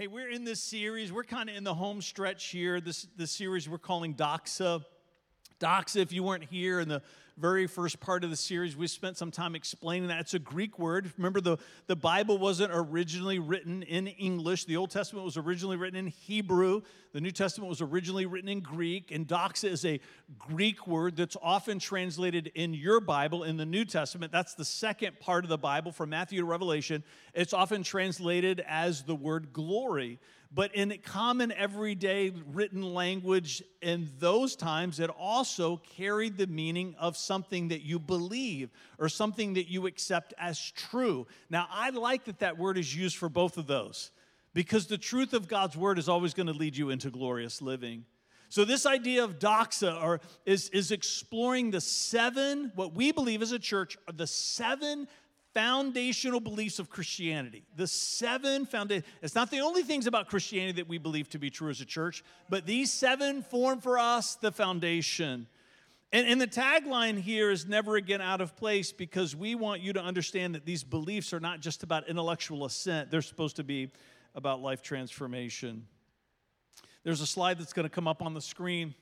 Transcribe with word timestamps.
Hey, 0.00 0.06
we're 0.06 0.30
in 0.30 0.44
this 0.44 0.62
series. 0.62 1.12
We're 1.12 1.24
kind 1.24 1.50
of 1.50 1.56
in 1.56 1.62
the 1.62 1.74
home 1.74 2.00
stretch 2.00 2.46
here. 2.46 2.80
This, 2.80 3.06
this 3.18 3.30
series 3.30 3.68
we're 3.68 3.76
calling 3.76 4.14
Doxa. 4.14 4.82
Doxa, 5.60 5.96
if 5.96 6.10
you 6.10 6.22
weren't 6.22 6.44
here 6.44 6.80
in 6.80 6.88
the 6.88 7.02
very 7.40 7.66
first 7.66 8.00
part 8.00 8.22
of 8.22 8.28
the 8.28 8.36
series, 8.36 8.76
we 8.76 8.86
spent 8.86 9.16
some 9.16 9.30
time 9.30 9.54
explaining 9.54 10.08
that. 10.08 10.20
It's 10.20 10.34
a 10.34 10.38
Greek 10.38 10.78
word. 10.78 11.10
Remember, 11.16 11.40
the, 11.40 11.56
the 11.86 11.96
Bible 11.96 12.36
wasn't 12.36 12.70
originally 12.74 13.38
written 13.38 13.82
in 13.82 14.06
English. 14.06 14.66
The 14.66 14.76
Old 14.76 14.90
Testament 14.90 15.24
was 15.24 15.38
originally 15.38 15.78
written 15.78 15.98
in 15.98 16.08
Hebrew. 16.08 16.82
The 17.14 17.20
New 17.20 17.30
Testament 17.30 17.70
was 17.70 17.80
originally 17.80 18.26
written 18.26 18.50
in 18.50 18.60
Greek. 18.60 19.10
And 19.10 19.26
doxa 19.26 19.70
is 19.70 19.86
a 19.86 20.00
Greek 20.38 20.86
word 20.86 21.16
that's 21.16 21.36
often 21.42 21.78
translated 21.78 22.52
in 22.54 22.74
your 22.74 23.00
Bible 23.00 23.44
in 23.44 23.56
the 23.56 23.66
New 23.66 23.86
Testament. 23.86 24.32
That's 24.32 24.54
the 24.54 24.64
second 24.64 25.18
part 25.18 25.44
of 25.44 25.48
the 25.48 25.58
Bible 25.58 25.92
from 25.92 26.10
Matthew 26.10 26.40
to 26.40 26.46
Revelation. 26.46 27.02
It's 27.32 27.54
often 27.54 27.82
translated 27.82 28.62
as 28.68 29.02
the 29.04 29.14
word 29.14 29.54
glory 29.54 30.18
but 30.52 30.74
in 30.74 30.96
common 31.04 31.52
everyday 31.52 32.32
written 32.52 32.82
language 32.82 33.62
in 33.82 34.10
those 34.18 34.56
times, 34.56 34.98
it 34.98 35.08
also 35.10 35.76
carried 35.76 36.36
the 36.36 36.48
meaning 36.48 36.96
of 36.98 37.16
something 37.16 37.68
that 37.68 37.82
you 37.82 38.00
believe 38.00 38.70
or 38.98 39.08
something 39.08 39.54
that 39.54 39.70
you 39.70 39.86
accept 39.86 40.34
as 40.38 40.72
true. 40.72 41.26
Now, 41.50 41.68
I 41.70 41.90
like 41.90 42.24
that 42.24 42.40
that 42.40 42.58
word 42.58 42.78
is 42.78 42.94
used 42.94 43.16
for 43.16 43.28
both 43.28 43.58
of 43.58 43.68
those 43.68 44.10
because 44.52 44.86
the 44.86 44.98
truth 44.98 45.34
of 45.34 45.46
God's 45.46 45.76
word 45.76 45.98
is 45.98 46.08
always 46.08 46.34
going 46.34 46.48
to 46.48 46.52
lead 46.52 46.76
you 46.76 46.90
into 46.90 47.10
glorious 47.10 47.62
living. 47.62 48.04
So, 48.48 48.64
this 48.64 48.84
idea 48.84 49.22
of 49.22 49.38
doxa 49.38 50.02
or 50.02 50.20
is, 50.44 50.70
is 50.70 50.90
exploring 50.90 51.70
the 51.70 51.80
seven, 51.80 52.72
what 52.74 52.92
we 52.92 53.12
believe 53.12 53.42
as 53.42 53.52
a 53.52 53.60
church 53.60 53.96
are 54.08 54.12
the 54.12 54.26
seven 54.26 55.06
foundational 55.54 56.40
beliefs 56.40 56.78
of 56.78 56.90
Christianity. 56.90 57.64
The 57.76 57.86
seven 57.86 58.66
foundation. 58.66 59.04
It's 59.22 59.34
not 59.34 59.50
the 59.50 59.60
only 59.60 59.82
things 59.82 60.06
about 60.06 60.28
Christianity 60.28 60.72
that 60.80 60.88
we 60.88 60.98
believe 60.98 61.28
to 61.30 61.38
be 61.38 61.50
true 61.50 61.70
as 61.70 61.80
a 61.80 61.84
church, 61.84 62.22
but 62.48 62.66
these 62.66 62.92
seven 62.92 63.42
form 63.42 63.80
for 63.80 63.98
us 63.98 64.36
the 64.36 64.52
foundation. 64.52 65.46
And, 66.12 66.26
and 66.26 66.40
the 66.40 66.46
tagline 66.46 67.18
here 67.18 67.50
is 67.50 67.66
never 67.66 67.96
again 67.96 68.20
out 68.20 68.40
of 68.40 68.56
place 68.56 68.92
because 68.92 69.36
we 69.36 69.54
want 69.54 69.80
you 69.80 69.92
to 69.92 70.02
understand 70.02 70.54
that 70.54 70.64
these 70.66 70.82
beliefs 70.82 71.32
are 71.32 71.40
not 71.40 71.60
just 71.60 71.82
about 71.82 72.08
intellectual 72.08 72.64
assent, 72.64 73.10
they're 73.10 73.22
supposed 73.22 73.56
to 73.56 73.64
be 73.64 73.90
about 74.34 74.60
life 74.60 74.82
transformation. 74.82 75.86
There's 77.04 77.20
a 77.20 77.26
slide 77.26 77.58
that's 77.58 77.72
going 77.72 77.84
to 77.84 77.90
come 77.90 78.08
up 78.08 78.22
on 78.22 78.34
the 78.34 78.40
screen. 78.40 78.94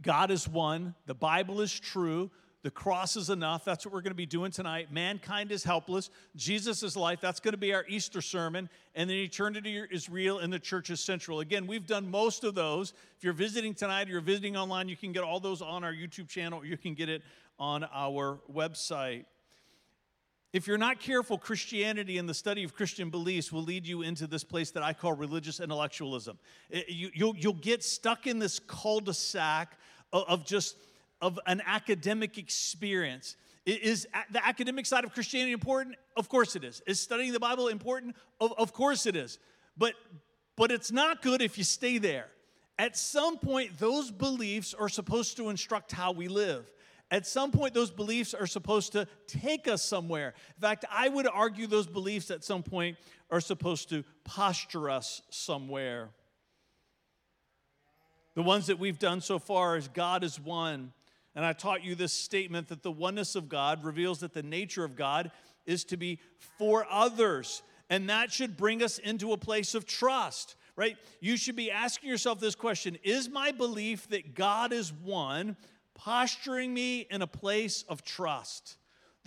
God 0.00 0.30
is 0.30 0.46
one, 0.46 0.94
the 1.06 1.14
Bible 1.14 1.60
is 1.60 1.72
true, 1.72 2.30
the 2.68 2.72
cross 2.72 3.16
is 3.16 3.30
enough. 3.30 3.64
That's 3.64 3.86
what 3.86 3.94
we're 3.94 4.02
going 4.02 4.10
to 4.10 4.14
be 4.14 4.26
doing 4.26 4.50
tonight. 4.50 4.92
Mankind 4.92 5.52
is 5.52 5.64
helpless. 5.64 6.10
Jesus 6.36 6.82
is 6.82 6.98
life. 6.98 7.18
That's 7.18 7.40
going 7.40 7.52
to 7.52 7.58
be 7.58 7.72
our 7.72 7.86
Easter 7.88 8.20
sermon. 8.20 8.68
And 8.94 9.08
then 9.08 9.16
eternity 9.16 9.78
is 9.90 10.10
real 10.10 10.40
and 10.40 10.52
the 10.52 10.58
church 10.58 10.90
is 10.90 11.00
central. 11.00 11.40
Again, 11.40 11.66
we've 11.66 11.86
done 11.86 12.10
most 12.10 12.44
of 12.44 12.54
those. 12.54 12.92
If 13.16 13.24
you're 13.24 13.32
visiting 13.32 13.72
tonight 13.72 14.08
or 14.08 14.10
you're 14.10 14.20
visiting 14.20 14.54
online, 14.54 14.86
you 14.86 14.98
can 14.98 15.12
get 15.12 15.24
all 15.24 15.40
those 15.40 15.62
on 15.62 15.82
our 15.82 15.94
YouTube 15.94 16.28
channel 16.28 16.60
or 16.60 16.66
you 16.66 16.76
can 16.76 16.92
get 16.92 17.08
it 17.08 17.22
on 17.58 17.84
our 17.84 18.38
website. 18.52 19.24
If 20.52 20.66
you're 20.66 20.76
not 20.76 21.00
careful, 21.00 21.38
Christianity 21.38 22.18
and 22.18 22.28
the 22.28 22.34
study 22.34 22.64
of 22.64 22.74
Christian 22.74 23.08
beliefs 23.08 23.50
will 23.50 23.62
lead 23.62 23.86
you 23.86 24.02
into 24.02 24.26
this 24.26 24.44
place 24.44 24.72
that 24.72 24.82
I 24.82 24.92
call 24.92 25.14
religious 25.14 25.58
intellectualism. 25.58 26.38
Eh, 26.70 26.82
you, 26.86 27.34
will 27.42 27.54
get 27.54 27.82
stuck 27.82 28.26
in 28.26 28.38
this 28.38 28.58
cul 28.58 29.00
de 29.00 29.14
sac 29.14 29.78
of 30.12 30.44
just 30.44 30.76
of 31.20 31.38
an 31.46 31.62
academic 31.66 32.38
experience. 32.38 33.36
Is 33.66 34.06
the 34.30 34.46
academic 34.46 34.86
side 34.86 35.04
of 35.04 35.12
Christianity 35.12 35.52
important? 35.52 35.96
Of 36.16 36.28
course 36.28 36.56
it 36.56 36.64
is. 36.64 36.80
Is 36.86 37.00
studying 37.00 37.32
the 37.32 37.40
Bible 37.40 37.68
important? 37.68 38.16
Of, 38.40 38.52
of 38.56 38.72
course 38.72 39.04
it 39.04 39.14
is. 39.14 39.38
But, 39.76 39.94
but 40.56 40.70
it's 40.70 40.90
not 40.90 41.22
good 41.22 41.42
if 41.42 41.58
you 41.58 41.64
stay 41.64 41.98
there. 41.98 42.28
At 42.78 42.96
some 42.96 43.38
point, 43.38 43.76
those 43.78 44.10
beliefs 44.10 44.72
are 44.72 44.88
supposed 44.88 45.36
to 45.36 45.50
instruct 45.50 45.92
how 45.92 46.12
we 46.12 46.28
live. 46.28 46.70
At 47.10 47.26
some 47.26 47.50
point, 47.50 47.74
those 47.74 47.90
beliefs 47.90 48.34
are 48.34 48.46
supposed 48.46 48.92
to 48.92 49.06
take 49.26 49.66
us 49.66 49.82
somewhere. 49.82 50.34
In 50.56 50.60
fact, 50.60 50.84
I 50.90 51.08
would 51.08 51.26
argue 51.26 51.66
those 51.66 51.86
beliefs 51.86 52.30
at 52.30 52.44
some 52.44 52.62
point 52.62 52.96
are 53.30 53.40
supposed 53.40 53.88
to 53.90 54.04
posture 54.24 54.90
us 54.90 55.22
somewhere. 55.30 56.10
The 58.34 58.42
ones 58.42 58.66
that 58.66 58.78
we've 58.78 58.98
done 58.98 59.20
so 59.20 59.38
far 59.38 59.76
is 59.76 59.88
God 59.88 60.22
is 60.22 60.38
one. 60.38 60.92
And 61.38 61.46
I 61.46 61.52
taught 61.52 61.84
you 61.84 61.94
this 61.94 62.12
statement 62.12 62.66
that 62.66 62.82
the 62.82 62.90
oneness 62.90 63.36
of 63.36 63.48
God 63.48 63.84
reveals 63.84 64.18
that 64.18 64.32
the 64.32 64.42
nature 64.42 64.82
of 64.82 64.96
God 64.96 65.30
is 65.66 65.84
to 65.84 65.96
be 65.96 66.18
for 66.58 66.84
others. 66.90 67.62
And 67.88 68.10
that 68.10 68.32
should 68.32 68.56
bring 68.56 68.82
us 68.82 68.98
into 68.98 69.30
a 69.30 69.36
place 69.36 69.76
of 69.76 69.86
trust, 69.86 70.56
right? 70.74 70.96
You 71.20 71.36
should 71.36 71.54
be 71.54 71.70
asking 71.70 72.10
yourself 72.10 72.40
this 72.40 72.56
question 72.56 72.98
Is 73.04 73.28
my 73.28 73.52
belief 73.52 74.08
that 74.08 74.34
God 74.34 74.72
is 74.72 74.92
one 74.92 75.56
posturing 75.94 76.74
me 76.74 77.06
in 77.08 77.22
a 77.22 77.28
place 77.28 77.84
of 77.88 78.02
trust? 78.02 78.76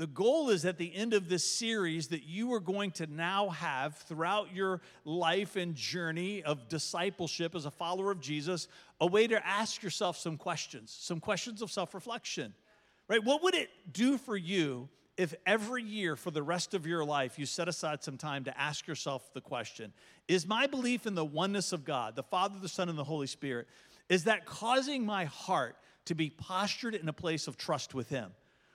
The 0.02 0.08
goal 0.08 0.50
is 0.50 0.66
at 0.66 0.80
the 0.80 0.92
end 0.96 1.14
of 1.14 1.30
this 1.30 1.44
series 1.44 2.08
that 2.08 2.24
you 2.24 2.52
are 2.54 2.60
going 2.60 2.90
to 2.94 3.06
now 3.06 3.50
have 3.50 3.98
throughout 3.98 4.52
your 4.52 4.82
life 5.06 5.56
and 5.56 5.76
journey 5.76 6.42
of 6.42 6.68
discipleship 6.68 7.54
as 7.54 7.68
a 7.68 7.70
follower 7.70 8.10
of 8.10 8.20
Jesus, 8.20 8.68
a 9.00 9.06
way 9.06 9.28
to 9.28 9.46
ask 9.46 9.84
yourself 9.84 10.18
some 10.18 10.38
questions, 10.38 10.92
some 11.00 11.20
questions 11.20 11.62
of 11.62 11.70
self 11.70 11.94
reflection, 11.94 12.56
right? 13.08 13.24
What 13.24 13.44
would 13.44 13.54
it 13.54 13.70
do 13.92 14.18
for 14.18 14.36
you 14.36 14.90
if 15.18 15.36
every 15.46 15.84
year 15.84 16.16
for 16.16 16.32
the 16.32 16.42
rest 16.42 16.74
of 16.74 16.88
your 16.88 17.06
life 17.06 17.38
you 17.38 17.46
set 17.46 17.68
aside 17.68 18.04
some 18.04 18.18
time 18.18 18.44
to 18.46 18.60
ask 18.60 18.88
yourself 18.88 19.32
the 19.36 19.42
question 19.42 19.94
Is 20.28 20.48
my 20.48 20.66
belief 20.66 21.06
in 21.06 21.14
the 21.14 21.24
oneness 21.24 21.74
of 21.74 21.86
God, 21.86 22.16
the 22.16 22.24
Father, 22.24 22.58
the 22.60 22.68
Son, 22.68 22.90
and 22.90 22.98
the 22.98 23.04
Holy 23.04 23.28
Spirit, 23.28 23.68
is 24.10 24.24
that 24.24 24.48
causing 24.48 25.06
my 25.06 25.26
heart 25.26 25.76
to 26.06 26.16
be 26.16 26.32
postured 26.32 26.96
in 26.96 27.08
a 27.08 27.14
place 27.14 27.46
of 27.48 27.56
trust 27.56 27.94
with 27.94 28.10
Him? 28.10 28.32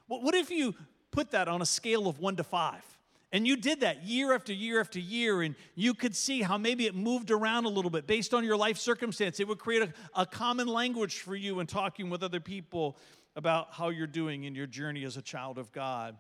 What 0.09 0.37
if 0.37 0.53
you 0.53 0.77
put 1.17 1.31
that 1.31 1.49
on 1.49 1.63
a 1.63 1.67
scale 1.67 2.09
of 2.09 2.19
one 2.19 2.37
to 2.37 2.45
five. 2.45 2.85
And 3.33 3.47
you 3.47 3.57
did 3.57 3.81
that 3.81 4.05
year 4.05 4.35
after 4.35 4.53
year 4.53 4.79
after 4.79 5.01
year, 5.01 5.41
and 5.41 5.55
you 5.75 5.95
could 5.95 6.15
see 6.15 6.43
how 6.43 6.59
maybe 6.59 6.85
it 6.85 6.95
moved 6.95 7.31
around 7.31 7.65
a 7.65 7.71
little 7.71 7.91
bit 7.91 8.07
based 8.07 8.35
on 8.35 8.45
your 8.45 8.57
life 8.57 8.77
circumstance. 8.77 9.41
It 9.41 9.49
would 9.49 9.59
create 9.59 9.83
a, 9.83 10.21
a 10.21 10.27
common 10.27 10.69
language 10.69 11.21
for 11.21 11.35
you 11.35 11.61
in 11.61 11.67
talking 11.67 12.11
with 12.11 12.23
other 12.23 12.39
people 12.39 12.99
about 13.35 13.69
how 13.73 13.89
you're 13.89 14.07
doing 14.07 14.45
in 14.45 14.55
your 14.55 14.67
journey 14.67 15.05
as 15.05 15.17
a 15.17 15.23
child 15.23 15.57
of 15.57 15.73
God. 15.73 16.19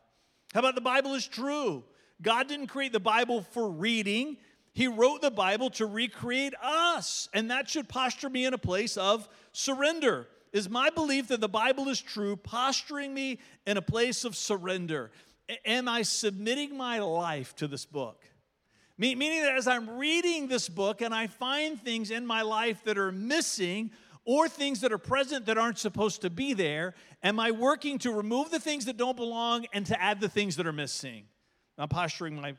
How 0.54 0.60
about 0.60 0.74
the 0.74 0.80
Bible 0.80 1.12
is 1.12 1.26
true? 1.26 1.84
God 2.22 2.48
didn't 2.48 2.68
create 2.68 2.94
the 2.94 2.98
Bible 2.98 3.42
for 3.42 3.68
reading, 3.68 4.38
He 4.72 4.88
wrote 4.88 5.20
the 5.20 5.30
Bible 5.30 5.68
to 5.72 5.84
recreate 5.84 6.54
us. 6.62 7.28
And 7.34 7.50
that 7.50 7.68
should 7.68 7.86
posture 7.86 8.30
me 8.30 8.46
in 8.46 8.54
a 8.54 8.58
place 8.58 8.96
of 8.96 9.28
surrender 9.52 10.26
is 10.56 10.70
my 10.70 10.90
belief 10.90 11.28
that 11.28 11.40
the 11.40 11.48
Bible 11.48 11.88
is 11.88 12.00
true, 12.00 12.36
posturing 12.36 13.12
me 13.12 13.38
in 13.66 13.76
a 13.76 13.82
place 13.82 14.24
of 14.24 14.36
surrender. 14.36 15.10
Am 15.64 15.88
I 15.88 16.02
submitting 16.02 16.76
my 16.76 16.98
life 16.98 17.54
to 17.56 17.68
this 17.68 17.84
book? 17.84 18.24
Meaning 18.98 19.42
that 19.42 19.56
as 19.56 19.68
I'm 19.68 19.98
reading 19.98 20.48
this 20.48 20.68
book 20.68 21.02
and 21.02 21.14
I 21.14 21.26
find 21.26 21.80
things 21.80 22.10
in 22.10 22.26
my 22.26 22.42
life 22.42 22.82
that 22.84 22.96
are 22.96 23.12
missing 23.12 23.90
or 24.24 24.48
things 24.48 24.80
that 24.80 24.92
are 24.92 24.98
present 24.98 25.46
that 25.46 25.58
aren't 25.58 25.78
supposed 25.78 26.22
to 26.22 26.30
be 26.30 26.54
there, 26.54 26.94
am 27.22 27.38
I 27.38 27.50
working 27.50 27.98
to 28.00 28.10
remove 28.10 28.50
the 28.50 28.58
things 28.58 28.86
that 28.86 28.96
don't 28.96 29.16
belong 29.16 29.66
and 29.72 29.84
to 29.86 30.02
add 30.02 30.20
the 30.20 30.28
things 30.28 30.56
that 30.56 30.66
are 30.66 30.72
missing? 30.72 31.24
I'm 31.78 31.88
posturing 31.88 32.34
my 32.34 32.56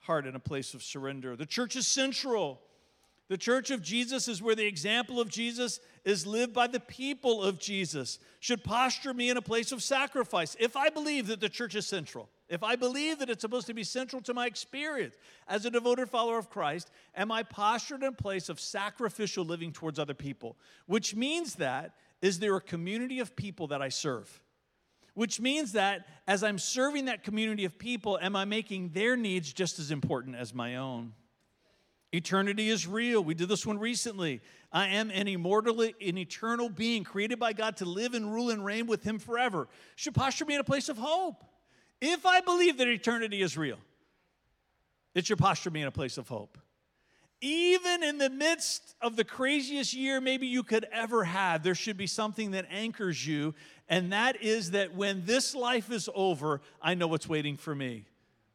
heart 0.00 0.26
in 0.26 0.34
a 0.34 0.40
place 0.40 0.72
of 0.72 0.82
surrender. 0.82 1.36
The 1.36 1.46
church 1.46 1.76
is 1.76 1.86
central. 1.86 2.60
The 3.28 3.36
church 3.36 3.72
of 3.72 3.82
Jesus 3.82 4.28
is 4.28 4.40
where 4.40 4.54
the 4.54 4.66
example 4.66 5.20
of 5.20 5.28
Jesus 5.28 5.80
is 6.04 6.26
lived 6.26 6.52
by 6.52 6.68
the 6.68 6.78
people 6.78 7.42
of 7.42 7.58
Jesus. 7.58 8.20
Should 8.38 8.62
posture 8.62 9.12
me 9.12 9.30
in 9.30 9.36
a 9.36 9.42
place 9.42 9.72
of 9.72 9.82
sacrifice. 9.82 10.56
If 10.60 10.76
I 10.76 10.90
believe 10.90 11.26
that 11.26 11.40
the 11.40 11.48
church 11.48 11.74
is 11.74 11.86
central, 11.86 12.28
if 12.48 12.62
I 12.62 12.76
believe 12.76 13.18
that 13.18 13.28
it's 13.28 13.40
supposed 13.40 13.66
to 13.66 13.74
be 13.74 13.82
central 13.82 14.22
to 14.22 14.34
my 14.34 14.46
experience 14.46 15.16
as 15.48 15.64
a 15.64 15.70
devoted 15.70 16.08
follower 16.08 16.38
of 16.38 16.50
Christ, 16.50 16.90
am 17.16 17.32
I 17.32 17.42
postured 17.42 18.02
in 18.02 18.08
a 18.10 18.12
place 18.12 18.48
of 18.48 18.60
sacrificial 18.60 19.44
living 19.44 19.72
towards 19.72 19.98
other 19.98 20.14
people? 20.14 20.56
Which 20.86 21.16
means 21.16 21.56
that 21.56 21.94
is 22.22 22.38
there 22.38 22.54
a 22.54 22.60
community 22.60 23.18
of 23.18 23.34
people 23.34 23.66
that 23.68 23.82
I 23.82 23.88
serve? 23.88 24.40
Which 25.14 25.40
means 25.40 25.72
that 25.72 26.06
as 26.28 26.44
I'm 26.44 26.58
serving 26.58 27.06
that 27.06 27.24
community 27.24 27.64
of 27.64 27.78
people, 27.78 28.18
am 28.22 28.36
I 28.36 28.44
making 28.44 28.90
their 28.90 29.16
needs 29.16 29.52
just 29.52 29.80
as 29.80 29.90
important 29.90 30.36
as 30.36 30.54
my 30.54 30.76
own? 30.76 31.12
Eternity 32.16 32.70
is 32.70 32.86
real. 32.86 33.22
We 33.22 33.34
did 33.34 33.50
this 33.50 33.66
one 33.66 33.78
recently. 33.78 34.40
I 34.72 34.88
am 34.88 35.10
an 35.10 35.28
immortal, 35.28 35.82
an 35.82 36.16
eternal 36.16 36.70
being 36.70 37.04
created 37.04 37.38
by 37.38 37.52
God 37.52 37.76
to 37.78 37.84
live 37.84 38.14
and 38.14 38.32
rule 38.32 38.48
and 38.48 38.64
reign 38.64 38.86
with 38.86 39.04
Him 39.04 39.18
forever. 39.18 39.68
Should 39.96 40.14
posture 40.14 40.46
me 40.46 40.54
in 40.54 40.60
a 40.60 40.64
place 40.64 40.88
of 40.88 40.96
hope. 40.96 41.44
If 42.00 42.24
I 42.24 42.40
believe 42.40 42.78
that 42.78 42.88
eternity 42.88 43.42
is 43.42 43.58
real, 43.58 43.76
it 45.14 45.26
should 45.26 45.36
posture 45.36 45.70
me 45.70 45.82
in 45.82 45.88
a 45.88 45.92
place 45.92 46.16
of 46.16 46.26
hope. 46.26 46.56
Even 47.42 48.02
in 48.02 48.16
the 48.16 48.30
midst 48.30 48.94
of 49.02 49.16
the 49.16 49.24
craziest 49.24 49.92
year 49.92 50.18
maybe 50.18 50.46
you 50.46 50.62
could 50.62 50.86
ever 50.90 51.24
have, 51.24 51.62
there 51.62 51.74
should 51.74 51.98
be 51.98 52.06
something 52.06 52.52
that 52.52 52.66
anchors 52.70 53.26
you, 53.26 53.54
and 53.90 54.12
that 54.14 54.42
is 54.42 54.70
that 54.70 54.94
when 54.94 55.26
this 55.26 55.54
life 55.54 55.90
is 55.90 56.08
over, 56.14 56.62
I 56.80 56.94
know 56.94 57.08
what's 57.08 57.28
waiting 57.28 57.58
for 57.58 57.74
me. 57.74 58.06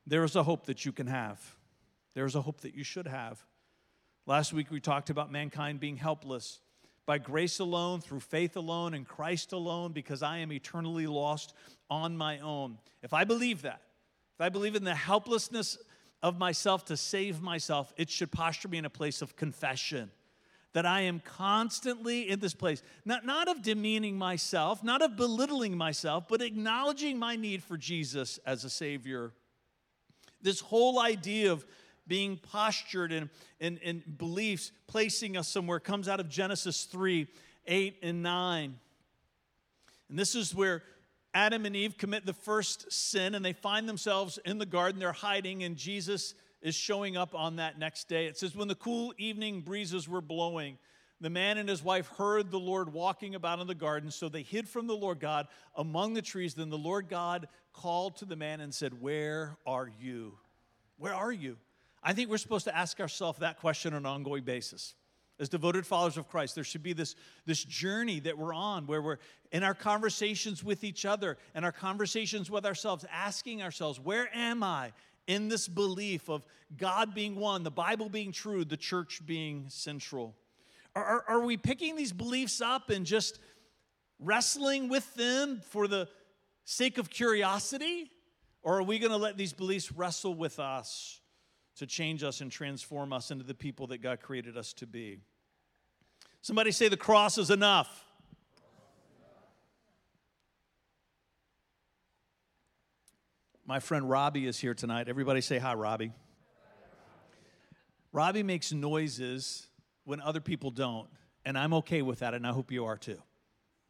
There 0.07 0.23
is 0.23 0.35
a 0.35 0.41
hope 0.41 0.65
that 0.65 0.83
you 0.83 0.91
can 0.91 1.05
have. 1.05 1.39
There's 2.15 2.35
a 2.35 2.41
hope 2.41 2.61
that 2.61 2.73
you 2.73 2.83
should 2.83 3.07
have. 3.07 3.45
Last 4.31 4.53
week 4.53 4.71
we 4.71 4.79
talked 4.79 5.09
about 5.09 5.29
mankind 5.29 5.81
being 5.81 5.97
helpless 5.97 6.61
by 7.05 7.17
grace 7.17 7.59
alone, 7.59 7.99
through 7.99 8.21
faith 8.21 8.55
alone, 8.55 8.93
and 8.93 9.05
Christ 9.05 9.51
alone, 9.51 9.91
because 9.91 10.23
I 10.23 10.37
am 10.37 10.53
eternally 10.53 11.05
lost 11.05 11.53
on 11.89 12.15
my 12.15 12.39
own. 12.39 12.77
If 13.03 13.13
I 13.13 13.25
believe 13.25 13.63
that, 13.63 13.81
if 14.33 14.39
I 14.39 14.47
believe 14.47 14.77
in 14.77 14.85
the 14.85 14.95
helplessness 14.95 15.77
of 16.23 16.39
myself 16.39 16.85
to 16.85 16.95
save 16.95 17.41
myself, 17.41 17.91
it 17.97 18.09
should 18.09 18.31
posture 18.31 18.69
me 18.69 18.77
in 18.77 18.85
a 18.85 18.89
place 18.89 19.21
of 19.21 19.35
confession. 19.35 20.09
That 20.71 20.85
I 20.85 21.01
am 21.01 21.19
constantly 21.19 22.29
in 22.29 22.39
this 22.39 22.53
place, 22.53 22.81
not, 23.03 23.25
not 23.25 23.49
of 23.49 23.61
demeaning 23.61 24.17
myself, 24.17 24.81
not 24.81 25.01
of 25.01 25.17
belittling 25.17 25.75
myself, 25.75 26.29
but 26.29 26.41
acknowledging 26.41 27.19
my 27.19 27.35
need 27.35 27.63
for 27.63 27.75
Jesus 27.75 28.39
as 28.45 28.63
a 28.63 28.69
Savior. 28.69 29.33
This 30.41 30.61
whole 30.61 31.01
idea 31.01 31.51
of 31.51 31.65
being 32.11 32.35
postured 32.35 33.13
in, 33.13 33.29
in, 33.61 33.77
in 33.77 34.03
beliefs, 34.17 34.73
placing 34.85 35.37
us 35.37 35.47
somewhere, 35.47 35.79
comes 35.79 36.09
out 36.09 36.19
of 36.19 36.27
Genesis 36.27 36.83
3 36.83 37.25
8 37.65 37.95
and 38.03 38.21
9. 38.21 38.75
And 40.09 40.19
this 40.19 40.35
is 40.35 40.53
where 40.53 40.83
Adam 41.33 41.65
and 41.65 41.73
Eve 41.73 41.97
commit 41.97 42.25
the 42.25 42.33
first 42.33 42.91
sin 42.91 43.33
and 43.33 43.45
they 43.45 43.53
find 43.53 43.87
themselves 43.87 44.39
in 44.43 44.57
the 44.57 44.65
garden. 44.65 44.99
They're 44.99 45.13
hiding, 45.13 45.63
and 45.63 45.77
Jesus 45.77 46.33
is 46.61 46.75
showing 46.75 47.15
up 47.15 47.33
on 47.33 47.55
that 47.55 47.79
next 47.79 48.09
day. 48.09 48.25
It 48.25 48.37
says, 48.37 48.57
When 48.57 48.67
the 48.67 48.75
cool 48.75 49.13
evening 49.17 49.61
breezes 49.61 50.09
were 50.09 50.19
blowing, 50.19 50.77
the 51.21 51.29
man 51.29 51.57
and 51.57 51.69
his 51.69 51.81
wife 51.81 52.09
heard 52.17 52.51
the 52.51 52.59
Lord 52.59 52.91
walking 52.91 53.35
about 53.35 53.61
in 53.61 53.67
the 53.67 53.73
garden, 53.73 54.11
so 54.11 54.27
they 54.27 54.43
hid 54.43 54.67
from 54.67 54.85
the 54.85 54.97
Lord 54.97 55.21
God 55.21 55.47
among 55.77 56.13
the 56.13 56.21
trees. 56.21 56.55
Then 56.55 56.69
the 56.69 56.77
Lord 56.77 57.07
God 57.07 57.47
called 57.71 58.17
to 58.17 58.25
the 58.25 58.35
man 58.35 58.59
and 58.59 58.73
said, 58.73 59.01
Where 59.01 59.55
are 59.65 59.89
you? 60.01 60.33
Where 60.97 61.15
are 61.15 61.31
you? 61.31 61.55
I 62.03 62.13
think 62.13 62.29
we're 62.29 62.37
supposed 62.37 62.65
to 62.65 62.75
ask 62.75 62.99
ourselves 62.99 63.39
that 63.39 63.59
question 63.59 63.93
on 63.93 63.99
an 63.99 64.05
ongoing 64.05 64.43
basis. 64.43 64.95
As 65.39 65.49
devoted 65.49 65.87
followers 65.87 66.17
of 66.17 66.27
Christ, 66.27 66.55
there 66.55 66.63
should 66.63 66.83
be 66.83 66.93
this, 66.93 67.15
this 67.45 67.63
journey 67.63 68.19
that 68.21 68.37
we're 68.37 68.53
on 68.53 68.85
where 68.85 69.01
we're 69.01 69.17
in 69.51 69.63
our 69.63 69.73
conversations 69.73 70.63
with 70.63 70.83
each 70.83 71.05
other 71.05 71.37
and 71.55 71.65
our 71.65 71.71
conversations 71.71 72.51
with 72.51 72.65
ourselves, 72.65 73.05
asking 73.11 73.63
ourselves, 73.63 73.99
Where 73.99 74.29
am 74.35 74.61
I 74.61 74.91
in 75.27 75.47
this 75.47 75.67
belief 75.67 76.29
of 76.29 76.45
God 76.77 77.15
being 77.15 77.35
one, 77.35 77.63
the 77.63 77.71
Bible 77.71 78.09
being 78.09 78.31
true, 78.31 78.65
the 78.65 78.77
church 78.77 79.21
being 79.25 79.65
central? 79.69 80.35
Are, 80.95 81.03
are, 81.03 81.25
are 81.27 81.41
we 81.41 81.57
picking 81.57 81.95
these 81.95 82.11
beliefs 82.11 82.61
up 82.61 82.89
and 82.89 83.05
just 83.05 83.39
wrestling 84.19 84.89
with 84.89 85.13
them 85.15 85.61
for 85.69 85.87
the 85.87 86.07
sake 86.65 86.97
of 86.97 87.09
curiosity? 87.09 88.11
Or 88.61 88.77
are 88.77 88.83
we 88.83 88.99
going 88.99 89.11
to 89.11 89.17
let 89.17 89.37
these 89.37 89.53
beliefs 89.53 89.91
wrestle 89.91 90.35
with 90.35 90.59
us? 90.59 91.20
To 91.77 91.87
change 91.87 92.23
us 92.23 92.41
and 92.41 92.51
transform 92.51 93.13
us 93.13 93.31
into 93.31 93.43
the 93.43 93.53
people 93.53 93.87
that 93.87 94.01
God 94.01 94.19
created 94.21 94.57
us 94.57 94.73
to 94.73 94.87
be. 94.87 95.19
Somebody 96.41 96.71
say 96.71 96.87
the 96.87 96.97
cross 96.97 97.37
is 97.37 97.49
enough. 97.49 98.05
My 103.65 103.79
friend 103.79 104.09
Robbie 104.09 104.47
is 104.47 104.59
here 104.59 104.73
tonight. 104.73 105.07
Everybody 105.07 105.39
say 105.39 105.57
hi, 105.57 105.73
Robbie. 105.75 106.11
Robbie 108.11 108.43
makes 108.43 108.73
noises 108.73 109.67
when 110.03 110.19
other 110.19 110.41
people 110.41 110.71
don't, 110.71 111.07
and 111.45 111.57
I'm 111.57 111.73
okay 111.75 112.01
with 112.01 112.19
that, 112.19 112.33
and 112.33 112.45
I 112.45 112.51
hope 112.51 112.71
you 112.71 112.85
are 112.85 112.97
too. 112.97 113.21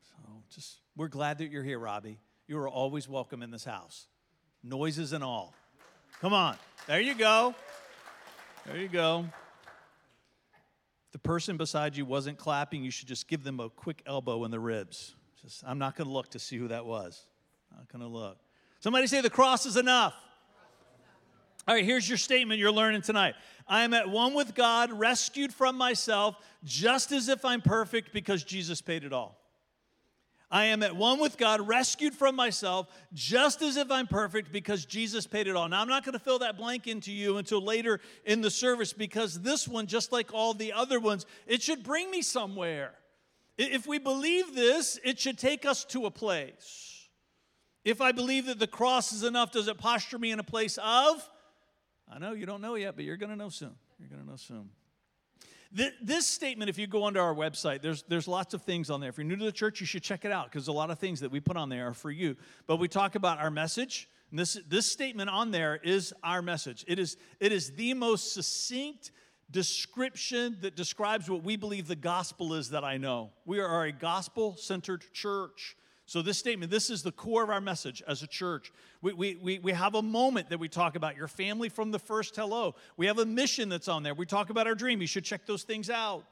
So 0.02 0.16
just, 0.54 0.82
we're 0.96 1.08
glad 1.08 1.40
that 1.40 1.50
you're 1.50 1.64
here, 1.64 1.80
Robbie. 1.80 2.20
You 2.48 2.60
are 2.60 2.70
always 2.70 3.08
welcome 3.10 3.42
in 3.42 3.50
this 3.50 3.64
house, 3.64 4.08
noises 4.62 5.14
and 5.14 5.24
all. 5.24 5.56
Come 6.22 6.34
on. 6.34 6.56
There 6.86 7.02
you 7.02 7.16
go. 7.16 7.56
There 8.68 8.78
you 8.78 8.88
go. 8.88 9.26
If 11.08 11.14
the 11.14 11.18
person 11.18 11.58
beside 11.58 11.98
you 11.98 12.06
wasn't 12.06 12.38
clapping, 12.38 12.84
you 12.84 12.92
should 12.92 13.08
just 13.08 13.28
give 13.28 13.44
them 13.44 13.60
a 13.60 13.72
quick 13.72 14.04
elbow 14.06 14.44
in 14.44 14.52
the 14.52 14.60
ribs. 14.60 15.16
Just, 15.42 15.64
I'm 15.66 15.80
not 15.80 15.96
going 15.96 16.08
to 16.08 16.14
look 16.14 16.30
to 16.30 16.40
see 16.40 16.58
who 16.58 16.68
that 16.68 16.86
was. 16.86 17.26
Not 17.76 17.92
going 17.92 18.04
to 18.04 18.08
look. 18.08 18.38
Somebody 18.82 19.08
say 19.08 19.22
the 19.22 19.32
cross 19.32 19.66
is 19.66 19.78
enough. 19.78 20.14
All 21.68 21.74
right, 21.74 21.84
here's 21.84 22.08
your 22.08 22.20
statement 22.20 22.60
you're 22.60 22.72
learning 22.72 23.02
tonight. 23.02 23.34
I 23.68 23.82
am 23.82 23.96
at 23.96 24.08
one 24.08 24.36
with 24.36 24.54
God, 24.54 24.92
rescued 24.92 25.52
from 25.52 25.76
myself, 25.76 26.36
just 26.64 27.12
as 27.12 27.30
if 27.30 27.44
I'm 27.44 27.62
perfect 27.62 28.14
because 28.14 28.44
Jesus 28.44 28.80
paid 28.80 29.04
it 29.04 29.12
all. 29.12 29.41
I 30.52 30.66
am 30.66 30.84
at 30.84 30.96
one 30.96 31.20
with 31.20 31.38
God, 31.38 31.66
rescued 31.66 32.14
from 32.14 32.36
myself, 32.36 32.88
just 33.14 33.62
as 33.62 33.78
if 33.78 33.90
I'm 33.90 34.06
perfect 34.06 34.52
because 34.52 34.86
Jesus 34.86 35.26
paid 35.26 35.48
it 35.48 35.56
all. 35.56 35.70
Now, 35.70 35.82
I'm 35.82 35.88
not 35.88 36.04
going 36.04 36.14
to 36.14 36.20
fill 36.20 36.40
that 36.40 36.58
blank 36.58 36.88
into 36.88 37.12
you 37.12 37.38
until 37.38 37.62
later 37.62 38.02
in 38.26 38.42
the 38.42 38.52
service 38.52 38.92
because 38.92 39.40
this 39.42 39.66
one, 39.66 39.88
just 39.88 40.12
like 40.12 40.34
all 40.34 40.54
the 40.54 40.74
other 40.74 41.00
ones, 41.00 41.26
it 41.48 41.62
should 41.62 41.84
bring 41.84 42.12
me 42.12 42.22
somewhere. 42.22 42.94
If 43.58 43.88
we 43.88 43.98
believe 43.98 44.54
this, 44.54 45.00
it 45.06 45.20
should 45.20 45.38
take 45.38 45.66
us 45.66 45.86
to 45.86 46.06
a 46.06 46.12
place. 46.12 47.08
If 47.86 48.02
I 48.02 48.12
believe 48.12 48.48
that 48.48 48.60
the 48.60 48.68
cross 48.68 49.14
is 49.14 49.24
enough, 49.24 49.52
does 49.52 49.70
it 49.70 49.78
posture 49.78 50.20
me 50.20 50.32
in 50.32 50.40
a 50.40 50.44
place 50.44 50.78
of? 50.84 51.30
I 52.12 52.20
know 52.20 52.34
you 52.34 52.46
don't 52.46 52.62
know 52.62 52.76
yet, 52.76 52.96
but 52.96 53.06
you're 53.06 53.18
going 53.18 53.30
to 53.30 53.38
know 53.38 53.50
soon. 53.50 53.76
You're 54.00 54.10
going 54.10 54.22
to 54.22 54.30
know 54.30 54.36
soon. 54.36 54.70
This 55.74 56.28
statement, 56.28 56.70
if 56.70 56.78
you 56.78 56.86
go 56.86 57.04
onto 57.04 57.20
our 57.20 57.34
website, 57.34 57.82
there's, 57.82 58.04
there's 58.04 58.28
lots 58.28 58.54
of 58.54 58.62
things 58.62 58.90
on 58.90 59.00
there. 59.00 59.10
If 59.10 59.18
you're 59.18 59.26
new 59.26 59.38
to 59.38 59.46
the 59.46 59.54
church, 59.54 59.80
you 59.80 59.86
should 59.86 60.04
check 60.04 60.26
it 60.26 60.32
out 60.32 60.52
because 60.52 60.68
a 60.68 60.72
lot 60.74 60.92
of 60.92 61.00
things 61.00 61.22
that 61.22 61.32
we 61.32 61.40
put 61.40 61.56
on 61.56 61.70
there 61.70 61.88
are 61.88 61.94
for 61.94 62.12
you. 62.12 62.36
But 62.68 62.78
we 62.78 62.90
talk 62.90 63.16
about 63.16 63.40
our 63.40 63.50
message. 63.50 64.10
And 64.32 64.40
this, 64.40 64.58
this 64.68 64.86
statement 64.86 65.30
on 65.30 65.52
there 65.52 65.80
is 65.82 66.14
our 66.24 66.42
message. 66.42 66.84
It 66.88 67.00
is, 67.00 67.16
it 67.40 67.54
is 67.54 67.72
the 67.72 67.94
most 67.94 68.34
succinct 68.34 69.12
description 69.50 70.58
that 70.62 70.76
describes 70.76 71.30
what 71.30 71.44
we 71.44 71.56
believe 71.56 71.88
the 71.88 71.96
gospel 71.96 72.54
is 72.54 72.70
that 72.72 72.84
I 72.84 72.98
know. 72.98 73.32
We 73.46 73.60
are 73.60 73.86
a 73.86 73.92
gospel 73.92 74.58
centered 74.58 75.06
church. 75.14 75.78
So, 76.12 76.22
this 76.22 76.38
statement, 76.38 76.70
this 76.70 76.90
is 76.90 77.04
the 77.04 77.12
core 77.14 77.42
of 77.42 77.50
our 77.50 77.62
message 77.62 78.04
as 78.06 78.22
a 78.22 78.28
church. 78.28 78.74
We, 79.02 79.14
we, 79.14 79.36
we, 79.36 79.60
we 79.60 79.72
have 79.72 79.96
a 79.96 80.02
moment 80.02 80.50
that 80.50 80.60
we 80.60 80.68
talk 80.68 80.98
about 80.98 81.16
your 81.16 81.30
family 81.30 81.70
from 81.70 81.92
the 81.92 82.00
first 82.00 82.36
hello. 82.36 82.76
We 82.98 83.06
have 83.06 83.18
a 83.18 83.26
mission 83.26 83.70
that's 83.70 83.88
on 83.88 84.04
there. 84.04 84.14
We 84.14 84.26
talk 84.26 84.50
about 84.50 84.68
our 84.68 84.76
dream. 84.76 85.00
You 85.00 85.08
should 85.08 85.24
check 85.24 85.46
those 85.46 85.64
things 85.64 85.90
out. 85.90 86.26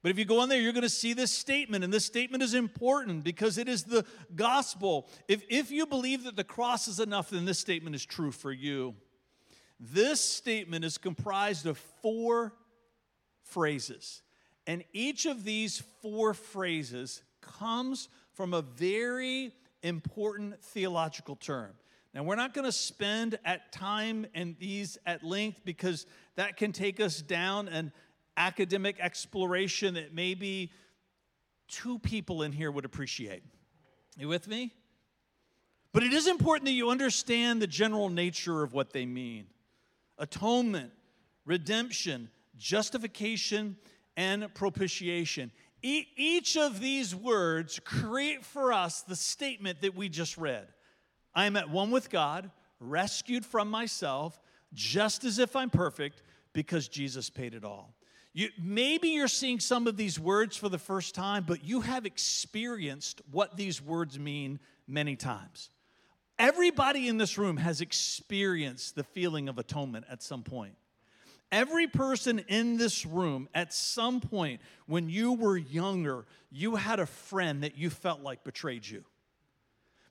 But 0.00 0.12
if 0.12 0.18
you 0.18 0.24
go 0.24 0.40
on 0.40 0.48
there, 0.48 0.58
you're 0.58 0.72
going 0.72 0.80
to 0.80 0.88
see 0.88 1.12
this 1.12 1.30
statement, 1.30 1.84
and 1.84 1.92
this 1.92 2.06
statement 2.06 2.42
is 2.42 2.54
important 2.54 3.22
because 3.22 3.58
it 3.58 3.68
is 3.68 3.84
the 3.84 4.06
gospel. 4.34 5.10
If, 5.28 5.44
if 5.50 5.70
you 5.70 5.84
believe 5.84 6.24
that 6.24 6.36
the 6.36 6.42
cross 6.42 6.88
is 6.88 6.98
enough, 6.98 7.28
then 7.28 7.44
this 7.44 7.58
statement 7.58 7.94
is 7.94 8.06
true 8.06 8.32
for 8.32 8.50
you. 8.50 8.94
This 9.78 10.22
statement 10.22 10.86
is 10.86 10.96
comprised 10.96 11.66
of 11.66 11.76
four 12.00 12.54
phrases, 13.42 14.22
and 14.66 14.82
each 14.94 15.26
of 15.26 15.44
these 15.44 15.82
four 16.00 16.32
phrases 16.32 17.22
comes 17.42 18.08
from 18.34 18.54
a 18.54 18.62
very 18.62 19.52
important 19.82 20.62
theological 20.62 21.36
term. 21.36 21.72
Now, 22.14 22.22
we're 22.22 22.36
not 22.36 22.52
going 22.52 22.66
to 22.66 22.72
spend 22.72 23.38
at 23.44 23.72
time 23.72 24.26
and 24.34 24.54
these 24.58 24.98
at 25.06 25.24
length 25.24 25.60
because 25.64 26.06
that 26.36 26.56
can 26.56 26.72
take 26.72 27.00
us 27.00 27.22
down 27.22 27.68
an 27.68 27.92
academic 28.36 29.00
exploration 29.00 29.94
that 29.94 30.14
maybe 30.14 30.72
two 31.68 31.98
people 31.98 32.42
in 32.42 32.52
here 32.52 32.70
would 32.70 32.84
appreciate. 32.84 33.42
You 34.18 34.28
with 34.28 34.46
me? 34.46 34.72
But 35.92 36.02
it 36.02 36.12
is 36.12 36.26
important 36.26 36.66
that 36.66 36.72
you 36.72 36.90
understand 36.90 37.60
the 37.60 37.66
general 37.66 38.08
nature 38.08 38.62
of 38.62 38.72
what 38.72 38.92
they 38.92 39.06
mean 39.06 39.46
atonement, 40.18 40.92
redemption, 41.44 42.30
justification, 42.58 43.76
and 44.16 44.52
propitiation 44.54 45.50
each 45.82 46.56
of 46.56 46.80
these 46.80 47.14
words 47.14 47.80
create 47.80 48.44
for 48.44 48.72
us 48.72 49.02
the 49.02 49.16
statement 49.16 49.80
that 49.82 49.94
we 49.94 50.08
just 50.08 50.38
read 50.38 50.66
I 51.34 51.46
am 51.46 51.56
at 51.56 51.70
one 51.70 51.90
with 51.90 52.10
God, 52.10 52.50
rescued 52.78 53.44
from 53.44 53.70
myself, 53.70 54.40
just 54.74 55.24
as 55.24 55.38
if 55.38 55.56
I'm 55.56 55.70
perfect, 55.70 56.22
because 56.52 56.88
Jesus 56.88 57.30
paid 57.30 57.54
it 57.54 57.64
all. 57.64 57.94
You, 58.34 58.48
maybe 58.62 59.08
you're 59.08 59.28
seeing 59.28 59.60
some 59.60 59.86
of 59.86 59.96
these 59.96 60.18
words 60.18 60.56
for 60.56 60.68
the 60.68 60.78
first 60.78 61.14
time, 61.14 61.44
but 61.46 61.64
you 61.64 61.82
have 61.82 62.06
experienced 62.06 63.20
what 63.30 63.56
these 63.56 63.82
words 63.82 64.18
mean 64.18 64.58
many 64.86 65.16
times. 65.16 65.70
Everybody 66.38 67.08
in 67.08 67.18
this 67.18 67.36
room 67.36 67.58
has 67.58 67.80
experienced 67.80 68.94
the 68.94 69.04
feeling 69.04 69.48
of 69.48 69.58
atonement 69.58 70.06
at 70.10 70.22
some 70.22 70.42
point. 70.42 70.74
Every 71.52 71.86
person 71.86 72.38
in 72.48 72.78
this 72.78 73.04
room, 73.04 73.46
at 73.54 73.74
some 73.74 74.20
point 74.20 74.62
when 74.86 75.10
you 75.10 75.34
were 75.34 75.58
younger, 75.58 76.24
you 76.50 76.76
had 76.76 76.98
a 76.98 77.04
friend 77.04 77.62
that 77.62 77.76
you 77.76 77.90
felt 77.90 78.22
like 78.22 78.42
betrayed 78.42 78.88
you. 78.88 79.04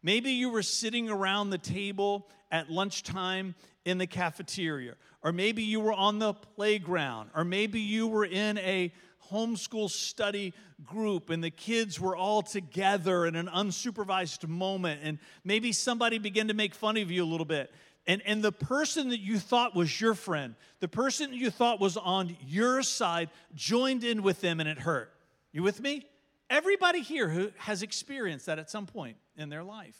Maybe 0.04 0.32
you 0.32 0.52
were 0.52 0.62
sitting 0.62 1.10
around 1.10 1.50
the 1.50 1.58
table 1.58 2.30
at 2.52 2.70
lunchtime 2.70 3.56
in 3.86 3.98
the 3.98 4.06
cafeteria, 4.06 4.96
or 5.24 5.32
maybe 5.32 5.64
you 5.64 5.80
were 5.80 5.94
on 5.94 6.20
the 6.20 6.34
playground, 6.34 7.32
or 7.36 7.44
maybe 7.44 7.80
you 7.80 8.08
were 8.08 8.26
in 8.26 8.60
a 8.60 8.94
homeschool 9.32 9.90
study 9.90 10.54
group 10.84 11.30
and 11.30 11.44
the 11.44 11.50
kids 11.50 12.00
were 12.00 12.16
all 12.16 12.42
together 12.42 13.26
in 13.26 13.36
an 13.36 13.48
unsupervised 13.48 14.48
moment, 14.48 15.02
and 15.04 15.18
maybe 15.44 15.72
somebody 15.72 16.20
began 16.20 16.50
to 16.50 16.54
make 16.54 16.76
fun 16.76 16.98
of 16.98 17.10
you 17.10 17.24
a 17.24 17.26
little 17.26 17.46
bit 17.46 17.72
And, 18.08 18.22
and 18.26 18.44
the 18.44 18.52
person 18.52 19.10
that 19.10 19.20
you 19.20 19.38
thought 19.38 19.76
was 19.76 20.02
your 20.02 20.16
friend, 20.16 20.56
the 20.80 20.88
person 20.88 21.34
you 21.34 21.52
thought 21.52 21.80
was 21.80 21.98
on 21.98 22.36
your 22.48 22.82
side, 22.82 23.30
joined 23.54 24.04
in 24.04 24.24
with 24.24 24.42
them 24.42 24.60
and 24.60 24.68
it 24.68 24.80
hurt. 24.80 25.14
You 25.52 25.64
with 25.64 25.80
me? 25.80 26.06
Everybody 26.50 27.02
here 27.02 27.30
who 27.30 27.52
has 27.58 27.84
experienced 27.84 28.48
that 28.48 28.60
at 28.60 28.70
some 28.70 28.86
point 28.86 29.18
in 29.38 29.50
their 29.50 29.64
life. 29.64 29.96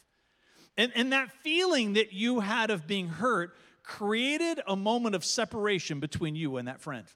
And, 0.76 0.90
and 0.94 1.12
that 1.12 1.30
feeling 1.42 1.94
that 1.94 2.12
you 2.12 2.40
had 2.40 2.70
of 2.70 2.86
being 2.86 3.08
hurt 3.08 3.54
created 3.82 4.60
a 4.66 4.76
moment 4.76 5.14
of 5.14 5.24
separation 5.24 6.00
between 6.00 6.34
you 6.34 6.56
and 6.56 6.68
that 6.68 6.80
friend. 6.80 7.06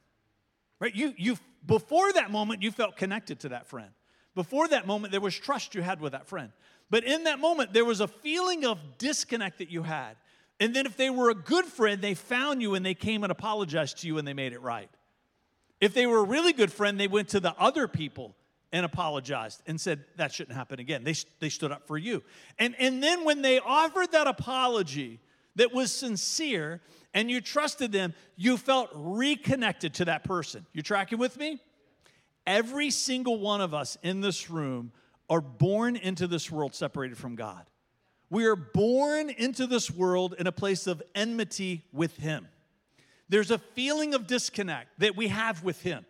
Right? 0.78 0.94
You, 0.94 1.14
you, 1.16 1.38
before 1.64 2.12
that 2.12 2.30
moment, 2.30 2.62
you 2.62 2.70
felt 2.70 2.96
connected 2.96 3.40
to 3.40 3.50
that 3.50 3.66
friend. 3.66 3.90
Before 4.34 4.68
that 4.68 4.86
moment, 4.86 5.12
there 5.12 5.20
was 5.20 5.34
trust 5.34 5.74
you 5.74 5.82
had 5.82 6.00
with 6.00 6.12
that 6.12 6.28
friend. 6.28 6.52
But 6.90 7.04
in 7.04 7.24
that 7.24 7.40
moment, 7.40 7.72
there 7.72 7.84
was 7.84 8.00
a 8.00 8.08
feeling 8.08 8.64
of 8.64 8.78
disconnect 8.98 9.58
that 9.58 9.70
you 9.70 9.82
had. 9.82 10.16
And 10.58 10.74
then 10.74 10.86
if 10.86 10.96
they 10.96 11.10
were 11.10 11.30
a 11.30 11.34
good 11.34 11.66
friend, 11.66 12.00
they 12.00 12.14
found 12.14 12.62
you 12.62 12.74
and 12.74 12.84
they 12.84 12.94
came 12.94 13.22
and 13.22 13.30
apologized 13.30 13.98
to 13.98 14.06
you 14.06 14.18
and 14.18 14.26
they 14.26 14.32
made 14.32 14.52
it 14.52 14.62
right. 14.62 14.90
If 15.80 15.92
they 15.92 16.06
were 16.06 16.18
a 16.18 16.24
really 16.24 16.52
good 16.52 16.72
friend, 16.72 16.98
they 16.98 17.08
went 17.08 17.28
to 17.30 17.40
the 17.40 17.54
other 17.58 17.86
people 17.86 18.34
and 18.72 18.84
apologized 18.84 19.62
and 19.66 19.80
said 19.80 20.04
that 20.16 20.32
shouldn't 20.32 20.56
happen 20.56 20.80
again. 20.80 21.04
They, 21.04 21.14
they 21.40 21.50
stood 21.50 21.72
up 21.72 21.86
for 21.86 21.98
you. 21.98 22.22
And, 22.58 22.74
and 22.78 23.02
then 23.02 23.24
when 23.24 23.42
they 23.42 23.58
offered 23.58 24.12
that 24.12 24.26
apology 24.26 25.20
that 25.56 25.72
was 25.72 25.92
sincere 25.92 26.80
and 27.12 27.30
you 27.30 27.40
trusted 27.40 27.92
them, 27.92 28.14
you 28.36 28.56
felt 28.56 28.90
reconnected 28.94 29.94
to 29.94 30.06
that 30.06 30.24
person. 30.24 30.66
You 30.72 30.82
tracking 30.82 31.18
with 31.18 31.38
me? 31.38 31.60
Every 32.46 32.90
single 32.90 33.38
one 33.38 33.60
of 33.60 33.74
us 33.74 33.98
in 34.02 34.20
this 34.20 34.50
room 34.50 34.92
are 35.28 35.40
born 35.40 35.96
into 35.96 36.26
this 36.26 36.50
world 36.50 36.74
separated 36.74 37.18
from 37.18 37.34
God. 37.34 37.64
We 38.30 38.46
are 38.46 38.56
born 38.56 39.30
into 39.30 39.66
this 39.66 39.90
world 39.90 40.34
in 40.38 40.46
a 40.46 40.52
place 40.52 40.86
of 40.86 41.02
enmity 41.14 41.84
with 41.92 42.16
Him. 42.16 42.48
There's 43.28 43.50
a 43.50 43.58
feeling 43.58 44.14
of 44.14 44.26
disconnect 44.26 44.98
that 44.98 45.16
we 45.16 45.28
have 45.28 45.62
with 45.62 45.82
Him. 45.82 46.04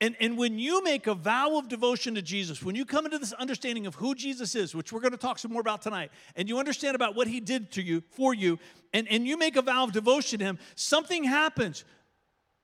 And, 0.00 0.16
and 0.20 0.36
when 0.36 0.58
you 0.58 0.82
make 0.82 1.06
a 1.06 1.14
vow 1.14 1.56
of 1.56 1.68
devotion 1.68 2.16
to 2.16 2.22
Jesus, 2.22 2.62
when 2.62 2.74
you 2.74 2.84
come 2.84 3.04
into 3.04 3.18
this 3.18 3.32
understanding 3.32 3.86
of 3.86 3.94
who 3.94 4.14
Jesus 4.14 4.54
is, 4.54 4.74
which 4.74 4.92
we're 4.92 5.00
going 5.00 5.12
to 5.12 5.16
talk 5.18 5.38
some 5.38 5.52
more 5.52 5.60
about 5.60 5.82
tonight, 5.82 6.10
and 6.36 6.48
you 6.48 6.58
understand 6.58 6.94
about 6.94 7.14
what 7.14 7.28
he 7.28 7.40
did 7.40 7.70
to 7.72 7.82
you, 7.82 8.02
for 8.10 8.34
you, 8.34 8.58
and, 8.92 9.08
and 9.08 9.26
you 9.26 9.38
make 9.38 9.56
a 9.56 9.62
vow 9.62 9.84
of 9.84 9.92
devotion 9.92 10.40
to 10.40 10.44
him, 10.44 10.58
something 10.74 11.24
happens. 11.24 11.84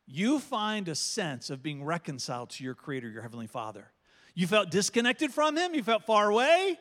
You 0.07 0.41
find 0.41 0.89
a 0.89 0.95
sense 0.95 1.51
of 1.51 1.63
being 1.63 1.85
reconciled 1.85 2.51
to 2.51 2.65
your 2.65 2.75
Creator, 2.75 3.09
your 3.09 3.23
Heavenly 3.23 3.47
Father. 3.47 3.93
You 4.35 4.47
felt 4.47 4.71
disconnected 4.71 5.33
from 5.33 5.57
him, 5.57 5.75
you 5.75 5.83
felt 5.83 6.05
far 6.05 6.31
away, 6.31 6.79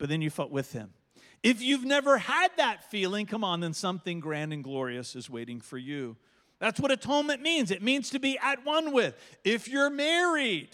but 0.00 0.08
then 0.08 0.22
you 0.22 0.30
felt 0.30 0.50
with 0.50 0.72
him. 0.72 0.94
If 1.42 1.60
you've 1.60 1.84
never 1.84 2.18
had 2.18 2.48
that 2.56 2.90
feeling, 2.90 3.26
come 3.26 3.44
on, 3.44 3.60
then 3.60 3.74
something 3.74 4.18
grand 4.18 4.52
and 4.52 4.64
glorious 4.64 5.14
is 5.14 5.28
waiting 5.30 5.60
for 5.60 5.78
you. 5.78 6.16
That's 6.58 6.80
what 6.80 6.90
atonement 6.90 7.42
means. 7.42 7.70
It 7.70 7.82
means 7.82 8.10
to 8.10 8.18
be 8.18 8.38
at 8.38 8.64
one 8.64 8.92
with. 8.92 9.14
If 9.44 9.68
you're 9.68 9.90
married 9.90 10.70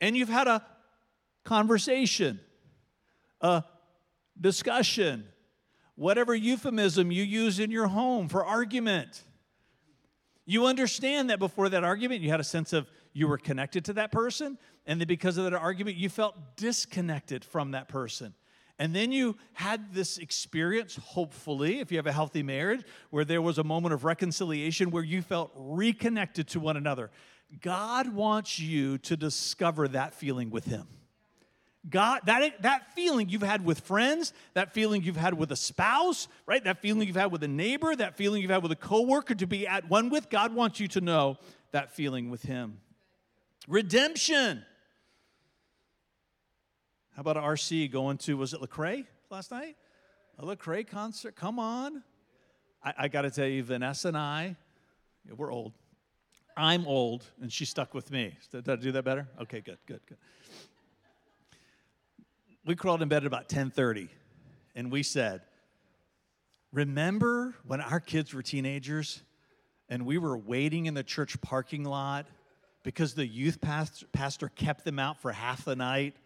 and 0.00 0.16
you've 0.16 0.28
had 0.28 0.46
a 0.46 0.64
conversation, 1.44 2.40
a 3.40 3.64
discussion, 4.40 5.26
whatever 5.96 6.34
euphemism 6.34 7.10
you 7.10 7.24
use 7.24 7.58
in 7.58 7.70
your 7.72 7.88
home 7.88 8.28
for 8.28 8.44
argument, 8.44 9.24
you 10.46 10.66
understand 10.66 11.30
that 11.30 11.40
before 11.40 11.68
that 11.68 11.84
argument, 11.84 12.22
you 12.22 12.30
had 12.30 12.40
a 12.40 12.44
sense 12.44 12.72
of 12.72 12.88
you 13.12 13.26
were 13.26 13.38
connected 13.38 13.84
to 13.86 13.92
that 13.94 14.12
person, 14.12 14.56
and 14.90 15.00
that 15.00 15.06
because 15.06 15.38
of 15.38 15.44
that 15.44 15.54
argument, 15.54 15.96
you 15.96 16.08
felt 16.08 16.34
disconnected 16.56 17.44
from 17.44 17.70
that 17.70 17.86
person. 17.86 18.34
And 18.76 18.92
then 18.92 19.12
you 19.12 19.36
had 19.52 19.94
this 19.94 20.18
experience, 20.18 20.96
hopefully, 20.96 21.78
if 21.78 21.92
you 21.92 21.98
have 21.98 22.08
a 22.08 22.12
healthy 22.12 22.42
marriage, 22.42 22.82
where 23.10 23.24
there 23.24 23.40
was 23.40 23.58
a 23.58 23.62
moment 23.62 23.94
of 23.94 24.02
reconciliation 24.02 24.90
where 24.90 25.04
you 25.04 25.22
felt 25.22 25.52
reconnected 25.54 26.48
to 26.48 26.58
one 26.58 26.76
another. 26.76 27.12
God 27.60 28.12
wants 28.12 28.58
you 28.58 28.98
to 28.98 29.16
discover 29.16 29.86
that 29.86 30.12
feeling 30.12 30.50
with 30.50 30.64
Him. 30.64 30.88
God, 31.88 32.22
that, 32.24 32.60
that 32.62 32.92
feeling 32.96 33.28
you've 33.28 33.42
had 33.42 33.64
with 33.64 33.78
friends, 33.78 34.32
that 34.54 34.74
feeling 34.74 35.04
you've 35.04 35.16
had 35.16 35.34
with 35.34 35.52
a 35.52 35.56
spouse, 35.56 36.26
right? 36.46 36.64
That 36.64 36.82
feeling 36.82 37.06
you've 37.06 37.14
had 37.14 37.30
with 37.30 37.44
a 37.44 37.48
neighbor, 37.48 37.94
that 37.94 38.16
feeling 38.16 38.42
you've 38.42 38.50
had 38.50 38.64
with 38.64 38.72
a 38.72 38.76
coworker 38.76 39.36
to 39.36 39.46
be 39.46 39.68
at 39.68 39.88
one 39.88 40.10
with, 40.10 40.28
God 40.30 40.52
wants 40.52 40.80
you 40.80 40.88
to 40.88 41.00
know 41.00 41.38
that 41.70 41.92
feeling 41.92 42.28
with 42.28 42.42
Him. 42.42 42.80
Redemption. 43.68 44.64
How 47.16 47.20
about 47.20 47.36
RC 47.36 47.90
going 47.90 48.18
to, 48.18 48.36
was 48.36 48.54
it 48.54 48.60
Lecrae 48.60 49.04
last 49.30 49.50
night? 49.50 49.76
A 50.38 50.44
Lecrae 50.44 50.86
concert? 50.86 51.34
Come 51.34 51.58
on. 51.58 52.02
I, 52.82 52.94
I 52.98 53.08
got 53.08 53.22
to 53.22 53.30
tell 53.30 53.46
you, 53.46 53.62
Vanessa 53.62 54.08
and 54.08 54.16
I, 54.16 54.56
yeah, 55.26 55.34
we're 55.36 55.52
old. 55.52 55.72
I'm 56.56 56.86
old, 56.86 57.24
and 57.40 57.52
she 57.52 57.64
stuck 57.64 57.94
with 57.94 58.10
me. 58.10 58.36
Did, 58.50 58.68
I 58.68 58.76
do 58.76 58.92
that 58.92 59.04
better? 59.04 59.28
Okay, 59.40 59.60
good, 59.60 59.78
good, 59.86 60.00
good. 60.06 60.18
We 62.64 62.74
crawled 62.74 63.02
in 63.02 63.08
bed 63.08 63.22
at 63.22 63.26
about 63.26 63.48
10:30, 63.48 64.08
and 64.74 64.92
we 64.92 65.02
said, 65.02 65.42
"Remember 66.72 67.54
when 67.64 67.80
our 67.80 68.00
kids 68.00 68.34
were 68.34 68.42
teenagers, 68.42 69.22
and 69.88 70.04
we 70.04 70.18
were 70.18 70.36
waiting 70.36 70.86
in 70.86 70.94
the 70.94 71.02
church 71.02 71.40
parking 71.40 71.84
lot 71.84 72.26
because 72.82 73.14
the 73.14 73.26
youth 73.26 73.58
pastor 73.60 74.48
kept 74.48 74.84
them 74.84 74.98
out 74.98 75.20
for 75.20 75.32
half 75.32 75.64
the 75.64 75.76
night?" 75.76 76.16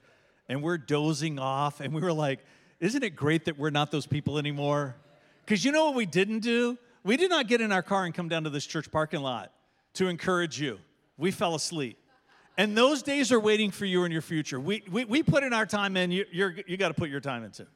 And 0.49 0.63
we're 0.63 0.79
dozing 0.79 1.39
off, 1.39 1.81
and 1.81 1.95
we 1.95 2.01
were 2.01 2.13
like, 2.13 2.41
isn't 2.81 3.03
it 3.03 3.17
great 3.17 3.47
that 3.47 3.59
we're 3.59 3.71
not 3.71 3.91
those 3.91 4.07
people 4.07 4.39
anymore? 4.39 4.97
Because 5.45 5.65
you 5.65 5.73
know 5.73 5.87
what 5.87 5.95
we 5.95 6.07
didn't 6.07 6.41
do? 6.41 6.79
We 7.03 7.17
did 7.17 7.31
not 7.31 7.49
get 7.49 7.61
in 7.61 7.73
our 7.73 7.83
car 7.83 8.05
and 8.05 8.15
come 8.15 8.29
down 8.29 8.45
to 8.45 8.51
this 8.51 8.67
church 8.67 8.91
parking 8.91 9.21
lot 9.21 9.53
to 9.95 10.09
encourage 10.09 10.61
you. 10.61 10.79
We 11.17 11.31
fell 11.31 11.55
asleep. 11.55 11.99
And 12.57 12.77
those 12.77 13.03
days 13.03 13.33
are 13.33 13.41
waiting 13.41 13.71
for 13.71 13.85
you 13.85 14.05
in 14.05 14.13
your 14.13 14.23
future. 14.23 14.61
We, 14.61 14.83
we, 14.91 15.05
we 15.05 15.23
put 15.23 15.43
in 15.43 15.53
our 15.53 15.67
time 15.67 15.97
in, 15.97 16.11
you, 16.11 16.25
you're, 16.31 16.55
you 16.67 16.77
got 16.77 16.89
to 16.89 16.95
put 16.95 17.11
your 17.11 17.21
time 17.21 17.45
into. 17.45 17.67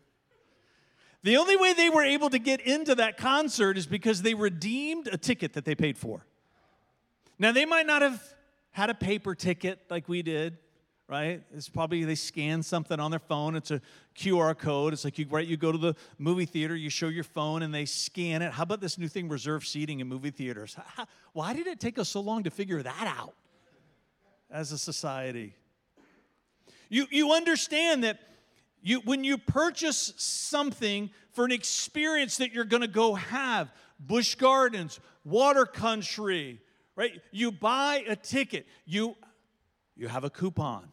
The 1.25 1.37
only 1.37 1.57
way 1.57 1.73
they 1.73 1.91
were 1.91 2.05
able 2.05 2.31
to 2.31 2.39
get 2.39 2.61
into 2.61 2.95
that 2.95 3.17
concert 3.17 3.77
is 3.77 3.87
because 3.87 4.23
they 4.23 4.35
redeemed 4.35 5.09
a 5.09 5.19
ticket 5.19 5.55
that 5.55 5.65
they 5.65 5.75
paid 5.75 5.99
for. 5.99 6.25
Now, 7.39 7.51
they 7.53 7.65
might 7.65 7.87
not 7.87 8.03
have 8.03 8.23
had 8.71 8.89
a 8.89 8.95
paper 8.95 9.35
ticket 9.35 9.81
like 9.91 10.09
we 10.09 10.23
did, 10.23 10.59
right? 11.09 11.43
It's 11.55 11.69
probably 11.69 12.05
they 12.05 12.15
scan 12.15 12.63
something 12.63 13.01
on 13.01 13.11
their 13.11 13.19
phone. 13.19 13.57
It's 13.57 13.71
a 13.71 13.81
QR 14.15 14.57
code. 14.57 14.93
It's 14.93 15.05
like 15.05 15.19
you 15.19 15.27
right, 15.31 15.47
you 15.47 15.57
go 15.57 15.73
to 15.73 15.79
the 15.79 15.97
movie 16.19 16.45
theater, 16.45 16.77
you 16.77 16.91
show 16.91 17.09
your 17.09 17.25
phone, 17.25 17.63
and 17.63 17.75
they 17.75 17.87
scan 17.87 18.43
it. 18.43 18.53
How 18.53 18.63
about 18.63 18.81
this 18.81 18.99
new 18.99 19.09
thing, 19.09 19.29
reserve 19.29 19.67
seating 19.67 20.01
in 20.01 20.07
movie 20.07 20.31
theaters? 20.31 20.77
Why 21.33 21.55
did 21.55 21.67
it 21.67 21.81
take 21.81 21.99
us 21.99 22.11
so 22.11 22.21
long 22.21 22.45
to 22.45 22.51
figure 22.51 22.83
that 22.83 23.15
out 23.19 23.35
as 24.51 24.71
a 24.71 24.79
society? 24.79 25.55
You 26.91 27.07
you 27.11 27.33
understand 27.33 28.05
that 28.05 28.21
you 28.83 29.01
when 29.01 29.25
you 29.25 29.39
purchase 29.39 30.13
something 30.19 31.11
for 31.33 31.45
an 31.45 31.53
experience 31.53 32.37
that 32.37 32.53
you're 32.53 32.65
going 32.65 32.83
to 32.83 32.87
go 32.87 33.15
have, 33.15 33.73
Busch 33.99 34.35
Gardens, 34.35 35.01
Water 35.25 35.65
Country, 35.65 36.61
right? 36.97 37.13
You 37.31 37.51
buy 37.51 38.05
a 38.07 38.17
ticket. 38.17 38.67
You 38.85 39.17
you 39.97 40.09
have 40.09 40.25
a 40.25 40.31
coupon 40.31 40.91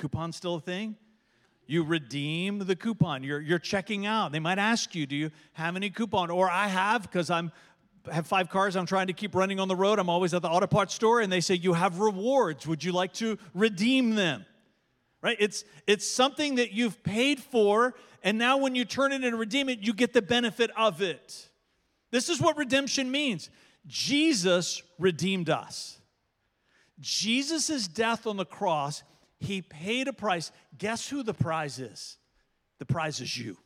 Coupon 0.00 0.32
still 0.32 0.56
a 0.56 0.60
thing? 0.60 0.96
You 1.66 1.84
redeem 1.84 2.58
the 2.58 2.74
coupon. 2.74 3.22
You're, 3.22 3.40
you're 3.40 3.60
checking 3.60 4.06
out. 4.06 4.32
They 4.32 4.40
might 4.40 4.58
ask 4.58 4.94
you, 4.94 5.06
do 5.06 5.14
you 5.14 5.30
have 5.52 5.76
any 5.76 5.90
coupon? 5.90 6.30
Or 6.30 6.50
I 6.50 6.66
have, 6.66 7.02
because 7.02 7.30
I'm 7.30 7.52
have 8.10 8.26
five 8.26 8.48
cars 8.48 8.76
I'm 8.76 8.86
trying 8.86 9.08
to 9.08 9.12
keep 9.12 9.34
running 9.34 9.60
on 9.60 9.68
the 9.68 9.76
road. 9.76 9.98
I'm 9.98 10.08
always 10.08 10.32
at 10.32 10.42
the 10.42 10.48
auto 10.48 10.66
parts 10.66 10.94
store, 10.94 11.20
and 11.20 11.30
they 11.30 11.42
say, 11.42 11.54
You 11.54 11.74
have 11.74 12.00
rewards. 12.00 12.66
Would 12.66 12.82
you 12.82 12.92
like 12.92 13.12
to 13.14 13.38
redeem 13.54 14.14
them? 14.14 14.46
Right? 15.22 15.36
It's 15.38 15.64
it's 15.86 16.10
something 16.10 16.54
that 16.54 16.72
you've 16.72 17.02
paid 17.02 17.40
for, 17.40 17.94
and 18.22 18.38
now 18.38 18.56
when 18.56 18.74
you 18.74 18.86
turn 18.86 19.12
it 19.12 19.22
and 19.22 19.38
redeem 19.38 19.68
it, 19.68 19.80
you 19.80 19.92
get 19.92 20.14
the 20.14 20.22
benefit 20.22 20.70
of 20.76 21.02
it. 21.02 21.50
This 22.10 22.30
is 22.30 22.40
what 22.40 22.56
redemption 22.56 23.10
means. 23.10 23.50
Jesus 23.86 24.82
redeemed 24.98 25.50
us. 25.50 25.98
Jesus' 27.00 27.86
death 27.86 28.26
on 28.26 28.36
the 28.36 28.44
cross 28.44 29.02
he 29.40 29.62
paid 29.62 30.06
a 30.06 30.12
price. 30.12 30.52
Guess 30.78 31.08
who 31.08 31.22
the 31.22 31.34
prize 31.34 31.78
is? 31.78 32.16
The 32.78 32.86
prize 32.86 33.20
is 33.20 33.36
you. 33.36 33.56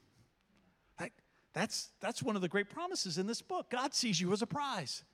That's, 1.54 1.90
that's 2.00 2.22
one 2.22 2.34
of 2.34 2.42
the 2.42 2.48
great 2.48 2.68
promises 2.68 3.16
in 3.16 3.26
this 3.26 3.40
book. 3.40 3.70
God 3.70 3.94
sees 3.94 4.20
you 4.20 4.32
as 4.32 4.42
a 4.42 4.46
prize, 4.46 5.04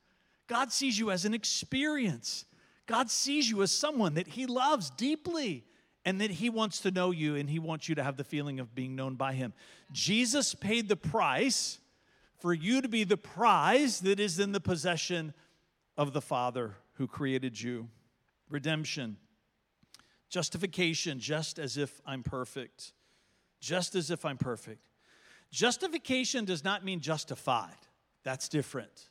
God 0.48 0.72
sees 0.72 0.98
you 0.98 1.10
as 1.10 1.24
an 1.24 1.34
experience. 1.34 2.46
God 2.86 3.08
sees 3.08 3.48
you 3.48 3.62
as 3.62 3.70
someone 3.70 4.14
that 4.14 4.26
He 4.26 4.46
loves 4.46 4.90
deeply 4.90 5.64
and 6.04 6.20
that 6.20 6.30
He 6.32 6.50
wants 6.50 6.80
to 6.80 6.90
know 6.90 7.12
you 7.12 7.36
and 7.36 7.48
He 7.48 7.60
wants 7.60 7.88
you 7.88 7.94
to 7.94 8.02
have 8.02 8.16
the 8.16 8.24
feeling 8.24 8.58
of 8.58 8.74
being 8.74 8.96
known 8.96 9.14
by 9.14 9.32
Him. 9.32 9.52
Jesus 9.92 10.56
paid 10.56 10.88
the 10.88 10.96
price 10.96 11.78
for 12.40 12.52
you 12.52 12.82
to 12.82 12.88
be 12.88 13.04
the 13.04 13.16
prize 13.16 14.00
that 14.00 14.18
is 14.18 14.40
in 14.40 14.50
the 14.50 14.58
possession 14.58 15.34
of 15.96 16.12
the 16.12 16.20
Father 16.20 16.74
who 16.94 17.06
created 17.06 17.60
you. 17.60 17.88
Redemption. 18.48 19.18
Justification, 20.30 21.18
just 21.18 21.58
as 21.58 21.76
if 21.76 22.00
I'm 22.06 22.22
perfect. 22.22 22.92
Just 23.60 23.94
as 23.94 24.10
if 24.10 24.24
I'm 24.24 24.38
perfect. 24.38 24.88
Justification 25.50 26.44
does 26.44 26.62
not 26.64 26.84
mean 26.84 27.00
justified, 27.00 27.76
that's 28.22 28.48
different. 28.48 29.08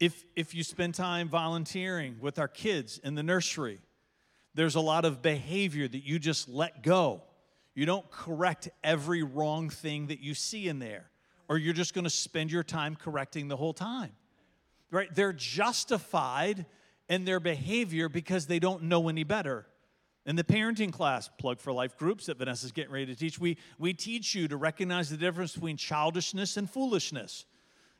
If, 0.00 0.24
if 0.34 0.54
you 0.54 0.64
spend 0.64 0.94
time 0.94 1.28
volunteering 1.28 2.16
with 2.20 2.38
our 2.38 2.48
kids 2.48 2.98
in 2.98 3.14
the 3.14 3.22
nursery, 3.22 3.78
there's 4.54 4.74
a 4.74 4.80
lot 4.80 5.04
of 5.04 5.22
behavior 5.22 5.86
that 5.86 6.02
you 6.02 6.18
just 6.18 6.48
let 6.48 6.82
go. 6.82 7.22
You 7.74 7.86
don't 7.86 8.10
correct 8.10 8.68
every 8.82 9.22
wrong 9.22 9.70
thing 9.70 10.08
that 10.08 10.20
you 10.20 10.34
see 10.34 10.68
in 10.68 10.78
there, 10.78 11.04
or 11.48 11.56
you're 11.56 11.72
just 11.72 11.94
going 11.94 12.04
to 12.04 12.10
spend 12.10 12.50
your 12.50 12.64
time 12.64 12.96
correcting 12.96 13.48
the 13.48 13.56
whole 13.56 13.72
time. 13.72 14.10
Right? 14.90 15.14
They're 15.14 15.32
justified 15.32 16.66
in 17.12 17.26
their 17.26 17.40
behavior 17.40 18.08
because 18.08 18.46
they 18.46 18.58
don't 18.58 18.84
know 18.84 19.10
any 19.10 19.22
better. 19.22 19.66
In 20.24 20.34
the 20.34 20.44
parenting 20.44 20.90
class, 20.90 21.28
plug 21.38 21.60
for 21.60 21.70
life 21.70 21.98
groups 21.98 22.24
that 22.24 22.38
Vanessa's 22.38 22.72
getting 22.72 22.90
ready 22.90 23.04
to 23.04 23.14
teach, 23.14 23.38
we, 23.38 23.58
we 23.78 23.92
teach 23.92 24.34
you 24.34 24.48
to 24.48 24.56
recognize 24.56 25.10
the 25.10 25.18
difference 25.18 25.52
between 25.52 25.76
childishness 25.76 26.56
and 26.56 26.70
foolishness. 26.70 27.44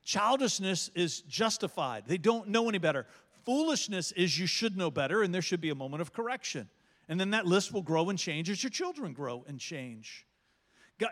Childishness 0.02 0.90
is 0.94 1.20
justified, 1.22 2.04
they 2.06 2.16
don't 2.16 2.48
know 2.48 2.70
any 2.70 2.78
better. 2.78 3.06
Foolishness 3.44 4.12
is 4.12 4.38
you 4.38 4.46
should 4.46 4.78
know 4.78 4.90
better, 4.90 5.22
and 5.22 5.34
there 5.34 5.42
should 5.42 5.60
be 5.60 5.70
a 5.70 5.74
moment 5.74 6.00
of 6.00 6.14
correction. 6.14 6.70
And 7.06 7.20
then 7.20 7.30
that 7.30 7.44
list 7.44 7.70
will 7.70 7.82
grow 7.82 8.08
and 8.08 8.18
change 8.18 8.48
as 8.48 8.62
your 8.62 8.70
children 8.70 9.12
grow 9.12 9.44
and 9.46 9.60
change. 9.60 10.26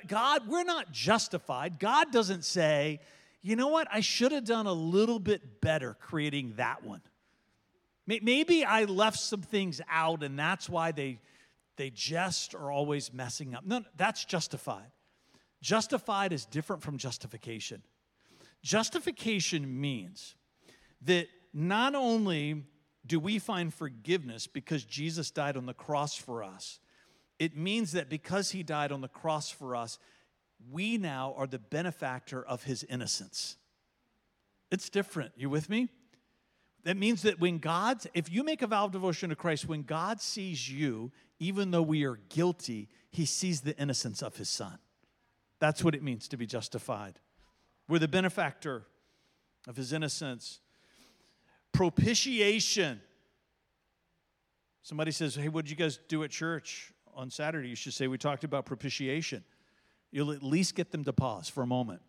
God, 0.06 0.48
we're 0.48 0.64
not 0.64 0.90
justified. 0.90 1.78
God 1.78 2.12
doesn't 2.12 2.44
say, 2.44 3.00
you 3.42 3.56
know 3.56 3.68
what, 3.68 3.88
I 3.92 4.00
should 4.00 4.32
have 4.32 4.44
done 4.44 4.66
a 4.66 4.72
little 4.72 5.18
bit 5.18 5.60
better 5.60 5.98
creating 6.00 6.54
that 6.56 6.82
one. 6.82 7.02
Maybe 8.22 8.64
I 8.64 8.84
left 8.84 9.20
some 9.20 9.42
things 9.42 9.80
out, 9.88 10.22
and 10.22 10.38
that's 10.38 10.68
why 10.68 10.90
they, 10.90 11.20
they 11.76 11.90
just 11.90 12.54
are 12.54 12.70
always 12.70 13.12
messing 13.12 13.54
up. 13.54 13.64
No, 13.64 13.84
that's 13.96 14.24
justified. 14.24 14.90
Justified 15.62 16.32
is 16.32 16.44
different 16.44 16.82
from 16.82 16.98
justification. 16.98 17.82
Justification 18.62 19.80
means 19.80 20.34
that 21.02 21.28
not 21.52 21.94
only 21.94 22.64
do 23.06 23.20
we 23.20 23.38
find 23.38 23.72
forgiveness 23.72 24.46
because 24.46 24.84
Jesus 24.84 25.30
died 25.30 25.56
on 25.56 25.66
the 25.66 25.74
cross 25.74 26.16
for 26.16 26.42
us, 26.42 26.80
it 27.38 27.56
means 27.56 27.92
that 27.92 28.10
because 28.10 28.50
he 28.50 28.62
died 28.62 28.92
on 28.92 29.00
the 29.00 29.08
cross 29.08 29.50
for 29.50 29.74
us, 29.76 29.98
we 30.70 30.98
now 30.98 31.34
are 31.36 31.46
the 31.46 31.58
benefactor 31.58 32.44
of 32.44 32.64
his 32.64 32.84
innocence. 32.84 33.56
It's 34.70 34.90
different. 34.90 35.32
You 35.36 35.48
with 35.48 35.70
me? 35.70 35.88
That 36.84 36.96
means 36.96 37.22
that 37.22 37.38
when 37.38 37.58
God, 37.58 37.98
if 38.14 38.32
you 38.32 38.42
make 38.42 38.62
a 38.62 38.66
vow 38.66 38.86
of 38.86 38.92
devotion 38.92 39.30
to 39.30 39.36
Christ, 39.36 39.68
when 39.68 39.82
God 39.82 40.20
sees 40.20 40.70
you, 40.70 41.12
even 41.38 41.70
though 41.70 41.82
we 41.82 42.04
are 42.04 42.18
guilty, 42.28 42.88
he 43.10 43.26
sees 43.26 43.60
the 43.60 43.76
innocence 43.76 44.22
of 44.22 44.36
his 44.36 44.48
son. 44.48 44.78
That's 45.58 45.84
what 45.84 45.94
it 45.94 46.02
means 46.02 46.26
to 46.28 46.36
be 46.36 46.46
justified. 46.46 47.18
We're 47.86 47.98
the 47.98 48.08
benefactor 48.08 48.86
of 49.68 49.76
his 49.76 49.92
innocence. 49.92 50.60
Propitiation. 51.72 53.00
Somebody 54.82 55.10
says, 55.10 55.34
Hey, 55.34 55.48
what 55.48 55.66
did 55.66 55.70
you 55.70 55.76
guys 55.76 55.98
do 56.08 56.24
at 56.24 56.30
church 56.30 56.92
on 57.14 57.30
Saturday? 57.30 57.68
You 57.68 57.76
should 57.76 57.92
say, 57.92 58.06
We 58.06 58.16
talked 58.16 58.44
about 58.44 58.64
propitiation. 58.64 59.44
You'll 60.10 60.32
at 60.32 60.42
least 60.42 60.74
get 60.74 60.92
them 60.92 61.04
to 61.04 61.12
pause 61.12 61.48
for 61.48 61.62
a 61.62 61.66
moment. 61.66 62.00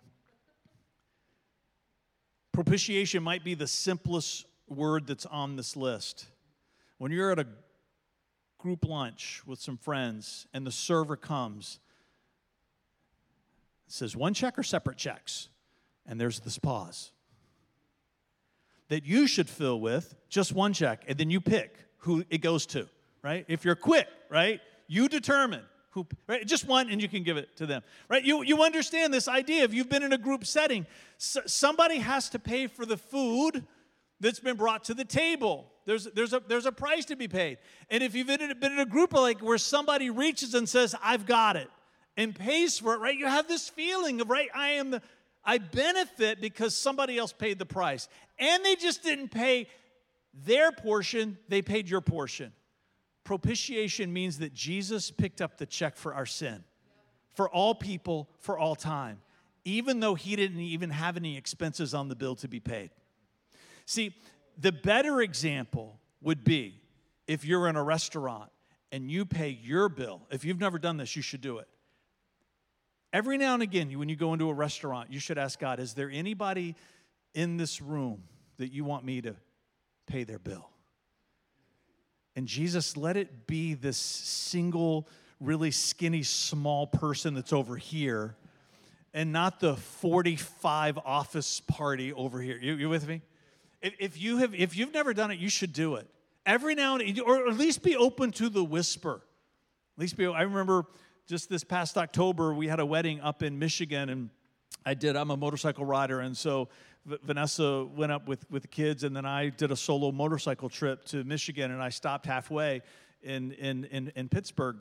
Propitiation 2.54 3.22
might 3.22 3.44
be 3.44 3.54
the 3.54 3.68
simplest 3.68 4.46
word 4.72 5.08
that's 5.08 5.26
on 5.26 5.56
this 5.56 5.76
list. 5.76 6.26
When 6.98 7.12
you're 7.12 7.32
at 7.32 7.40
a 7.40 7.48
group 8.58 8.86
lunch 8.86 9.42
with 9.46 9.60
some 9.60 9.78
friends 9.78 10.48
and 10.54 10.66
the 10.66 10.72
server 10.72 11.16
comes, 11.16 11.80
says 13.88 14.16
one 14.16 14.34
check 14.34 14.58
or 14.58 14.64
separate 14.64 14.98
checks? 14.98 15.50
And 16.08 16.20
there's 16.20 16.40
this 16.40 16.58
pause 16.58 17.12
that 18.90 19.06
you 19.06 19.26
should 19.26 19.48
fill 19.48 19.80
with 19.80 20.16
just 20.28 20.52
one 20.52 20.74
check, 20.74 21.06
and 21.08 21.18
then 21.18 21.30
you 21.30 21.40
pick 21.40 21.78
who 22.00 22.26
it 22.30 22.40
goes 22.40 22.66
to, 22.66 22.90
right? 23.22 23.46
If 23.48 23.64
you're 23.64 23.76
quick, 23.76 24.08
right? 24.30 24.60
You 24.88 25.08
determine 25.08 25.62
who, 25.92 26.06
right? 26.28 26.46
Just 26.46 26.68
one, 26.68 26.90
and 26.90 27.02
you 27.02 27.08
can 27.08 27.24
give 27.24 27.38
it 27.38 27.56
to 27.58 27.66
them, 27.66 27.84
right? 28.10 28.24
You, 28.24 28.44
you 28.44 28.64
understand 28.64 29.14
this 29.14 29.30
idea. 29.30 29.64
If 29.64 29.74
you've 29.74 29.90
been 29.90 30.04
in 30.04 30.12
a 30.12 30.18
group 30.18 30.46
setting, 30.46 30.86
somebody 31.18 32.00
has 32.00 32.30
to 32.32 32.40
pay 32.40 32.68
for 32.68 32.86
the 32.86 32.98
food 32.98 33.66
that's 34.22 34.40
been 34.40 34.56
brought 34.56 34.86
to 34.86 34.94
the 34.94 35.04
table. 35.04 35.68
There's, 35.86 36.06
there's, 36.06 36.32
a, 36.32 36.42
there's 36.48 36.68
a 36.68 36.72
price 36.72 37.06
to 37.06 37.16
be 37.16 37.28
paid. 37.28 37.58
And 37.90 38.04
if 38.04 38.16
you've 38.16 38.28
been 38.28 38.42
in, 38.42 38.80
a 38.80 38.86
group 38.86 39.14
like 39.14 39.42
where 39.42 39.58
somebody 39.58 40.10
reaches 40.10 40.54
and 40.54 40.70
says, 40.70 40.96
I've 41.04 41.26
got 41.26 41.56
it, 41.56 41.68
and 42.16 42.36
pays 42.36 42.80
for 42.80 42.94
it, 42.94 42.98
right? 43.00 43.18
You 43.18 43.28
have 43.28 43.48
this 43.48 43.68
feeling 43.68 44.22
of, 44.22 44.30
right, 44.30 44.50
I 44.56 44.72
am 44.72 44.92
the, 44.92 45.02
I 45.44 45.58
benefit 45.58 46.40
because 46.40 46.76
somebody 46.76 47.18
else 47.18 47.34
paid 47.34 47.58
the 47.58 47.66
price. 47.66 48.08
And 48.38 48.64
they 48.64 48.76
just 48.76 49.04
didn't 49.04 49.30
pay 49.30 49.68
their 50.34 50.72
portion, 50.72 51.38
they 51.50 51.62
paid 51.62 51.90
your 51.90 52.02
portion. 52.02 52.54
Propitiation 53.24 54.14
means 54.14 54.40
that 54.40 54.54
Jesus 54.54 55.12
picked 55.12 55.42
up 55.42 55.58
the 55.58 55.66
check 55.66 55.98
for 55.98 56.14
our 56.14 56.26
sin, 56.26 56.64
for 57.36 57.50
all 57.50 57.76
people, 57.76 58.30
for 58.40 58.58
all 58.58 58.76
time, 58.76 59.20
even 59.66 60.00
though 60.00 60.16
he 60.16 60.36
didn't 60.36 60.60
even 60.60 60.90
have 60.90 61.18
any 61.18 61.38
expenses 61.38 61.94
on 61.94 62.08
the 62.08 62.16
bill 62.16 62.36
to 62.36 62.48
be 62.48 62.60
paid. 62.60 62.92
See, 63.92 64.16
the 64.58 64.72
better 64.72 65.20
example 65.20 66.00
would 66.22 66.46
be 66.46 66.80
if 67.28 67.44
you're 67.44 67.68
in 67.68 67.76
a 67.76 67.84
restaurant 67.84 68.50
and 68.90 69.12
you 69.12 69.26
pay 69.26 69.50
your 69.50 69.90
bill. 69.90 70.22
If 70.32 70.46
you've 70.46 70.62
never 70.62 70.80
done 70.80 70.96
this, 70.96 71.18
you 71.18 71.22
should 71.22 71.42
do 71.42 71.58
it. 71.58 71.68
Every 73.12 73.38
now 73.38 73.54
and 73.54 73.62
again, 73.62 74.00
when 74.00 74.08
you 74.08 74.16
go 74.16 74.32
into 74.32 74.50
a 74.50 74.54
restaurant, 74.54 75.12
you 75.12 75.20
should 75.20 75.38
ask 75.38 75.60
God, 75.60 75.82
is 75.82 75.94
there 75.94 76.10
anybody 76.10 76.78
in 77.34 77.58
this 77.58 77.82
room 77.82 78.24
that 78.60 78.72
you 78.72 78.86
want 78.86 79.04
me 79.04 79.20
to 79.24 79.36
pay 80.08 80.24
their 80.24 80.40
bill? 80.40 80.70
And 82.38 82.48
Jesus, 82.48 82.96
let 82.96 83.18
it 83.18 83.46
be 83.46 83.74
this 83.74 83.98
single, 83.98 85.06
really 85.42 85.72
skinny, 85.72 86.24
small 86.24 86.88
person 86.88 87.34
that's 87.34 87.52
over 87.52 87.76
here 87.76 88.38
and 89.14 89.34
not 89.34 89.60
the 89.60 89.76
45 89.76 90.98
office 91.00 91.60
party 91.60 92.14
over 92.14 92.40
here. 92.40 92.58
You, 92.58 92.76
you 92.76 92.88
with 92.88 93.06
me? 93.06 93.22
If 93.82 94.22
you 94.22 94.38
have, 94.38 94.54
if 94.54 94.78
you've 94.78 94.94
never 94.94 95.14
done 95.14 95.32
it, 95.32 95.40
you 95.40 95.50
should 95.50 95.74
do 95.74 95.96
it 95.96 96.08
every 96.46 96.76
now 96.76 96.96
and 96.96 97.20
or 97.22 97.48
at 97.48 97.58
least 97.58 97.84
be 97.84 97.96
open 97.96 98.32
to 98.32 98.50
the 98.50 98.64
whisper. 98.64 99.22
At 99.98 100.02
least 100.02 100.18
be. 100.18 100.26
I 100.26 100.42
remember 100.42 100.86
just 101.28 101.50
this 101.50 101.64
past 101.64 101.98
October 101.98 102.54
we 102.54 102.68
had 102.68 102.80
a 102.80 102.86
wedding 102.86 103.22
up 103.22 103.44
in 103.44 103.60
Michigan, 103.60 104.10
and 104.10 104.30
I 104.86 104.94
did. 104.94 105.16
I'm 105.16 105.32
a 105.32 105.38
motorcycle 105.38 105.86
rider, 105.86 106.22
and 106.22 106.36
so 106.36 106.70
Vanessa 107.06 107.86
went 107.86 108.12
up 108.12 108.28
with 108.28 108.50
with 108.50 108.64
the 108.64 108.68
kids, 108.68 109.04
and 109.04 109.16
then 109.16 109.26
I 109.26 109.50
did 109.50 109.72
a 109.72 109.76
solo 109.76 110.12
motorcycle 110.12 110.70
trip 110.70 111.06
to 111.06 111.24
Michigan, 111.24 111.72
and 111.72 111.82
I 111.82 111.90
stopped 111.90 112.26
halfway 112.26 112.82
in 113.22 113.52
in 113.54 113.86
in, 113.86 114.12
in 114.16 114.30
Pittsburgh, 114.30 114.78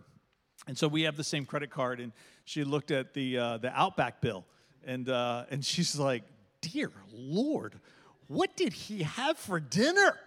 and 0.66 0.76
so 0.76 0.88
we 0.88 1.02
have 1.02 1.16
the 1.16 1.24
same 1.24 1.44
credit 1.44 1.70
card, 1.70 2.00
and 2.00 2.12
she 2.44 2.64
looked 2.64 2.90
at 2.90 3.14
the 3.14 3.38
uh, 3.38 3.58
the 3.58 3.70
Outback 3.78 4.20
bill, 4.20 4.44
and 4.84 5.08
uh, 5.08 5.44
and 5.50 5.64
she's 5.64 5.98
like, 5.98 6.22
"Dear 6.60 6.90
Lord." 7.12 7.80
What 8.30 8.56
did 8.56 8.72
he 8.72 9.02
have 9.02 9.36
for 9.36 9.60
dinner? 9.60 10.16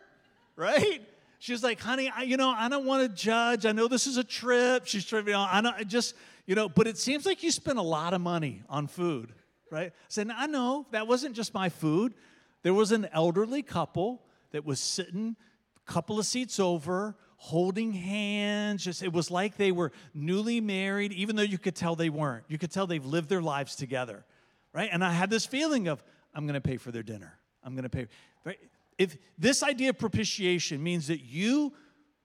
Right? 0.56 1.02
She's 1.40 1.64
like, 1.64 1.80
honey, 1.80 2.12
I, 2.16 2.22
you 2.22 2.38
know, 2.38 2.54
I 2.56 2.70
don't 2.70 2.86
want 2.86 3.02
to 3.02 3.10
judge. 3.10 3.66
I 3.66 3.72
know 3.72 3.88
this 3.88 4.06
is 4.06 4.18
a 4.18 4.24
trip. 4.24 4.86
She's 4.86 5.04
trying, 5.04 5.26
you 5.26 5.34
know, 5.34 5.40
I 5.40 5.62
don't 5.62 5.76
I 5.76 5.84
just, 5.84 6.14
you 6.46 6.54
know, 6.54 6.70
but 6.70 6.86
it 6.86 7.00
seems 7.00 7.26
like 7.26 7.42
you 7.42 7.50
spent 7.50 7.80
a 7.80 7.82
lot 7.82 8.14
of 8.14 8.22
money 8.22 8.62
on 8.70 8.86
food, 8.86 9.34
right? 9.72 9.88
I 9.88 10.06
said, 10.10 10.30
I 10.30 10.46
know 10.46 10.86
that 10.92 11.08
wasn't 11.08 11.36
just 11.36 11.56
my 11.56 11.70
food. 11.70 12.14
There 12.62 12.74
was 12.76 12.92
an 12.92 13.08
elderly 13.14 13.64
couple 13.64 14.22
that 14.52 14.64
was 14.64 14.80
sitting 14.80 15.36
a 15.76 15.92
couple 15.92 16.20
of 16.20 16.28
seats 16.28 16.60
over, 16.60 17.16
holding 17.38 17.94
hands. 17.94 18.84
Just 18.84 19.02
it 19.02 19.12
was 19.12 19.32
like 19.32 19.58
they 19.58 19.72
were 19.72 19.92
newly 20.14 20.62
married, 20.62 21.14
even 21.14 21.36
though 21.36 21.42
you 21.42 21.58
could 21.58 21.76
tell 21.76 21.96
they 21.96 22.12
weren't. 22.12 22.44
You 22.48 22.60
could 22.60 22.70
tell 22.70 22.86
they've 22.86 23.04
lived 23.04 23.28
their 23.28 23.42
lives 23.42 23.76
together, 23.76 24.24
right? 24.72 24.90
And 24.92 25.04
I 25.04 25.14
had 25.14 25.32
this 25.32 25.48
feeling 25.48 25.88
of, 25.88 26.04
I'm 26.36 26.46
going 26.46 26.54
to 26.54 26.62
pay 26.62 26.78
for 26.78 26.92
their 26.92 27.02
dinner. 27.02 27.40
I'm 27.64 27.74
going 27.74 27.84
to 27.84 27.90
pay. 27.90 28.08
Right? 28.46 28.60
If 28.98 29.18
this 29.38 29.64
idea 29.64 29.90
of 29.90 29.98
propitiation 29.98 30.82
means 30.82 31.08
that 31.08 31.22
you 31.22 31.74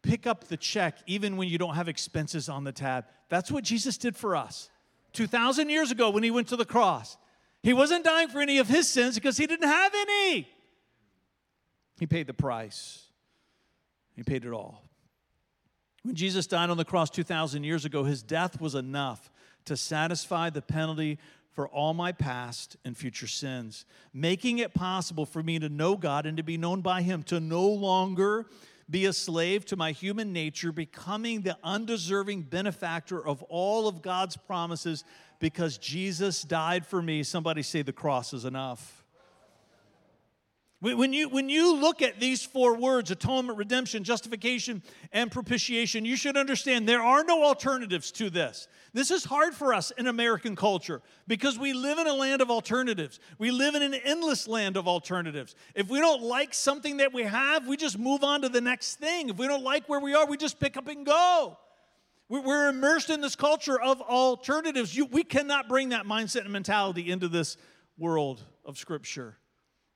pick 0.03 0.27
up 0.27 0.45
the 0.45 0.57
check 0.57 0.99
even 1.07 1.37
when 1.37 1.49
you 1.49 1.59
don't 1.59 1.75
have 1.75 1.89
expenses 1.89 2.49
on 2.49 2.65
the 2.65 2.73
tab, 2.73 3.05
that's 3.29 3.51
what 3.51 3.65
Jesus 3.65 3.99
did 3.99 4.17
for 4.17 4.37
us 4.37 4.71
2,000 5.13 5.69
years 5.69 5.91
ago 5.91 6.11
when 6.11 6.23
he 6.23 6.31
went 6.31 6.49
to 6.49 6.57
the 6.57 6.65
cross. 6.65 7.17
He 7.63 7.73
wasn't 7.73 8.05
dying 8.05 8.29
for 8.29 8.41
any 8.41 8.59
of 8.59 8.69
his 8.69 8.89
sins 8.89 9.15
because 9.17 9.37
he 9.37 9.47
didn't 9.47 9.69
have 9.69 9.93
any. 9.95 10.49
He 11.99 12.07
paid 12.07 12.27
the 12.27 12.35
price, 12.35 13.05
he 14.15 14.23
paid 14.23 14.45
it 14.45 14.53
all. 14.53 14.85
When 16.05 16.15
Jesus 16.15 16.47
died 16.47 16.71
on 16.71 16.77
the 16.77 16.85
cross 16.85 17.11
2,000 17.11 17.65
years 17.65 17.85
ago, 17.85 18.05
his 18.05 18.23
death 18.23 18.61
was 18.61 18.75
enough 18.75 19.31
to 19.65 19.77
satisfy 19.77 20.49
the 20.49 20.63
penalty 20.63 21.19
for 21.59 21.67
all 21.67 21.93
my 21.93 22.13
past 22.13 22.77
and 22.85 22.97
future 22.97 23.27
sins, 23.27 23.85
making 24.15 24.59
it 24.59 24.75
possible 24.75 25.27
for 25.27 25.43
me 25.43 25.59
to 25.59 25.69
know 25.69 25.97
God 25.97 26.25
and 26.25 26.37
to 26.37 26.45
be 26.45 26.57
known 26.57 26.83
by 26.83 27.03
Him, 27.03 27.25
to 27.25 27.41
no 27.41 27.67
longer 27.67 28.47
be 28.89 29.07
a 29.07 29.13
slave 29.13 29.65
to 29.65 29.77
my 29.77 29.91
human 29.91 30.33
nature, 30.33 30.71
becoming 30.71 31.41
the 31.41 31.59
undeserving 31.65 32.43
benefactor 32.43 33.21
of 33.27 33.43
all 33.49 33.89
of 33.89 34.03
God's 34.03 34.37
promises 34.37 35.03
Because 35.41 35.79
Jesus 35.79 36.43
died 36.43 36.87
for 36.87 37.03
me. 37.03 37.25
Somebody 37.25 37.63
say 37.63 37.83
the 37.83 37.93
cross 37.93 38.33
is 38.33 38.45
enough. 38.45 38.98
When 40.81 41.13
you, 41.13 41.29
when 41.29 41.49
you 41.49 41.75
look 41.75 42.03
at 42.03 42.21
these 42.21 42.45
four 42.45 42.77
words 42.77 43.11
atonement, 43.11 43.59
redemption, 43.59 44.05
justification, 44.05 44.81
and 45.13 45.29
propitiation 45.29 46.05
you 46.05 46.17
should 46.17 46.37
understand 46.37 46.89
there 46.89 47.03
are 47.03 47.25
no 47.25 47.43
alternatives 47.43 48.13
to 48.13 48.31
this. 48.31 48.69
This 48.93 49.11
is 49.11 49.25
hard 49.25 49.55
for 49.55 49.75
us 49.75 49.91
in 49.91 50.07
American 50.07 50.55
culture 50.55 51.03
because 51.27 51.59
we 51.59 51.73
live 51.73 51.99
in 51.99 52.07
a 52.07 52.15
land 52.15 52.41
of 52.43 52.51
alternatives. 52.51 53.19
We 53.39 53.51
live 53.51 53.75
in 53.75 53.83
an 53.83 53.95
endless 53.95 54.47
land 54.47 54.77
of 54.77 54.87
alternatives. 54.87 55.57
If 55.75 55.89
we 55.89 55.99
don't 55.99 56.23
like 56.23 56.55
something 56.55 56.99
that 56.99 57.13
we 57.13 57.25
have, 57.25 57.67
we 57.67 57.77
just 57.77 57.99
move 57.99 58.23
on 58.23 58.43
to 58.43 58.49
the 58.49 58.61
next 58.61 59.01
thing. 59.01 59.31
If 59.31 59.37
we 59.37 59.49
don't 59.49 59.65
like 59.65 59.89
where 59.89 60.01
we 60.01 60.15
are, 60.15 60.27
we 60.27 60.37
just 60.37 60.61
pick 60.61 60.77
up 60.77 60.87
and 60.87 61.05
go. 61.05 61.59
We're 62.29 62.69
immersed 62.69 63.11
in 63.11 63.21
this 63.21 63.35
culture 63.35 63.81
of 63.81 64.01
alternatives. 64.01 64.97
You, 64.97 65.07
we 65.07 65.25
cannot 65.25 65.69
bring 65.69 65.89
that 65.89 66.05
mindset 66.05 66.43
and 66.43 66.53
mentality 66.53 67.11
into 67.11 67.27
this 67.27 67.57
world 67.97 68.45
of 68.65 68.79
Scripture. 68.79 69.39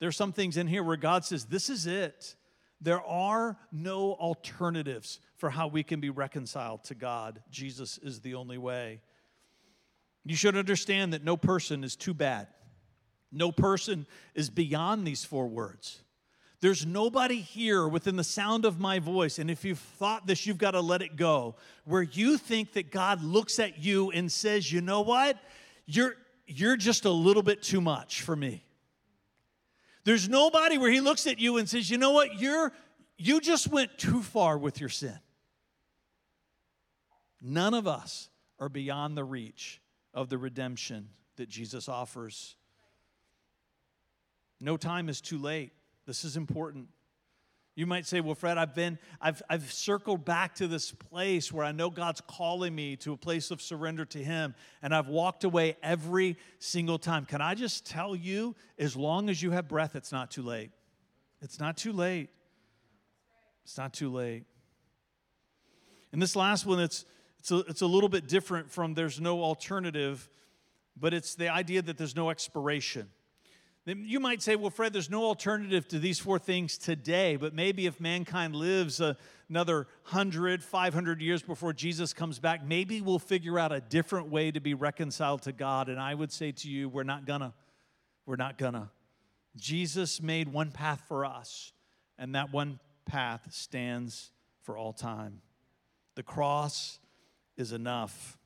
There's 0.02 0.16
some 0.16 0.32
things 0.32 0.56
in 0.56 0.66
here 0.66 0.82
where 0.82 0.96
God 0.96 1.24
says, 1.24 1.44
This 1.44 1.70
is 1.70 1.86
it. 1.86 2.34
There 2.80 3.02
are 3.02 3.56
no 3.70 4.14
alternatives 4.14 5.20
for 5.36 5.48
how 5.48 5.68
we 5.68 5.84
can 5.84 6.00
be 6.00 6.10
reconciled 6.10 6.82
to 6.86 6.96
God. 6.96 7.40
Jesus 7.52 7.98
is 7.98 8.18
the 8.18 8.34
only 8.34 8.58
way. 8.58 9.00
You 10.24 10.34
should 10.34 10.56
understand 10.56 11.12
that 11.12 11.22
no 11.22 11.36
person 11.36 11.84
is 11.84 11.94
too 11.94 12.14
bad. 12.14 12.48
No 13.30 13.52
person 13.52 14.08
is 14.34 14.50
beyond 14.50 15.06
these 15.06 15.24
four 15.24 15.46
words. 15.46 16.02
There's 16.60 16.84
nobody 16.84 17.40
here 17.40 17.86
within 17.86 18.16
the 18.16 18.24
sound 18.24 18.64
of 18.64 18.80
my 18.80 18.98
voice, 18.98 19.38
and 19.38 19.48
if 19.52 19.64
you've 19.64 19.78
thought 19.78 20.26
this, 20.26 20.48
you've 20.48 20.58
got 20.58 20.72
to 20.72 20.80
let 20.80 21.02
it 21.02 21.14
go, 21.14 21.54
where 21.84 22.02
you 22.02 22.38
think 22.38 22.72
that 22.72 22.90
God 22.90 23.22
looks 23.22 23.60
at 23.60 23.78
you 23.78 24.10
and 24.10 24.32
says, 24.32 24.72
you 24.72 24.80
know 24.80 25.02
what? 25.02 25.38
You're, 25.86 26.16
you're 26.48 26.76
just 26.76 27.04
a 27.04 27.10
little 27.10 27.44
bit 27.44 27.62
too 27.62 27.80
much 27.80 28.22
for 28.22 28.34
me. 28.34 28.64
There's 30.04 30.28
nobody 30.28 30.78
where 30.78 30.90
he 30.90 31.00
looks 31.00 31.26
at 31.26 31.38
you 31.38 31.58
and 31.58 31.68
says, 31.68 31.90
"You 31.90 31.98
know 31.98 32.10
what? 32.10 32.38
You're 32.38 32.72
you 33.16 33.40
just 33.40 33.68
went 33.68 33.98
too 33.98 34.22
far 34.22 34.58
with 34.58 34.80
your 34.80 34.88
sin." 34.88 35.18
None 37.40 37.74
of 37.74 37.86
us 37.86 38.30
are 38.58 38.68
beyond 38.68 39.16
the 39.16 39.24
reach 39.24 39.80
of 40.14 40.28
the 40.28 40.38
redemption 40.38 41.10
that 41.36 41.48
Jesus 41.48 41.88
offers. 41.88 42.56
No 44.60 44.76
time 44.76 45.08
is 45.08 45.20
too 45.20 45.38
late. 45.38 45.72
This 46.06 46.24
is 46.24 46.36
important. 46.36 46.88
You 47.74 47.86
might 47.86 48.06
say, 48.06 48.20
well, 48.20 48.34
Fred, 48.34 48.58
I've 48.58 48.74
been, 48.74 48.98
I've, 49.18 49.42
I've 49.48 49.72
circled 49.72 50.26
back 50.26 50.56
to 50.56 50.68
this 50.68 50.92
place 50.92 51.50
where 51.50 51.64
I 51.64 51.72
know 51.72 51.88
God's 51.88 52.20
calling 52.20 52.74
me 52.74 52.96
to 52.96 53.14
a 53.14 53.16
place 53.16 53.50
of 53.50 53.62
surrender 53.62 54.04
to 54.06 54.18
Him, 54.18 54.54
and 54.82 54.94
I've 54.94 55.08
walked 55.08 55.44
away 55.44 55.76
every 55.82 56.36
single 56.58 56.98
time. 56.98 57.24
Can 57.24 57.40
I 57.40 57.54
just 57.54 57.86
tell 57.86 58.14
you, 58.14 58.54
as 58.78 58.94
long 58.94 59.30
as 59.30 59.42
you 59.42 59.52
have 59.52 59.68
breath, 59.68 59.96
it's 59.96 60.12
not 60.12 60.30
too 60.30 60.42
late. 60.42 60.70
It's 61.40 61.58
not 61.58 61.78
too 61.78 61.92
late. 61.92 62.28
It's 63.64 63.78
not 63.78 63.94
too 63.94 64.12
late. 64.12 64.44
And 66.12 66.20
this 66.20 66.36
last 66.36 66.66
one, 66.66 66.78
it's, 66.78 67.06
it's, 67.38 67.50
a, 67.50 67.58
it's 67.60 67.80
a 67.80 67.86
little 67.86 68.10
bit 68.10 68.28
different 68.28 68.70
from 68.70 68.92
there's 68.92 69.18
no 69.18 69.42
alternative, 69.42 70.28
but 70.94 71.14
it's 71.14 71.36
the 71.36 71.48
idea 71.48 71.80
that 71.80 71.96
there's 71.96 72.14
no 72.14 72.28
expiration. 72.28 73.08
You 73.84 74.20
might 74.20 74.42
say, 74.42 74.54
well, 74.54 74.70
Fred, 74.70 74.92
there's 74.92 75.10
no 75.10 75.24
alternative 75.24 75.88
to 75.88 75.98
these 75.98 76.20
four 76.20 76.38
things 76.38 76.78
today, 76.78 77.34
but 77.34 77.52
maybe 77.52 77.86
if 77.86 78.00
mankind 78.00 78.54
lives 78.54 79.00
another 79.50 79.88
100, 80.04 80.62
500 80.62 81.20
years 81.20 81.42
before 81.42 81.72
Jesus 81.72 82.12
comes 82.12 82.38
back, 82.38 82.64
maybe 82.64 83.00
we'll 83.00 83.18
figure 83.18 83.58
out 83.58 83.72
a 83.72 83.80
different 83.80 84.28
way 84.28 84.52
to 84.52 84.60
be 84.60 84.74
reconciled 84.74 85.42
to 85.42 85.52
God. 85.52 85.88
And 85.88 85.98
I 85.98 86.14
would 86.14 86.30
say 86.30 86.52
to 86.52 86.70
you, 86.70 86.88
we're 86.88 87.02
not 87.02 87.26
gonna. 87.26 87.54
We're 88.24 88.36
not 88.36 88.56
gonna. 88.56 88.92
Jesus 89.56 90.22
made 90.22 90.46
one 90.46 90.70
path 90.70 91.02
for 91.08 91.24
us, 91.24 91.72
and 92.18 92.36
that 92.36 92.52
one 92.52 92.78
path 93.04 93.48
stands 93.50 94.30
for 94.62 94.76
all 94.76 94.92
time. 94.92 95.42
The 96.14 96.22
cross 96.22 97.00
is 97.56 97.72
enough. 97.72 98.38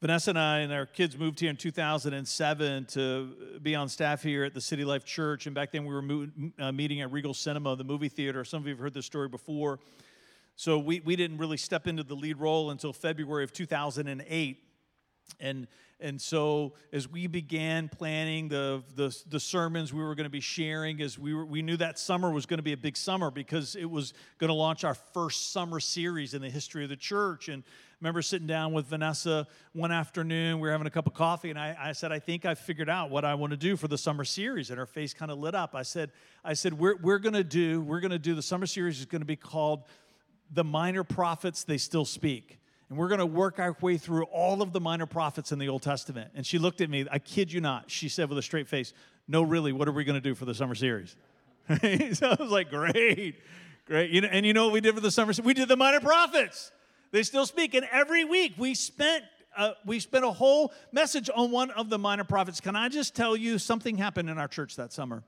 Vanessa 0.00 0.30
and 0.30 0.38
I 0.38 0.58
and 0.58 0.72
our 0.72 0.86
kids 0.86 1.18
moved 1.18 1.40
here 1.40 1.50
in 1.50 1.56
2007 1.56 2.84
to 2.86 3.58
be 3.60 3.74
on 3.74 3.88
staff 3.88 4.22
here 4.22 4.44
at 4.44 4.54
the 4.54 4.60
City 4.60 4.84
Life 4.84 5.04
Church. 5.04 5.46
And 5.46 5.56
back 5.56 5.72
then 5.72 5.84
we 5.84 5.92
were 5.92 6.02
mo- 6.02 6.28
uh, 6.56 6.70
meeting 6.70 7.00
at 7.00 7.10
Regal 7.10 7.34
Cinema, 7.34 7.74
the 7.74 7.82
movie 7.82 8.08
theater. 8.08 8.44
Some 8.44 8.62
of 8.62 8.68
you 8.68 8.74
have 8.74 8.78
heard 8.78 8.94
this 8.94 9.06
story 9.06 9.26
before. 9.26 9.80
So 10.54 10.78
we, 10.78 11.00
we 11.00 11.16
didn't 11.16 11.38
really 11.38 11.56
step 11.56 11.88
into 11.88 12.04
the 12.04 12.14
lead 12.14 12.36
role 12.36 12.70
until 12.70 12.92
February 12.92 13.42
of 13.42 13.52
2008. 13.52 14.58
And, 15.40 15.66
and 15.98 16.20
so 16.20 16.74
as 16.92 17.08
we 17.08 17.26
began 17.26 17.88
planning 17.88 18.48
the, 18.48 18.84
the, 18.94 19.16
the 19.28 19.40
sermons 19.40 19.92
we 19.92 20.04
were 20.04 20.14
going 20.14 20.24
to 20.24 20.30
be 20.30 20.38
sharing, 20.38 21.02
as 21.02 21.18
we, 21.18 21.34
were, 21.34 21.44
we 21.44 21.60
knew 21.60 21.76
that 21.76 21.98
summer 21.98 22.30
was 22.30 22.46
going 22.46 22.58
to 22.58 22.62
be 22.62 22.72
a 22.72 22.78
big 22.78 22.96
summer 22.96 23.32
because 23.32 23.74
it 23.74 23.90
was 23.90 24.14
going 24.38 24.48
to 24.48 24.54
launch 24.54 24.84
our 24.84 24.94
first 24.94 25.52
summer 25.52 25.80
series 25.80 26.34
in 26.34 26.42
the 26.42 26.50
history 26.50 26.84
of 26.84 26.88
the 26.88 26.96
church. 26.96 27.48
And 27.48 27.64
remember 28.00 28.22
sitting 28.22 28.46
down 28.46 28.72
with 28.72 28.86
Vanessa 28.86 29.46
one 29.72 29.90
afternoon. 29.90 30.60
We 30.60 30.68
were 30.68 30.72
having 30.72 30.86
a 30.86 30.90
cup 30.90 31.06
of 31.06 31.14
coffee, 31.14 31.50
and 31.50 31.58
I, 31.58 31.76
I 31.78 31.92
said, 31.92 32.12
I 32.12 32.20
think 32.20 32.44
I 32.44 32.54
figured 32.54 32.88
out 32.88 33.10
what 33.10 33.24
I 33.24 33.34
want 33.34 33.50
to 33.50 33.56
do 33.56 33.76
for 33.76 33.88
the 33.88 33.98
summer 33.98 34.24
series. 34.24 34.70
And 34.70 34.78
her 34.78 34.86
face 34.86 35.12
kind 35.12 35.30
of 35.30 35.38
lit 35.38 35.54
up. 35.54 35.74
I 35.74 35.82
said, 35.82 36.12
I 36.44 36.54
said, 36.54 36.74
we're, 36.74 36.96
we're 36.96 37.18
to 37.18 37.44
do, 37.44 37.80
we're 37.80 38.00
to 38.00 38.18
do, 38.18 38.34
the 38.34 38.42
summer 38.42 38.66
series 38.66 39.00
is 39.00 39.06
going 39.06 39.20
to 39.20 39.26
be 39.26 39.36
called 39.36 39.82
The 40.52 40.64
Minor 40.64 41.02
Prophets, 41.02 41.64
They 41.64 41.78
Still 41.78 42.04
Speak. 42.04 42.58
And 42.88 42.96
we're 42.96 43.08
going 43.08 43.18
to 43.18 43.26
work 43.26 43.58
our 43.58 43.76
way 43.80 43.98
through 43.98 44.24
all 44.24 44.62
of 44.62 44.72
the 44.72 44.80
minor 44.80 45.06
prophets 45.06 45.52
in 45.52 45.58
the 45.58 45.68
Old 45.68 45.82
Testament. 45.82 46.30
And 46.34 46.46
she 46.46 46.58
looked 46.58 46.80
at 46.80 46.88
me, 46.88 47.04
I 47.10 47.18
kid 47.18 47.52
you 47.52 47.60
not, 47.60 47.90
she 47.90 48.08
said 48.08 48.28
with 48.28 48.38
a 48.38 48.42
straight 48.42 48.68
face, 48.68 48.94
No, 49.26 49.42
really, 49.42 49.72
what 49.72 49.88
are 49.88 49.92
we 49.92 50.04
going 50.04 50.14
to 50.14 50.26
do 50.26 50.34
for 50.34 50.44
the 50.44 50.54
summer 50.54 50.74
series? 50.74 51.16
so 51.68 51.76
I 51.76 52.36
was 52.38 52.50
like, 52.50 52.70
Great, 52.70 53.34
great. 53.86 54.10
You 54.10 54.22
know, 54.22 54.28
and 54.30 54.46
you 54.46 54.54
know 54.54 54.66
what 54.66 54.72
we 54.72 54.80
did 54.80 54.94
for 54.94 55.00
the 55.00 55.10
summer? 55.10 55.32
We 55.42 55.52
did 55.52 55.68
the 55.68 55.76
minor 55.76 56.00
prophets. 56.00 56.70
They 57.10 57.22
still 57.22 57.46
speak. 57.46 57.74
And 57.74 57.86
every 57.90 58.24
week 58.24 58.54
we 58.56 58.74
spent 58.74 59.24
uh, 59.56 59.72
we 59.84 59.98
spent 59.98 60.24
a 60.24 60.30
whole 60.30 60.72
message 60.92 61.28
on 61.34 61.50
one 61.50 61.70
of 61.72 61.90
the 61.90 61.98
minor 61.98 62.22
prophets. 62.22 62.60
Can 62.60 62.76
I 62.76 62.88
just 62.88 63.16
tell 63.16 63.36
you 63.36 63.58
something 63.58 63.96
happened 63.96 64.30
in 64.30 64.38
our 64.38 64.46
church 64.46 64.76
that 64.76 64.92
summer? 64.92 65.24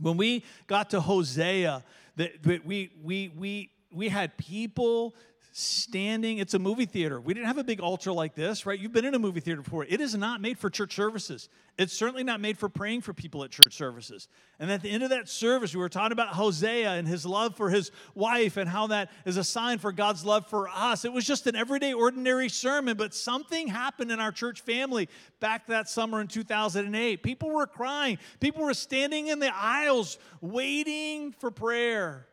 When 0.00 0.16
we 0.16 0.44
got 0.66 0.90
to 0.90 1.00
Hosea, 1.00 1.84
that 2.16 2.44
we 2.44 2.90
we 3.02 3.32
we 3.36 3.70
we 3.92 4.08
had 4.08 4.36
people 4.36 5.14
standing. 5.52 6.38
It's 6.38 6.54
a 6.54 6.58
movie 6.58 6.86
theater. 6.86 7.20
We 7.20 7.34
didn't 7.34 7.46
have 7.46 7.58
a 7.58 7.64
big 7.64 7.80
altar 7.80 8.10
like 8.10 8.34
this, 8.34 8.64
right? 8.64 8.78
You've 8.78 8.92
been 8.92 9.04
in 9.04 9.14
a 9.14 9.18
movie 9.18 9.40
theater 9.40 9.60
before. 9.60 9.84
It 9.84 10.00
is 10.00 10.14
not 10.14 10.40
made 10.40 10.58
for 10.58 10.70
church 10.70 10.94
services. 10.94 11.50
It's 11.78 11.92
certainly 11.92 12.24
not 12.24 12.40
made 12.40 12.56
for 12.56 12.68
praying 12.70 13.02
for 13.02 13.12
people 13.12 13.44
at 13.44 13.50
church 13.50 13.74
services. 13.74 14.28
And 14.58 14.70
at 14.72 14.82
the 14.82 14.90
end 14.90 15.02
of 15.02 15.10
that 15.10 15.28
service, 15.28 15.74
we 15.74 15.80
were 15.80 15.90
talking 15.90 16.12
about 16.12 16.28
Hosea 16.28 16.92
and 16.92 17.06
his 17.06 17.26
love 17.26 17.56
for 17.56 17.68
his 17.68 17.90
wife 18.14 18.56
and 18.56 18.68
how 18.68 18.86
that 18.88 19.10
is 19.26 19.36
a 19.36 19.44
sign 19.44 19.78
for 19.78 19.92
God's 19.92 20.24
love 20.24 20.46
for 20.46 20.68
us. 20.68 21.04
It 21.04 21.12
was 21.12 21.26
just 21.26 21.46
an 21.46 21.54
everyday, 21.54 21.92
ordinary 21.92 22.48
sermon, 22.48 22.96
but 22.96 23.14
something 23.14 23.68
happened 23.68 24.10
in 24.10 24.20
our 24.20 24.32
church 24.32 24.62
family 24.62 25.08
back 25.38 25.66
that 25.66 25.88
summer 25.88 26.20
in 26.20 26.28
2008. 26.28 27.22
People 27.22 27.50
were 27.50 27.66
crying, 27.66 28.18
people 28.40 28.62
were 28.64 28.74
standing 28.74 29.28
in 29.28 29.38
the 29.38 29.54
aisles 29.54 30.18
waiting 30.40 31.32
for 31.32 31.50
prayer. 31.50 32.26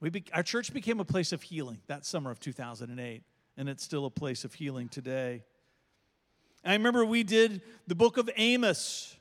We 0.00 0.10
be, 0.10 0.24
our 0.32 0.42
church 0.42 0.72
became 0.72 1.00
a 1.00 1.04
place 1.04 1.32
of 1.32 1.42
healing 1.42 1.78
that 1.88 2.06
summer 2.06 2.30
of 2.30 2.38
2008, 2.38 3.22
and 3.56 3.68
it's 3.68 3.82
still 3.82 4.06
a 4.06 4.10
place 4.10 4.44
of 4.44 4.54
healing 4.54 4.88
today. 4.88 5.42
I 6.64 6.72
remember 6.72 7.04
we 7.04 7.24
did 7.24 7.62
the 7.86 7.94
book 7.94 8.16
of 8.16 8.30
Amos. 8.36 9.16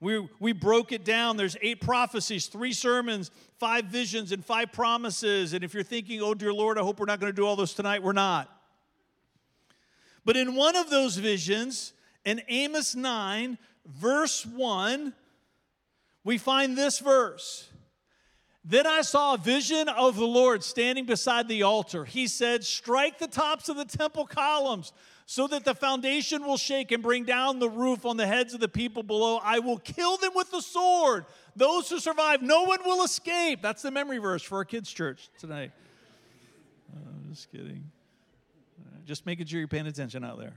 We, 0.00 0.26
we 0.38 0.52
broke 0.52 0.92
it 0.92 1.04
down. 1.04 1.36
There's 1.36 1.56
eight 1.62 1.80
prophecies, 1.80 2.46
three 2.46 2.72
sermons, 2.72 3.30
five 3.58 3.86
visions, 3.86 4.32
and 4.32 4.44
five 4.44 4.72
promises. 4.72 5.52
And 5.52 5.62
if 5.62 5.74
you're 5.74 5.82
thinking, 5.82 6.20
oh, 6.22 6.34
dear 6.34 6.52
Lord, 6.52 6.78
I 6.78 6.82
hope 6.82 6.98
we're 7.00 7.06
not 7.06 7.20
going 7.20 7.32
to 7.32 7.36
do 7.36 7.46
all 7.46 7.56
those 7.56 7.74
tonight, 7.74 8.02
we're 8.02 8.12
not. 8.12 8.50
But 10.24 10.36
in 10.36 10.54
one 10.54 10.76
of 10.76 10.90
those 10.90 11.16
visions, 11.16 11.92
in 12.24 12.42
Amos 12.48 12.94
9, 12.94 13.56
verse 13.86 14.44
1, 14.44 15.14
we 16.24 16.36
find 16.36 16.76
this 16.76 16.98
verse 16.98 17.69
then 18.64 18.86
I 18.86 19.00
saw 19.00 19.34
a 19.34 19.38
vision 19.38 19.88
of 19.88 20.16
the 20.16 20.26
Lord 20.26 20.62
standing 20.62 21.06
beside 21.06 21.48
the 21.48 21.62
altar. 21.62 22.04
He 22.04 22.26
said, 22.26 22.62
Strike 22.62 23.18
the 23.18 23.26
tops 23.26 23.68
of 23.70 23.76
the 23.76 23.86
temple 23.86 24.26
columns 24.26 24.92
so 25.24 25.46
that 25.46 25.64
the 25.64 25.74
foundation 25.74 26.44
will 26.44 26.58
shake 26.58 26.92
and 26.92 27.02
bring 27.02 27.24
down 27.24 27.58
the 27.58 27.70
roof 27.70 28.04
on 28.04 28.18
the 28.18 28.26
heads 28.26 28.52
of 28.52 28.60
the 28.60 28.68
people 28.68 29.02
below. 29.02 29.40
I 29.42 29.60
will 29.60 29.78
kill 29.78 30.18
them 30.18 30.32
with 30.34 30.50
the 30.50 30.60
sword. 30.60 31.24
Those 31.56 31.88
who 31.88 32.00
survive, 32.00 32.42
no 32.42 32.64
one 32.64 32.80
will 32.84 33.02
escape. 33.02 33.62
That's 33.62 33.80
the 33.80 33.90
memory 33.90 34.18
verse 34.18 34.42
for 34.42 34.58
our 34.58 34.64
kids' 34.64 34.90
church 34.90 35.30
tonight. 35.38 35.72
I'm 36.94 37.32
just 37.32 37.50
kidding. 37.50 37.84
Just 39.06 39.24
making 39.24 39.46
sure 39.46 39.58
you're 39.58 39.68
paying 39.68 39.86
attention 39.86 40.22
out 40.22 40.38
there. 40.38 40.54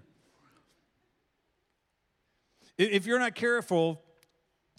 If 2.77 3.05
you're 3.05 3.19
not 3.19 3.35
careful, 3.35 4.01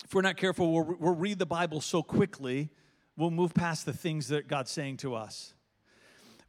if 0.05 0.13
we're 0.13 0.23
not 0.23 0.37
careful, 0.37 0.73
we'll, 0.73 0.97
we'll 0.99 1.15
read 1.15 1.39
the 1.39 1.47
Bible 1.47 1.81
so 1.81 2.03
quickly 2.03 2.69
we'll 3.17 3.31
move 3.31 3.55
past 3.55 3.87
the 3.87 3.93
things 3.93 4.29
that 4.29 4.49
God's 4.49 4.71
saying 4.71 4.99
to 4.99 5.15
us. 5.15 5.55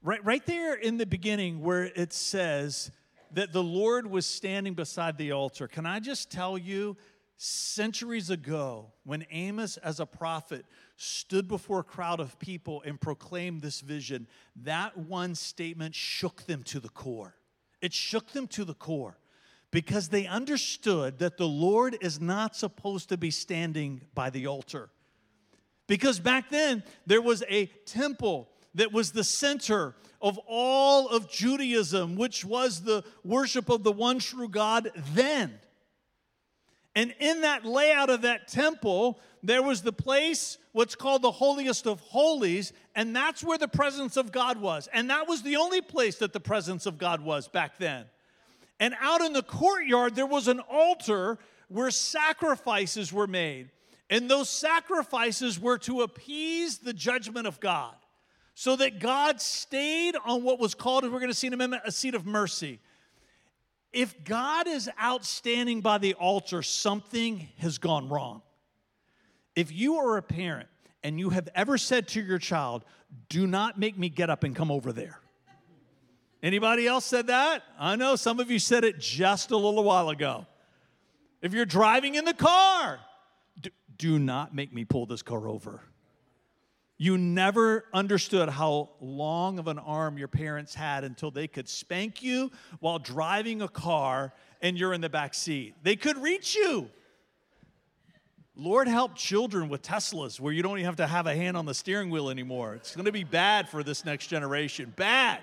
Right, 0.01 0.23
right 0.23 0.45
there 0.45 0.75
in 0.75 0.97
the 0.97 1.06
beginning, 1.06 1.62
where 1.62 1.86
it 1.86 2.13
says 2.13 2.91
that 3.32 3.51
the 3.51 3.63
Lord 3.63 4.08
was 4.08 4.25
standing 4.25 4.73
beside 4.73 5.17
the 5.17 5.32
altar, 5.32 5.67
can 5.67 5.86
I 5.86 5.99
just 5.99 6.30
tell 6.32 6.58
you, 6.58 6.95
centuries 7.38 8.30
ago, 8.30 8.93
when 9.04 9.25
Amos, 9.32 9.78
as 9.78 9.99
a 9.99 10.06
prophet, 10.06 10.65
stood 10.95 11.47
before 11.47 11.80
a 11.80 11.84
crowd 11.84 12.19
of 12.19 12.39
people 12.39 12.82
and 12.86 12.99
proclaimed 13.01 13.62
this 13.62 13.82
vision, 13.82 14.28
that 14.56 14.97
one 14.97 15.36
statement 15.36 15.95
shook 15.95 16.43
them 16.43 16.63
to 16.63 16.80
the 16.80 16.89
core. 16.89 17.36
It 17.82 17.93
shook 17.93 18.32
them 18.32 18.47
to 18.49 18.63
the 18.63 18.73
core 18.73 19.17
because 19.71 20.10
they 20.10 20.25
understood 20.25 21.19
that 21.19 21.38
the 21.38 21.47
Lord 21.47 21.97
is 21.99 22.21
not 22.21 22.56
supposed 22.56 23.10
to 23.10 23.17
be 23.17 23.32
standing 23.32 24.01
by 24.13 24.30
the 24.30 24.47
altar. 24.47 24.89
Because 25.88 26.19
back 26.19 26.50
then, 26.50 26.84
there 27.06 27.21
was 27.21 27.43
a 27.50 27.67
temple 27.86 28.50
that 28.74 28.91
was 28.91 29.12
the 29.12 29.24
center 29.24 29.95
of 30.21 30.39
all 30.48 31.08
of 31.08 31.30
Judaism, 31.30 32.15
which 32.15 32.43
was 32.43 32.82
the 32.82 33.04
worship 33.24 33.69
of 33.69 33.84
the 33.84 33.91
one 33.91 34.19
true 34.19 34.50
God 34.50 34.91
then. 35.13 35.60
And 36.95 37.13
in 37.19 37.41
that 37.41 37.65
layout 37.65 38.10
of 38.10 38.21
that 38.21 38.48
temple, 38.48 39.19
there 39.43 39.62
was 39.62 39.82
the 39.82 39.91
place, 39.91 40.58
what's 40.71 40.95
called 40.95 41.21
the 41.21 41.32
holiest 41.32 41.86
of 41.86 42.00
holies, 42.00 42.74
and 42.95 43.15
that's 43.15 43.43
where 43.43 43.58
the 43.58 43.67
presence 43.67 44.17
of 44.17 44.32
God 44.32 44.60
was. 44.60 44.88
And 44.93 45.10
that 45.10 45.28
was 45.28 45.43
the 45.43 45.58
only 45.58 45.82
place 45.82 46.17
that 46.17 46.34
the 46.34 46.39
presence 46.39 46.86
of 46.86 46.98
God 46.98 47.21
was 47.21 47.48
back 47.48 47.78
then. 47.78 48.06
And 48.80 48.95
out 49.00 49.21
in 49.21 49.34
the 49.34 49.43
courtyard, 49.43 50.15
there 50.15 50.26
was 50.26 50.48
an 50.48 50.62
altar 50.62 51.38
where 51.67 51.91
sacrifices 51.91 53.12
were 53.12 53.28
made. 53.28 53.69
And 54.10 54.30
those 54.30 54.50
sacrifices 54.50 55.60
were 55.60 55.78
to 55.80 56.02
appease 56.02 56.78
the 56.78 56.94
judgment 56.94 57.48
of 57.48 57.60
God 57.60 57.96
so 58.54 58.76
that 58.76 59.00
God 59.00 59.41
stayed 59.41 60.15
on 60.26 60.44
what 60.44 60.60
was 60.60 60.74
called, 60.74 61.04
as 61.04 61.12
we're 61.12 61.20
going 61.20 61.32
to 61.32 61.38
see 61.38 61.48
in 61.48 61.54
a 61.54 61.58
minute, 61.58 61.82
a 61.86 61.91
seat 61.91 62.15
of 62.15 62.26
mercy. 62.26 62.80
If 63.91 64.24
God 64.24 64.68
is 64.68 64.89
outstanding 65.02 65.82
by 65.82 65.98
the 65.98 66.13
altar, 66.15 66.62
something 66.62 67.48
has 67.58 67.78
gone 67.78 68.10
wrong. 68.10 68.41
If 69.56 69.72
you 69.72 69.96
are 69.96 70.18
a 70.18 70.22
parent 70.22 70.70
and 71.04 71.20
you 71.20 71.30
have 71.32 71.50
ever 71.56 71.78
said 71.78 72.08
to 72.10 72.22
your 72.22 72.39
child, 72.39 72.84
do 73.30 73.48
not 73.48 73.80
make 73.80 73.98
me 73.98 74.10
get 74.10 74.30
up 74.30 74.44
and 74.44 74.56
come 74.56 74.72
over 74.72 74.91
there. 74.91 75.20
Anybody 76.44 76.88
else 76.88 77.06
said 77.06 77.28
that? 77.28 77.63
I 77.80 77.96
know 77.96 78.15
some 78.15 78.39
of 78.39 78.52
you 78.52 78.60
said 78.60 78.84
it 78.84 79.00
just 79.00 79.52
a 79.52 79.58
little 79.58 79.84
while 79.84 80.10
ago. 80.10 80.46
If 81.41 81.54
you're 81.54 81.65
driving 81.65 82.15
in 82.15 82.26
the 82.26 82.34
car, 82.34 83.00
do, 83.98 84.20
not 84.20 84.54
make 84.54 84.74
me 84.74 84.86
pull 84.86 85.06
this 85.06 85.22
car 85.22 85.48
over. 85.48 85.82
You 86.98 87.18
never 87.18 87.86
understood 87.94 88.48
how 88.48 88.92
long 89.02 89.60
of 89.60 89.68
an 89.68 89.80
arm 89.80 90.18
your 90.18 90.30
parents 90.30 90.74
had 90.74 91.04
until 91.04 91.30
they 91.30 91.48
could 91.48 91.68
spank 91.68 92.24
you 92.24 92.52
while 92.80 93.00
driving 93.00 93.62
a 93.62 93.68
car 93.68 94.34
and 94.62 94.78
you're 94.78 94.94
in 94.94 95.02
the 95.02 95.10
back 95.10 95.34
seat. 95.34 95.76
They 95.84 95.98
could 95.98 96.18
reach 96.18 96.56
you. 96.56 96.90
Lord 98.56 98.88
help 98.88 99.16
children 99.16 99.68
with 99.68 99.82
Teslas 99.82 100.40
where 100.40 100.54
you 100.54 100.64
don't 100.64 100.78
even 100.78 100.86
have 100.86 100.96
to 100.98 101.08
have 101.08 101.28
a 101.28 101.36
hand 101.36 101.58
on 101.58 101.66
the 101.66 101.74
steering 101.74 102.10
wheel 102.10 102.30
anymore. 102.30 102.76
It's 102.76 102.96
going 102.96 103.06
to 103.06 103.12
be 103.12 103.26
bad 103.26 103.68
for 103.68 103.84
this 103.84 104.06
next 104.06 104.28
generation. 104.28 104.94
Bad. 104.96 105.42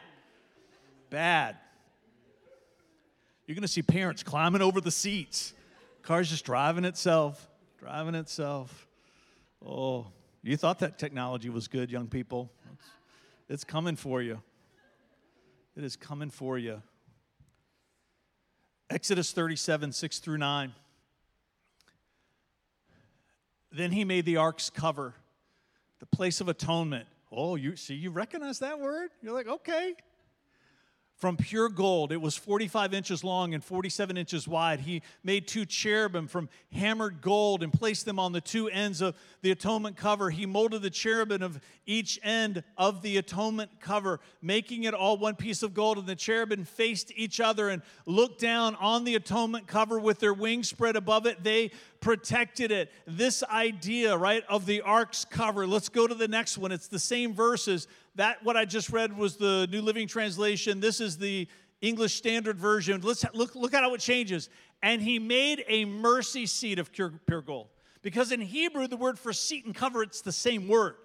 Bad. 1.10 1.58
You're 3.46 3.54
going 3.54 3.62
to 3.62 3.68
see 3.68 3.82
parents 3.82 4.22
climbing 4.22 4.62
over 4.62 4.80
the 4.80 4.90
seats. 4.90 5.52
Car's 6.00 6.30
just 6.30 6.46
driving 6.46 6.86
itself, 6.86 7.48
driving 7.82 8.14
itself. 8.14 8.86
Oh, 9.66 10.06
you 10.40 10.56
thought 10.56 10.78
that 10.78 11.00
technology 11.00 11.48
was 11.48 11.66
good, 11.66 11.90
young 11.90 12.06
people. 12.06 12.48
It's, 12.72 12.84
it's 13.48 13.64
coming 13.64 13.96
for 13.96 14.22
you. 14.22 14.40
It 15.76 15.82
is 15.82 15.96
coming 15.96 16.30
for 16.30 16.56
you. 16.56 16.80
Exodus 18.88 19.32
37, 19.32 19.90
6 19.90 20.18
through 20.20 20.38
9. 20.38 20.72
Then 23.72 23.90
he 23.90 24.04
made 24.04 24.26
the 24.26 24.36
ark's 24.36 24.70
cover, 24.70 25.14
the 25.98 26.06
place 26.06 26.40
of 26.40 26.48
atonement. 26.48 27.08
Oh, 27.32 27.56
you 27.56 27.74
see, 27.74 27.94
you 27.94 28.10
recognize 28.10 28.60
that 28.60 28.78
word? 28.78 29.10
You're 29.22 29.34
like, 29.34 29.48
okay, 29.48 29.94
from 31.22 31.36
pure 31.36 31.68
gold. 31.68 32.10
It 32.10 32.20
was 32.20 32.36
45 32.36 32.92
inches 32.92 33.22
long 33.22 33.54
and 33.54 33.62
47 33.62 34.16
inches 34.16 34.48
wide. 34.48 34.80
He 34.80 35.02
made 35.22 35.46
two 35.46 35.64
cherubim 35.64 36.26
from 36.26 36.48
hammered 36.72 37.20
gold 37.20 37.62
and 37.62 37.72
placed 37.72 38.06
them 38.06 38.18
on 38.18 38.32
the 38.32 38.40
two 38.40 38.68
ends 38.68 39.00
of 39.00 39.14
the 39.40 39.52
atonement 39.52 39.96
cover. 39.96 40.30
He 40.30 40.46
molded 40.46 40.82
the 40.82 40.90
cherubim 40.90 41.40
of 41.40 41.60
each 41.86 42.18
end 42.24 42.64
of 42.76 43.02
the 43.02 43.18
atonement 43.18 43.70
cover, 43.78 44.18
making 44.42 44.82
it 44.82 44.94
all 44.94 45.16
one 45.16 45.36
piece 45.36 45.62
of 45.62 45.74
gold. 45.74 45.96
And 45.96 46.08
the 46.08 46.16
cherubim 46.16 46.64
faced 46.64 47.12
each 47.14 47.38
other 47.38 47.68
and 47.68 47.82
looked 48.04 48.40
down 48.40 48.74
on 48.74 49.04
the 49.04 49.14
atonement 49.14 49.68
cover 49.68 50.00
with 50.00 50.18
their 50.18 50.34
wings 50.34 50.68
spread 50.68 50.96
above 50.96 51.26
it. 51.26 51.44
They 51.44 51.70
protected 52.00 52.72
it. 52.72 52.90
This 53.06 53.44
idea, 53.44 54.16
right, 54.16 54.42
of 54.48 54.66
the 54.66 54.80
ark's 54.80 55.24
cover. 55.24 55.68
Let's 55.68 55.88
go 55.88 56.08
to 56.08 56.16
the 56.16 56.26
next 56.26 56.58
one. 56.58 56.72
It's 56.72 56.88
the 56.88 56.98
same 56.98 57.32
verses 57.32 57.86
that 58.16 58.44
what 58.44 58.56
I 58.56 58.64
just 58.64 58.90
read 58.90 59.16
was 59.16 59.36
the 59.36 59.66
New 59.70 59.80
Living 59.80 60.06
Translation. 60.06 60.80
This 60.80 61.00
is 61.00 61.18
the 61.18 61.48
English 61.80 62.14
Standard 62.14 62.58
Version. 62.58 63.00
Let's 63.00 63.24
look, 63.34 63.54
look 63.54 63.74
at 63.74 63.82
how 63.82 63.94
it 63.94 64.00
changes. 64.00 64.48
And 64.82 65.00
he 65.00 65.18
made 65.18 65.64
a 65.68 65.84
mercy 65.84 66.46
seat 66.46 66.78
of 66.78 66.92
pure, 66.92 67.12
gold. 67.44 67.68
Because 68.02 68.32
in 68.32 68.40
Hebrew, 68.40 68.86
the 68.88 68.96
word 68.96 69.18
for 69.18 69.32
seat 69.32 69.64
and 69.64 69.74
cover, 69.74 70.02
it's 70.02 70.22
the 70.22 70.32
same 70.32 70.68
word. 70.68 70.96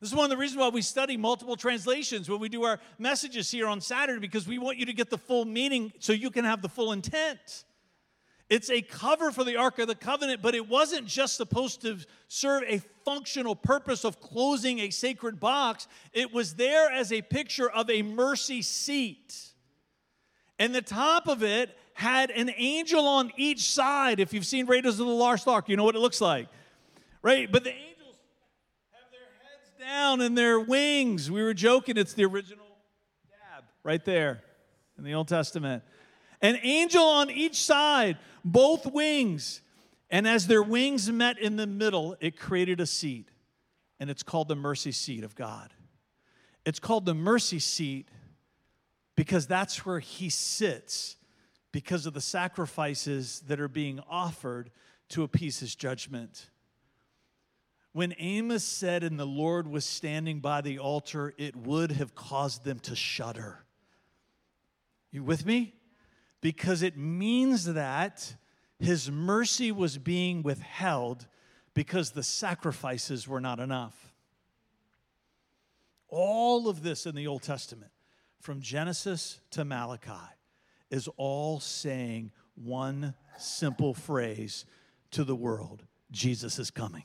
This 0.00 0.10
is 0.10 0.16
one 0.16 0.24
of 0.24 0.30
the 0.30 0.36
reasons 0.38 0.58
why 0.58 0.70
we 0.70 0.80
study 0.80 1.18
multiple 1.18 1.56
translations 1.56 2.28
when 2.28 2.40
we 2.40 2.48
do 2.48 2.64
our 2.64 2.80
messages 2.98 3.50
here 3.50 3.68
on 3.68 3.82
Saturday, 3.82 4.18
because 4.18 4.48
we 4.48 4.58
want 4.58 4.78
you 4.78 4.86
to 4.86 4.94
get 4.94 5.10
the 5.10 5.18
full 5.18 5.44
meaning 5.44 5.92
so 5.98 6.14
you 6.14 6.30
can 6.30 6.46
have 6.46 6.62
the 6.62 6.70
full 6.70 6.92
intent. 6.92 7.64
It's 8.50 8.68
a 8.68 8.82
cover 8.82 9.30
for 9.30 9.44
the 9.44 9.56
Ark 9.56 9.78
of 9.78 9.86
the 9.86 9.94
Covenant, 9.94 10.42
but 10.42 10.56
it 10.56 10.68
wasn't 10.68 11.06
just 11.06 11.36
supposed 11.36 11.82
to 11.82 11.98
serve 12.26 12.64
a 12.66 12.82
functional 13.04 13.54
purpose 13.54 14.04
of 14.04 14.20
closing 14.20 14.80
a 14.80 14.90
sacred 14.90 15.38
box. 15.38 15.86
It 16.12 16.34
was 16.34 16.54
there 16.54 16.90
as 16.90 17.12
a 17.12 17.22
picture 17.22 17.70
of 17.70 17.88
a 17.88 18.02
mercy 18.02 18.62
seat. 18.62 19.52
And 20.58 20.74
the 20.74 20.82
top 20.82 21.28
of 21.28 21.44
it 21.44 21.78
had 21.94 22.32
an 22.32 22.50
angel 22.56 23.06
on 23.06 23.30
each 23.36 23.70
side. 23.70 24.18
If 24.18 24.32
you've 24.32 24.44
seen 24.44 24.66
Raiders 24.66 24.98
of 24.98 25.06
the 25.06 25.12
Lost 25.12 25.46
Ark, 25.46 25.68
you 25.68 25.76
know 25.76 25.84
what 25.84 25.94
it 25.94 26.00
looks 26.00 26.20
like. 26.20 26.48
Right? 27.22 27.50
But 27.50 27.62
the 27.62 27.70
angels 27.70 28.16
have 28.90 29.12
their 29.12 29.20
heads 29.44 29.70
down 29.78 30.20
and 30.22 30.36
their 30.36 30.58
wings. 30.58 31.30
We 31.30 31.44
were 31.44 31.54
joking, 31.54 31.96
it's 31.96 32.14
the 32.14 32.24
original 32.24 32.66
dab 33.28 33.62
right 33.84 34.04
there 34.04 34.42
in 34.98 35.04
the 35.04 35.14
Old 35.14 35.28
Testament. 35.28 35.84
An 36.42 36.58
angel 36.62 37.04
on 37.04 37.30
each 37.30 37.62
side 37.62 38.18
both 38.44 38.86
wings. 38.86 39.60
And 40.10 40.26
as 40.26 40.46
their 40.46 40.62
wings 40.62 41.10
met 41.10 41.38
in 41.38 41.56
the 41.56 41.66
middle, 41.66 42.16
it 42.20 42.38
created 42.38 42.80
a 42.80 42.86
seat. 42.86 43.28
And 43.98 44.10
it's 44.10 44.22
called 44.22 44.48
the 44.48 44.56
mercy 44.56 44.92
seat 44.92 45.24
of 45.24 45.34
God. 45.34 45.72
It's 46.64 46.80
called 46.80 47.06
the 47.06 47.14
mercy 47.14 47.58
seat 47.58 48.08
because 49.14 49.46
that's 49.46 49.84
where 49.84 50.00
he 50.00 50.30
sits 50.30 51.16
because 51.72 52.06
of 52.06 52.14
the 52.14 52.20
sacrifices 52.20 53.42
that 53.46 53.60
are 53.60 53.68
being 53.68 54.00
offered 54.08 54.70
to 55.10 55.22
appease 55.22 55.60
his 55.60 55.74
judgment. 55.74 56.50
When 57.92 58.14
Amos 58.18 58.64
said, 58.64 59.02
and 59.02 59.18
the 59.18 59.26
Lord 59.26 59.66
was 59.66 59.84
standing 59.84 60.40
by 60.40 60.60
the 60.60 60.78
altar, 60.78 61.34
it 61.36 61.56
would 61.56 61.92
have 61.92 62.14
caused 62.14 62.64
them 62.64 62.78
to 62.80 62.94
shudder. 62.94 63.64
You 65.10 65.24
with 65.24 65.44
me? 65.44 65.74
Because 66.40 66.82
it 66.82 66.96
means 66.96 67.64
that 67.64 68.34
his 68.78 69.10
mercy 69.10 69.70
was 69.70 69.98
being 69.98 70.42
withheld 70.42 71.26
because 71.74 72.10
the 72.10 72.22
sacrifices 72.22 73.28
were 73.28 73.40
not 73.40 73.60
enough. 73.60 74.12
All 76.08 76.68
of 76.68 76.82
this 76.82 77.06
in 77.06 77.14
the 77.14 77.26
Old 77.26 77.42
Testament, 77.42 77.92
from 78.40 78.60
Genesis 78.60 79.40
to 79.50 79.64
Malachi, 79.64 80.12
is 80.90 81.08
all 81.16 81.60
saying 81.60 82.32
one 82.54 83.14
simple 83.38 83.94
phrase 83.94 84.64
to 85.12 85.24
the 85.24 85.36
world 85.36 85.84
Jesus 86.10 86.58
is 86.58 86.70
coming. 86.70 87.04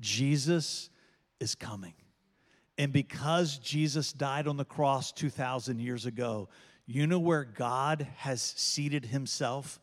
Jesus 0.00 0.90
is 1.40 1.54
coming. 1.54 1.94
And 2.76 2.92
because 2.92 3.58
Jesus 3.58 4.12
died 4.12 4.46
on 4.46 4.56
the 4.56 4.64
cross 4.64 5.12
2,000 5.12 5.80
years 5.80 6.06
ago, 6.06 6.48
you 6.90 7.06
know 7.06 7.18
where 7.18 7.44
God 7.44 8.08
has 8.16 8.40
seated 8.40 9.04
himself? 9.04 9.78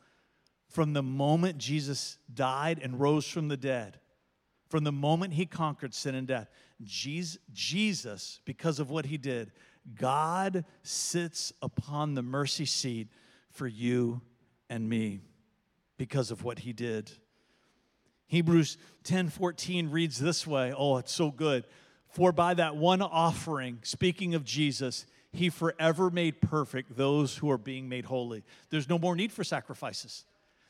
From 0.70 0.94
the 0.94 1.04
moment 1.04 1.60
Jesus 1.60 2.18
died 2.34 2.80
and 2.82 3.00
rose 3.00 3.28
from 3.28 3.48
the 3.48 3.56
dead, 3.56 4.00
from 4.70 4.84
the 4.84 4.92
moment 4.92 5.34
he 5.34 5.46
conquered 5.46 5.94
sin 5.94 6.16
and 6.16 6.28
death, 6.28 6.50
Jesus, 6.82 8.40
because 8.44 8.80
of 8.80 8.90
what 8.90 9.06
he 9.06 9.18
did, 9.18 9.52
God 9.94 10.66
sits 10.82 11.54
upon 11.62 12.16
the 12.16 12.24
mercy 12.24 12.66
seat 12.66 13.10
for 13.52 13.68
you 13.68 14.22
and 14.68 14.90
me 14.90 15.20
because 15.98 16.32
of 16.32 16.44
what 16.44 16.58
he 16.58 16.74
did. 16.74 17.12
Hebrews 18.26 18.78
10 19.04 19.30
14 19.30 19.92
reads 19.92 20.20
this 20.20 20.48
way. 20.48 20.74
Oh, 20.76 20.98
it's 20.98 21.14
so 21.14 21.30
good. 21.30 21.66
For 22.10 22.32
by 22.32 22.56
that 22.56 22.76
one 22.76 23.04
offering, 23.04 23.78
speaking 23.84 24.34
of 24.34 24.44
Jesus, 24.44 25.06
he 25.36 25.50
forever 25.50 26.10
made 26.10 26.42
perfect 26.42 26.96
those 26.96 27.38
who 27.38 27.50
are 27.52 27.58
being 27.58 27.88
made 27.90 28.06
holy. 28.06 28.44
There's 28.70 28.90
no 28.90 28.98
more 28.98 29.16
need 29.16 29.32
for 29.32 29.44
sacrifices. 29.44 30.26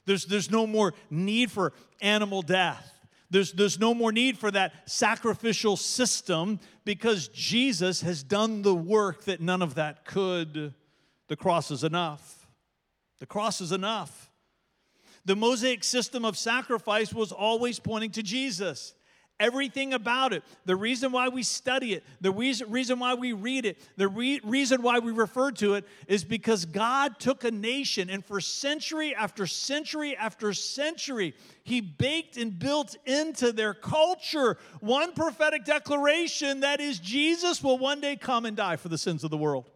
There's, 0.06 0.25
there's 0.25 0.51
no 0.51 0.67
more 0.67 0.93
need 1.10 1.51
for 1.51 1.73
animal 2.01 2.41
death. 2.41 2.91
There's, 3.30 3.51
there's 3.54 3.80
no 3.80 3.93
more 3.93 4.12
need 4.12 4.38
for 4.38 4.51
that 4.51 4.89
sacrificial 4.89 5.78
system 5.78 6.60
because 6.84 7.28
Jesus 7.30 8.01
has 8.01 8.23
done 8.23 8.62
the 8.62 8.75
work 8.75 9.25
that 9.25 9.41
none 9.41 9.62
of 9.62 9.75
that 9.75 10.06
could. 10.06 10.73
The 11.28 11.36
cross 11.36 11.71
is 11.71 11.84
enough. 11.84 12.47
The 13.19 13.25
cross 13.25 13.62
is 13.62 13.71
enough. 13.71 14.30
The 15.25 15.36
Mosaic 15.36 15.84
system 15.84 16.23
of 16.23 16.38
sacrifice 16.38 17.12
was 17.12 17.32
always 17.32 17.80
pointing 17.80 18.12
to 18.12 18.21
Jesus. 18.21 18.93
Everything 19.38 19.93
about 19.93 20.32
it, 20.32 20.43
the 20.63 20.78
reason 20.78 21.12
why 21.12 21.28
we 21.28 21.43
study 21.43 21.93
it, 21.93 22.06
the 22.21 22.32
reason, 22.32 23.00
why 23.00 23.15
we 23.15 23.34
read 23.34 23.65
it, 23.65 23.78
the 23.98 24.08
re- 24.08 24.39
reason 24.45 24.82
why 24.82 25.00
we 25.00 25.12
refer 25.12 25.52
to 25.52 25.74
it 25.74 25.86
is 26.08 26.24
because 26.24 26.63
God 26.63 27.19
took 27.19 27.43
a 27.43 27.52
nation 27.52 28.10
and 28.10 28.24
for 28.24 28.39
century 28.39 29.13
after 29.13 29.45
century 29.45 30.15
after 30.15 30.54
century, 30.54 31.36
He 31.63 31.82
baked 31.82 32.38
and 32.38 32.58
built 32.58 32.95
into 33.06 33.52
their 33.52 33.74
culture 33.74 34.58
one 34.80 35.12
prophetic 35.12 35.65
declaration 35.65 36.62
that 36.62 36.80
is, 36.80 37.00
Jesus 37.00 37.62
will 37.62 37.78
one 37.78 38.00
day 38.00 38.15
come 38.15 38.45
and 38.45 38.56
die 38.56 38.78
for 38.78 38.88
the 38.88 38.98
sins 38.98 39.26
of 39.26 39.32
the 39.32 39.38
world. 39.38 39.69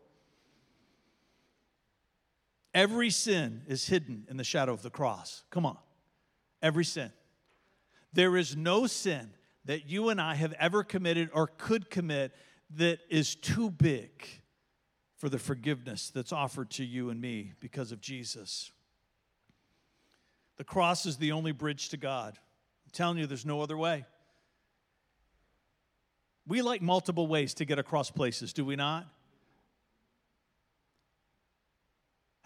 Every 2.74 3.10
sin 3.10 3.64
is 3.68 3.88
hidden 3.88 4.26
in 4.30 4.38
the 4.38 4.46
shadow 4.46 4.72
of 4.72 4.84
the 4.84 4.90
cross. 4.90 5.44
Come 5.50 5.66
on. 5.66 5.78
Every 6.62 6.86
sin. 6.86 7.12
There 8.14 8.38
is 8.38 8.56
no 8.56 8.88
sin 8.88 9.32
that 9.66 9.90
you 9.90 10.10
and 10.10 10.20
I 10.20 10.36
have 10.36 10.54
ever 10.54 10.84
committed 10.84 11.30
or 11.34 11.48
could 11.48 11.90
commit 11.90 12.34
that 12.76 13.00
is 13.10 13.36
too 13.36 13.70
big 13.70 14.26
for 15.18 15.30
the 15.30 15.40
forgiveness 15.40 16.10
that's 16.10 16.32
offered 16.32 16.70
to 16.72 16.86
you 16.86 17.10
and 17.10 17.20
me 17.20 17.54
because 17.60 17.92
of 17.92 18.00
Jesus. 18.00 18.72
The 20.58 20.64
cross 20.64 21.06
is 21.06 21.18
the 21.18 21.32
only 21.32 21.52
bridge 21.52 21.90
to 21.90 21.98
God. 21.98 22.38
I'm 22.38 22.92
telling 22.92 23.18
you, 23.18 23.28
there's 23.28 23.46
no 23.46 23.62
other 23.62 23.78
way. 23.78 24.06
We 26.48 26.62
like 26.62 26.82
multiple 26.82 27.28
ways 27.28 27.54
to 27.56 27.66
get 27.66 27.80
across 27.80 28.10
places, 28.10 28.54
do 28.54 28.66
we 28.66 28.76
not? 28.76 29.08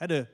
had 0.03 0.11
a 0.11 0.27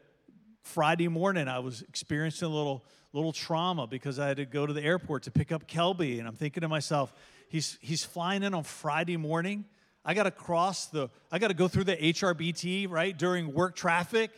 Friday 0.69 1.07
morning, 1.07 1.47
I 1.47 1.59
was 1.59 1.81
experiencing 1.81 2.47
a 2.47 2.51
little, 2.51 2.85
little 3.11 3.33
trauma 3.33 3.87
because 3.87 4.19
I 4.19 4.27
had 4.27 4.37
to 4.37 4.45
go 4.45 4.67
to 4.67 4.71
the 4.73 4.83
airport 4.83 5.23
to 5.23 5.31
pick 5.31 5.51
up 5.51 5.67
Kelby. 5.67 6.19
And 6.19 6.27
I'm 6.27 6.35
thinking 6.35 6.61
to 6.61 6.67
myself, 6.67 7.11
he's, 7.49 7.79
he's 7.81 8.05
flying 8.05 8.43
in 8.43 8.53
on 8.53 8.63
Friday 8.63 9.17
morning. 9.17 9.65
I 10.05 10.13
got 10.13 10.23
to 10.23 10.31
cross 10.31 10.85
the, 10.85 11.09
I 11.31 11.39
got 11.39 11.47
to 11.47 11.55
go 11.55 11.67
through 11.67 11.85
the 11.85 11.97
HRBT, 11.97 12.87
right, 12.87 13.17
during 13.17 13.51
work 13.51 13.75
traffic. 13.75 14.29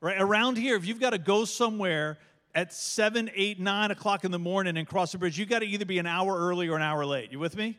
Right 0.00 0.18
around 0.18 0.56
here, 0.56 0.76
if 0.76 0.86
you've 0.86 0.98
got 0.98 1.10
to 1.10 1.18
go 1.18 1.44
somewhere 1.44 2.18
at 2.54 2.72
7, 2.72 3.30
8, 3.34 3.60
9 3.60 3.90
o'clock 3.90 4.24
in 4.24 4.30
the 4.30 4.38
morning 4.38 4.78
and 4.78 4.88
cross 4.88 5.12
the 5.12 5.18
bridge, 5.18 5.38
you 5.38 5.44
got 5.44 5.58
to 5.58 5.66
either 5.66 5.84
be 5.84 5.98
an 5.98 6.06
hour 6.06 6.38
early 6.38 6.68
or 6.68 6.76
an 6.76 6.82
hour 6.82 7.04
late. 7.04 7.32
You 7.32 7.38
with 7.38 7.54
me? 7.54 7.78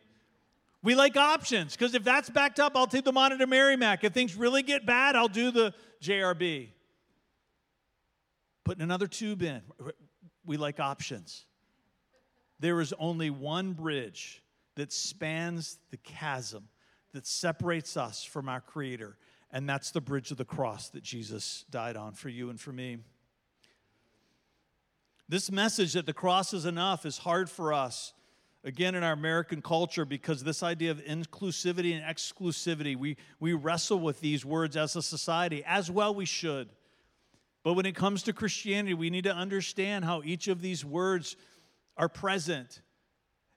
We 0.84 0.94
like 0.94 1.18
options 1.18 1.76
because 1.76 1.96
if 1.96 2.04
that's 2.04 2.30
backed 2.30 2.60
up, 2.60 2.74
I'll 2.76 2.86
take 2.86 3.06
the 3.06 3.12
Monitor 3.12 3.48
Merrimac. 3.48 4.04
If 4.04 4.14
things 4.14 4.36
really 4.36 4.62
get 4.62 4.86
bad, 4.86 5.16
I'll 5.16 5.28
do 5.28 5.50
the 5.50 5.74
JRB 6.04 6.70
putting 8.68 8.84
another 8.84 9.08
tube 9.08 9.42
in. 9.44 9.62
We 10.46 10.58
like 10.58 10.82
options. 10.82 11.46
There 12.60 12.82
is 12.82 12.94
only 13.00 13.30
one 13.30 13.72
bridge 13.72 14.44
that 14.76 14.92
spans 14.92 15.78
the 15.90 15.96
chasm 15.96 16.68
that 17.14 17.26
separates 17.26 17.96
us 17.96 18.26
from 18.26 18.50
our 18.50 18.60
Creator, 18.60 19.16
and 19.54 19.70
that's 19.70 19.92
the 19.92 20.02
bridge 20.02 20.32
of 20.32 20.38
the 20.38 20.44
cross 20.44 20.90
that 20.90 21.02
Jesus 21.02 21.64
died 21.70 21.96
on 21.96 22.12
for 22.12 22.28
you 22.28 22.50
and 22.50 22.60
for 22.60 22.74
me. 22.74 22.98
This 25.30 25.50
message 25.50 25.94
that 25.94 26.06
the 26.06 26.14
cross 26.14 26.54
is 26.54 26.66
enough 26.66 27.06
is 27.06 27.20
hard 27.20 27.50
for 27.50 27.72
us, 27.72 28.14
again, 28.66 28.96
in 28.96 29.04
our 29.04 29.14
American 29.14 29.62
culture, 29.62 30.04
because 30.04 30.44
this 30.44 30.62
idea 30.62 30.92
of 30.92 31.02
inclusivity 31.06 31.98
and 31.98 32.04
exclusivity, 32.04 32.98
we, 32.98 33.16
we 33.40 33.54
wrestle 33.54 34.02
with 34.02 34.20
these 34.20 34.44
words 34.44 34.76
as 34.76 34.98
a 34.98 35.02
society, 35.02 35.64
as 35.66 35.90
well 35.90 36.14
we 36.14 36.26
should. 36.26 36.68
But 37.68 37.74
when 37.74 37.86
it 37.86 37.96
comes 37.96 38.24
to 38.24 38.32
Christianity, 38.32 38.94
we 38.94 39.10
need 39.10 39.26
to 39.26 39.36
understand 39.36 40.06
how 40.06 40.22
each 40.24 40.48
of 40.48 40.62
these 40.62 40.86
words 40.86 41.36
are 41.98 42.08
present. 42.08 42.82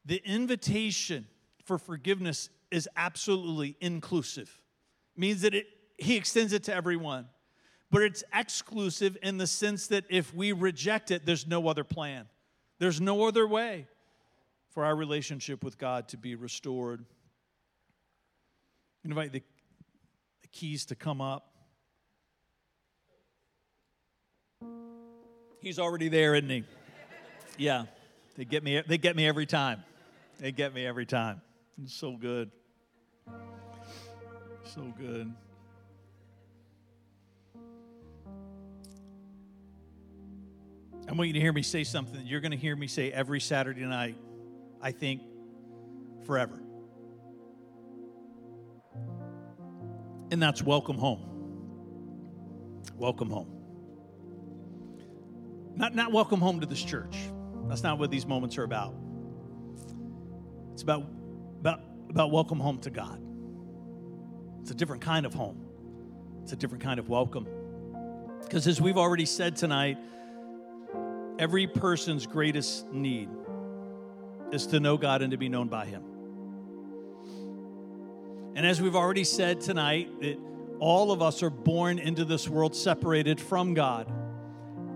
The 0.04 0.20
invitation 0.24 1.28
for 1.64 1.78
forgiveness 1.78 2.48
is 2.72 2.88
absolutely 2.96 3.76
inclusive. 3.80 4.60
It 5.16 5.20
means 5.20 5.42
that 5.42 5.54
it, 5.54 5.68
he 5.96 6.16
extends 6.16 6.52
it 6.52 6.64
to 6.64 6.74
everyone. 6.74 7.28
But 7.92 8.02
it's 8.02 8.24
exclusive 8.34 9.16
in 9.22 9.38
the 9.38 9.46
sense 9.46 9.86
that 9.86 10.06
if 10.10 10.34
we 10.34 10.50
reject 10.50 11.12
it, 11.12 11.24
there's 11.24 11.46
no 11.46 11.68
other 11.68 11.84
plan. 11.84 12.26
There's 12.80 13.00
no 13.00 13.28
other 13.28 13.46
way 13.46 13.86
for 14.70 14.84
our 14.84 14.96
relationship 14.96 15.62
with 15.62 15.78
God 15.78 16.08
to 16.08 16.16
be 16.16 16.34
restored. 16.34 17.04
I 19.04 19.08
invite 19.08 19.30
the, 19.30 19.42
the 20.42 20.48
keys 20.48 20.84
to 20.86 20.96
come 20.96 21.20
up. 21.20 21.49
He's 25.60 25.78
already 25.78 26.08
there, 26.08 26.34
isn't 26.34 26.48
he? 26.48 26.64
Yeah. 27.58 27.84
They 28.36 28.44
get 28.44 28.64
me 28.64 28.82
they 28.86 28.96
get 28.96 29.16
me 29.16 29.26
every 29.26 29.46
time. 29.46 29.84
They 30.38 30.52
get 30.52 30.74
me 30.74 30.86
every 30.86 31.04
time. 31.04 31.42
It's 31.82 31.94
so 31.94 32.16
good. 32.16 32.50
So 34.64 34.94
good. 34.98 35.32
I 41.08 41.12
want 41.12 41.26
you 41.26 41.34
to 41.34 41.40
hear 41.40 41.52
me 41.52 41.62
say 41.62 41.84
something 41.84 42.24
you're 42.24 42.40
going 42.40 42.52
to 42.52 42.56
hear 42.56 42.76
me 42.76 42.86
say 42.86 43.10
every 43.10 43.40
Saturday 43.40 43.84
night, 43.84 44.16
I 44.80 44.92
think, 44.92 45.22
forever. 46.24 46.62
And 50.30 50.40
that's 50.40 50.62
welcome 50.62 50.96
home. 50.96 51.26
Welcome 52.96 53.28
home. 53.28 53.59
Not, 55.80 55.94
not 55.94 56.12
welcome 56.12 56.40
home 56.40 56.60
to 56.60 56.66
this 56.66 56.82
church. 56.82 57.16
That's 57.66 57.82
not 57.82 57.98
what 57.98 58.10
these 58.10 58.26
moments 58.26 58.58
are 58.58 58.64
about. 58.64 58.94
It's 60.74 60.82
about, 60.82 61.06
about, 61.58 61.80
about 62.10 62.30
welcome 62.30 62.60
home 62.60 62.80
to 62.80 62.90
God. 62.90 63.18
It's 64.60 64.70
a 64.70 64.74
different 64.74 65.00
kind 65.00 65.24
of 65.24 65.32
home, 65.32 65.64
it's 66.42 66.52
a 66.52 66.56
different 66.56 66.84
kind 66.84 67.00
of 67.00 67.08
welcome. 67.08 67.48
Because 68.42 68.66
as 68.66 68.78
we've 68.78 68.98
already 68.98 69.24
said 69.24 69.56
tonight, 69.56 69.96
every 71.38 71.66
person's 71.66 72.26
greatest 72.26 72.92
need 72.92 73.30
is 74.52 74.66
to 74.66 74.80
know 74.80 74.98
God 74.98 75.22
and 75.22 75.30
to 75.30 75.38
be 75.38 75.48
known 75.48 75.68
by 75.68 75.86
Him. 75.86 76.02
And 78.54 78.66
as 78.66 78.82
we've 78.82 78.96
already 78.96 79.24
said 79.24 79.62
tonight, 79.62 80.20
that 80.20 80.38
all 80.78 81.10
of 81.10 81.22
us 81.22 81.42
are 81.42 81.48
born 81.48 81.98
into 81.98 82.26
this 82.26 82.50
world 82.50 82.76
separated 82.76 83.40
from 83.40 83.72
God 83.72 84.12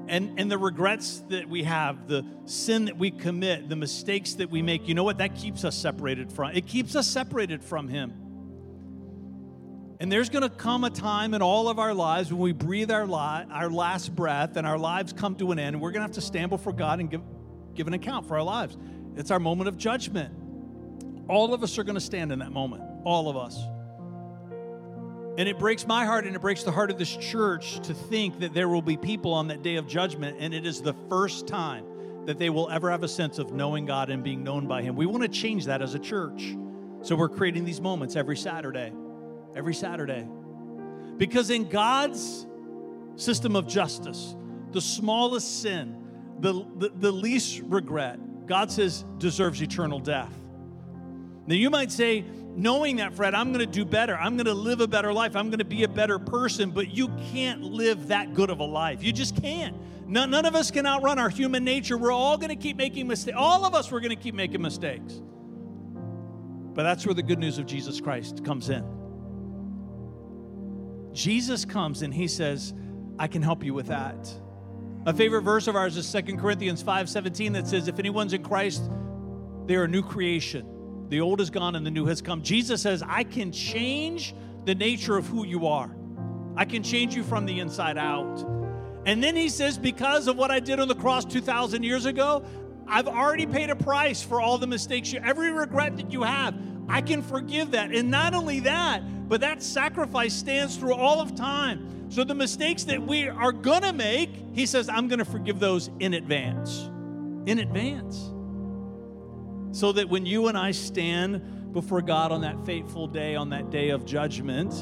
and, 0.09 0.39
and 0.39 0.51
the 0.51 0.59
regrets 0.59 1.23
that 1.29 1.49
we 1.49 1.65
have, 1.65 2.09
the 2.09 2.25
sin 2.47 2.87
that 2.87 2.97
we 2.97 3.11
commit, 3.11 3.69
the 3.69 3.77
mistakes 3.77 4.35
that 4.35 4.51
we 4.51 4.63
make, 4.63 4.89
you 4.89 4.95
know 4.95 5.05
what? 5.05 5.19
That 5.19 5.35
keeps 5.37 5.65
us 5.65 5.77
separated 5.77 6.33
from, 6.33 6.53
it 6.55 6.67
keeps 6.67 6.97
us 6.97 7.07
separated 7.07 7.65
from 7.65 7.89
Him. 7.89 8.13
And 10.01 10.11
there's 10.11 10.29
going 10.29 10.43
to 10.43 10.51
come 10.51 10.85
a 10.85 10.91
time 10.91 11.35
in 11.35 11.43
all 11.43 11.69
of 11.69 11.79
our 11.79 11.95
lives 11.95 12.31
when 12.31 12.41
we 12.41 12.53
breathe 12.53 12.91
our, 12.91 13.07
li- 13.07 13.47
our 13.51 13.71
last 13.71 14.15
breath 14.15 14.57
and 14.57 14.67
our 14.67 14.79
lives 14.79 15.13
come 15.13 15.37
to 15.37 15.53
an 15.53 15.59
end, 15.59 15.77
and 15.77 15.83
we're 15.83 15.93
going 15.93 16.01
to 16.01 16.07
have 16.07 16.17
to 16.17 16.21
stand 16.21 16.51
before 16.51 16.73
God 16.73 17.01
and 17.01 17.11
give, 17.11 17.23
give 17.75 17.87
an 17.87 17.95
account 17.95 18.27
for 18.27 18.37
our 18.37 18.43
lives. 18.43 18.77
It's 19.17 19.31
our 19.31 19.39
moment 19.39 19.69
of 19.69 19.79
judgment. 19.79 20.35
All 21.29 21.55
of 21.55 21.63
us 21.63 21.79
are 21.79 21.85
going 21.85 21.95
to 21.95 22.01
stand 22.01 22.33
in 22.33 22.41
that 22.41 22.53
moment, 22.53 22.83
all 23.05 23.31
of 23.31 23.37
us. 23.37 23.59
And 25.37 25.49
it 25.49 25.59
breaks 25.59 25.87
my 25.87 26.05
heart 26.05 26.27
and 26.27 26.37
it 26.37 26.39
breaks 26.41 26.63
the 26.63 26.71
heart 26.71 26.91
of 26.91 26.99
this 26.99 27.17
church 27.17 27.81
to 27.81 27.95
think 27.95 28.39
that 28.41 28.55
there 28.55 28.69
will 28.69 28.83
be 28.83 28.97
people 28.97 29.33
on 29.33 29.49
that 29.49 29.63
day 29.63 29.77
of 29.77 29.89
judgment, 29.89 30.37
and 30.39 30.55
it 30.55 30.65
is 30.65 30.81
the 30.81 30.95
first 31.09 31.49
time 31.49 31.85
that 32.27 32.39
they 32.39 32.51
will 32.51 32.71
ever 32.71 32.91
have 32.91 33.03
a 33.03 33.09
sense 33.09 33.39
of 33.39 33.53
knowing 33.53 33.85
God 33.85 34.11
and 34.11 34.23
being 34.23 34.45
known 34.45 34.67
by 34.67 34.83
Him. 34.83 34.97
We 34.97 35.07
want 35.07 35.23
to 35.23 35.29
change 35.29 35.67
that 35.67 35.83
as 35.83 35.95
a 35.95 35.99
church. 35.99 36.57
So 37.03 37.17
we're 37.17 37.29
creating 37.29 37.65
these 37.65 37.81
moments 37.81 38.17
every 38.17 38.37
Saturday. 38.37 38.93
Every 39.55 39.75
Saturday. 39.75 40.27
Because 41.17 41.51
in 41.51 41.69
God's 41.69 42.47
system 43.17 43.57
of 43.57 43.67
justice, 43.67 44.35
the 44.73 44.81
smallest 44.81 45.63
sin, 45.63 45.97
the, 46.41 46.53
the, 46.77 46.93
the 46.95 47.13
least 47.13 47.61
regret, 47.65 48.47
God 48.47 48.71
says 48.71 49.05
deserves 49.19 49.61
eternal 49.63 49.99
death. 49.99 50.33
Now 51.47 51.55
you 51.55 51.71
might 51.71 51.93
say, 51.93 52.25
knowing 52.57 52.97
that, 52.97 53.15
Fred, 53.15 53.35
I'm 53.35 53.53
going 53.53 53.65
to 53.65 53.73
do 53.73 53.85
better. 53.85 54.17
I'm 54.17 54.37
going 54.37 54.47
to 54.47 54.55
live 54.55 54.81
a 54.81 54.89
better 54.89 55.13
life. 55.13 55.37
I'm 55.37 55.51
going 55.51 55.59
to 55.59 55.65
be 55.65 55.85
a 55.85 55.89
better 55.89 56.19
person. 56.19 56.71
But 56.71 56.91
you 56.91 57.09
can't 57.33 57.63
live 57.63 58.09
that 58.09 58.35
good 58.35 58.51
of 58.51 58.61
a 58.61 58.65
life. 58.65 59.03
You 59.03 59.13
just 59.13 59.41
can't. 59.41 59.77
None, 60.07 60.31
none 60.31 60.45
of 60.45 60.55
us 60.55 60.71
can 60.71 60.87
outrun 60.87 61.19
our 61.19 61.31
human 61.31 61.65
nature. 61.65 61.97
We're 61.97 62.13
all 62.13 62.37
going 62.37 62.51
to 62.51 62.57
keep 62.57 62.77
making 62.77 63.07
mistakes. 63.09 63.37
All 63.39 63.65
of 63.65 63.75
us, 63.75 63.91
we're 63.91 64.01
going 64.01 64.17
to 64.17 64.23
keep 64.23 64.35
making 64.35 64.61
mistakes. 64.63 65.21
But 66.75 66.83
that's 66.83 67.07
where 67.07 67.15
the 67.15 67.23
good 67.23 67.39
news 67.39 67.59
of 67.59 67.67
Jesus 67.67 68.01
Christ 68.01 68.45
comes 68.45 68.69
in. 68.69 68.85
Jesus 71.13 71.65
comes 71.65 72.03
and 72.03 72.13
he 72.13 72.27
says, 72.27 72.75
I 73.19 73.29
can 73.29 73.41
help 73.43 73.65
you 73.65 73.73
with 73.73 73.87
that. 73.87 74.29
A 75.07 75.15
favorite 75.15 75.43
verse 75.43 75.69
of 75.69 75.77
ours 75.77 75.97
is 75.97 76.11
2 76.11 76.37
Corinthians 76.37 76.83
5:17 76.83 77.53
that 77.53 77.69
says, 77.69 77.89
If 77.89 77.99
anyone's 77.99 78.33
in 78.33 78.43
Christ, 78.43 78.91
they 79.67 79.77
are 79.77 79.85
a 79.85 79.89
new 79.89 80.03
creation. 80.03 80.67
The 81.09 81.21
old 81.21 81.41
is 81.41 81.51
gone 81.51 81.77
and 81.77 81.85
the 81.87 81.91
new 81.91 82.07
has 82.07 82.23
come. 82.23 82.43
Jesus 82.43 82.83
says, 82.83 83.03
I 83.07 83.25
can 83.25 83.53
change 83.53 84.35
the 84.65 84.75
nature 84.75 85.17
of 85.17 85.27
who 85.27 85.45
you 85.45 85.67
are. 85.67 85.95
I 86.57 86.65
can 86.65 86.83
change 86.83 87.15
you 87.15 87.23
from 87.23 87.47
the 87.47 87.61
inside 87.61 87.99
out. 87.99 88.45
And 89.07 89.23
then 89.23 89.37
he 89.37 89.49
says, 89.49 89.77
Because 89.77 90.29
of 90.29 90.37
what 90.37 90.51
I 90.51 90.61
did 90.61 90.81
on 90.81 90.89
the 90.89 90.95
cross 90.95 91.25
2,000 91.25 91.83
years 91.83 92.07
ago, 92.07 92.45
I've 92.87 93.09
already 93.09 93.47
paid 93.47 93.71
a 93.71 93.77
price 93.77 94.23
for 94.23 94.41
all 94.41 94.59
the 94.59 94.67
mistakes 94.67 95.13
you, 95.13 95.21
every 95.23 95.51
regret 95.51 95.97
that 95.97 96.13
you 96.13 96.23
have. 96.23 96.55
I 96.89 97.01
can 97.01 97.23
forgive 97.23 97.71
that. 97.73 97.93
And 97.93 98.11
not 98.11 98.35
only 98.35 98.61
that, 98.61 99.29
but 99.29 99.41
that 99.41 99.63
sacrifice 99.63 100.35
stands 100.35 100.77
through 100.77 100.95
all 100.95 101.21
of 101.21 101.35
time. 101.35 102.11
So 102.11 102.25
the 102.25 102.35
mistakes 102.35 102.85
that 102.85 103.01
we 103.01 103.29
are 103.29 103.53
gonna 103.53 103.93
make, 103.93 104.31
he 104.53 104.67
says, 104.67 104.89
I'm 104.89 105.09
gonna 105.09 105.25
forgive 105.25 105.59
those 105.59 105.91
in 105.99 106.15
advance. 106.15 106.91
In 107.47 107.59
advance. 107.59 108.34
So 109.75 109.91
that 109.91 110.09
when 110.09 110.25
you 110.25 110.47
and 110.47 110.57
I 110.57 110.71
stand 110.71 111.73
before 111.73 112.01
God 112.01 112.31
on 112.31 112.43
that 112.43 112.65
fateful 112.65 113.09
day, 113.09 113.35
on 113.35 113.51
that 113.51 113.71
day 113.71 113.91
of 113.91 114.05
judgment, 114.05 114.73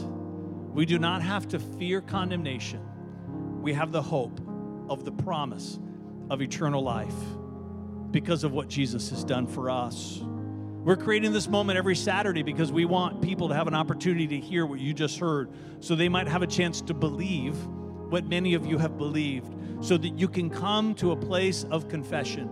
we 0.74 0.84
do 0.84 0.98
not 0.98 1.22
have 1.22 1.48
to 1.48 1.58
fear 1.58 2.02
condemnation. 2.02 2.82
We 3.62 3.72
have 3.72 3.90
the 3.90 4.02
hope 4.02 4.38
of 4.90 5.06
the 5.06 5.10
promise 5.10 5.80
of 6.28 6.42
eternal 6.42 6.82
life 6.82 7.14
because 8.10 8.44
of 8.44 8.52
what 8.52 8.68
Jesus 8.68 9.08
has 9.08 9.24
done 9.24 9.46
for 9.46 9.70
us. 9.70 10.20
We're 10.22 10.96
creating 10.96 11.32
this 11.32 11.48
moment 11.48 11.78
every 11.78 11.96
Saturday 11.96 12.42
because 12.42 12.70
we 12.70 12.84
want 12.84 13.22
people 13.22 13.48
to 13.48 13.54
have 13.54 13.68
an 13.68 13.74
opportunity 13.74 14.26
to 14.26 14.38
hear 14.38 14.66
what 14.66 14.78
you 14.78 14.92
just 14.92 15.18
heard 15.18 15.48
so 15.80 15.94
they 15.94 16.10
might 16.10 16.28
have 16.28 16.42
a 16.42 16.46
chance 16.46 16.82
to 16.82 16.92
believe 16.92 17.56
what 18.10 18.26
many 18.26 18.52
of 18.52 18.66
you 18.66 18.76
have 18.76 18.98
believed 18.98 19.54
so 19.82 19.96
that 19.96 20.18
you 20.18 20.28
can 20.28 20.50
come 20.50 20.94
to 20.96 21.12
a 21.12 21.16
place 21.16 21.64
of 21.70 21.88
confession. 21.88 22.50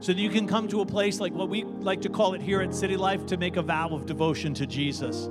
So 0.00 0.12
that 0.12 0.20
you 0.20 0.30
can 0.30 0.46
come 0.46 0.68
to 0.68 0.82
a 0.82 0.86
place 0.86 1.20
like 1.20 1.32
what 1.32 1.48
we 1.48 1.64
like 1.64 2.02
to 2.02 2.08
call 2.08 2.34
it 2.34 2.42
here 2.42 2.60
at 2.60 2.74
City 2.74 2.96
Life 2.96 3.26
to 3.26 3.36
make 3.36 3.56
a 3.56 3.62
vow 3.62 3.88
of 3.88 4.06
devotion 4.06 4.54
to 4.54 4.66
Jesus. 4.66 5.28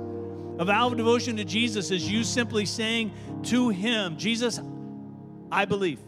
A 0.58 0.64
vow 0.64 0.88
of 0.88 0.96
devotion 0.96 1.36
to 1.36 1.44
Jesus 1.44 1.90
is 1.90 2.10
you 2.10 2.24
simply 2.24 2.66
saying 2.66 3.12
to 3.44 3.68
Him, 3.68 4.16
Jesus, 4.16 4.60
I 5.52 5.66
believe 5.66 6.00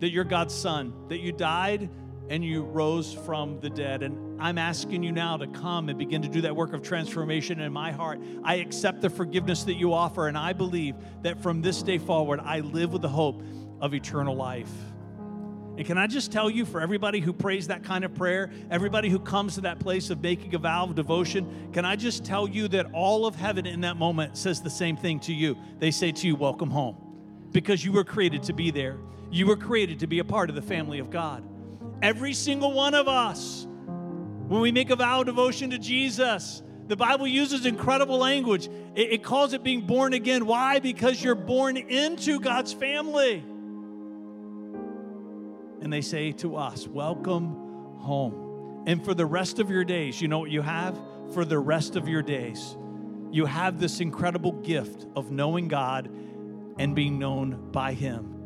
that 0.00 0.10
you're 0.10 0.24
God's 0.24 0.54
Son, 0.54 0.92
that 1.08 1.18
you 1.18 1.32
died 1.32 1.88
and 2.28 2.44
you 2.44 2.64
rose 2.64 3.14
from 3.14 3.60
the 3.60 3.70
dead. 3.70 4.02
And 4.02 4.40
I'm 4.42 4.58
asking 4.58 5.02
you 5.02 5.12
now 5.12 5.36
to 5.36 5.46
come 5.46 5.88
and 5.88 5.98
begin 5.98 6.22
to 6.22 6.28
do 6.28 6.42
that 6.42 6.54
work 6.54 6.72
of 6.72 6.82
transformation 6.82 7.60
in 7.60 7.72
my 7.72 7.92
heart. 7.92 8.20
I 8.44 8.56
accept 8.56 9.00
the 9.00 9.10
forgiveness 9.10 9.64
that 9.64 9.74
you 9.74 9.92
offer, 9.92 10.28
and 10.28 10.36
I 10.36 10.52
believe 10.52 10.96
that 11.22 11.42
from 11.42 11.62
this 11.62 11.82
day 11.82 11.98
forward, 11.98 12.40
I 12.40 12.60
live 12.60 12.92
with 12.92 13.02
the 13.02 13.08
hope 13.08 13.42
of 13.80 13.94
eternal 13.94 14.34
life. 14.34 14.70
And 15.76 15.86
can 15.86 15.98
I 15.98 16.06
just 16.06 16.32
tell 16.32 16.48
you, 16.48 16.64
for 16.64 16.80
everybody 16.80 17.20
who 17.20 17.34
prays 17.34 17.66
that 17.68 17.84
kind 17.84 18.04
of 18.04 18.14
prayer, 18.14 18.50
everybody 18.70 19.10
who 19.10 19.18
comes 19.18 19.56
to 19.56 19.60
that 19.62 19.78
place 19.78 20.08
of 20.08 20.22
making 20.22 20.54
a 20.54 20.58
vow 20.58 20.84
of 20.84 20.94
devotion, 20.94 21.70
can 21.72 21.84
I 21.84 21.96
just 21.96 22.24
tell 22.24 22.48
you 22.48 22.66
that 22.68 22.86
all 22.94 23.26
of 23.26 23.34
heaven 23.34 23.66
in 23.66 23.82
that 23.82 23.98
moment 23.98 24.38
says 24.38 24.62
the 24.62 24.70
same 24.70 24.96
thing 24.96 25.20
to 25.20 25.34
you? 25.34 25.56
They 25.78 25.90
say 25.90 26.12
to 26.12 26.26
you, 26.26 26.34
Welcome 26.34 26.70
home, 26.70 26.96
because 27.52 27.84
you 27.84 27.92
were 27.92 28.04
created 28.04 28.42
to 28.44 28.54
be 28.54 28.70
there. 28.70 28.96
You 29.30 29.46
were 29.46 29.56
created 29.56 30.00
to 30.00 30.06
be 30.06 30.20
a 30.20 30.24
part 30.24 30.48
of 30.48 30.56
the 30.56 30.62
family 30.62 30.98
of 30.98 31.10
God. 31.10 31.44
Every 32.00 32.32
single 32.32 32.72
one 32.72 32.94
of 32.94 33.06
us, 33.06 33.66
when 34.48 34.60
we 34.60 34.72
make 34.72 34.88
a 34.90 34.96
vow 34.96 35.20
of 35.20 35.26
devotion 35.26 35.70
to 35.70 35.78
Jesus, 35.78 36.62
the 36.86 36.96
Bible 36.96 37.26
uses 37.26 37.66
incredible 37.66 38.16
language. 38.16 38.68
It, 38.94 39.22
calls 39.22 39.52
it 39.52 39.62
being 39.62 39.86
born 39.86 40.14
again. 40.14 40.46
Why? 40.46 40.78
Because 40.78 41.22
you're 41.22 41.34
born 41.34 41.76
into 41.76 42.38
God's 42.38 42.72
family. 42.72 43.44
And 45.80 45.92
they 45.92 46.00
say 46.00 46.32
to 46.32 46.56
us, 46.56 46.86
Welcome 46.86 47.98
home. 47.98 48.84
And 48.86 49.04
for 49.04 49.14
the 49.14 49.26
rest 49.26 49.58
of 49.58 49.70
your 49.70 49.84
days, 49.84 50.20
you 50.20 50.28
know 50.28 50.38
what 50.38 50.50
you 50.50 50.62
have? 50.62 50.98
For 51.32 51.44
the 51.44 51.58
rest 51.58 51.96
of 51.96 52.08
your 52.08 52.22
days, 52.22 52.76
you 53.30 53.46
have 53.46 53.80
this 53.80 54.00
incredible 54.00 54.52
gift 54.52 55.06
of 55.16 55.30
knowing 55.30 55.68
God 55.68 56.08
and 56.78 56.94
being 56.94 57.18
known 57.18 57.70
by 57.72 57.92
Him 57.94 58.36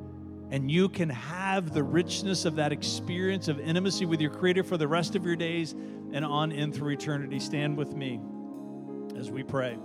and 0.51 0.70
you 0.70 0.89
can 0.89 1.09
have 1.09 1.72
the 1.72 1.83
richness 1.83 2.45
of 2.45 2.57
that 2.57 2.72
experience 2.72 3.49
of 3.49 3.61
intimacy 3.61 4.05
with 4.05 4.20
your 4.20 4.33
Creator 4.33 4.64
for 4.64 4.76
the 4.76 4.89
rest 4.89 5.14
of 5.14 5.24
your 5.24 5.37
days 5.37 5.74
and 6.12 6.24
on 6.24 6.51
in 6.51 6.72
through 6.72 6.93
eternity. 6.93 7.39
Stand 7.39 7.76
with 7.76 7.95
me 7.95 8.20
as 9.16 9.31
we 9.31 9.43
pray. 9.45 9.78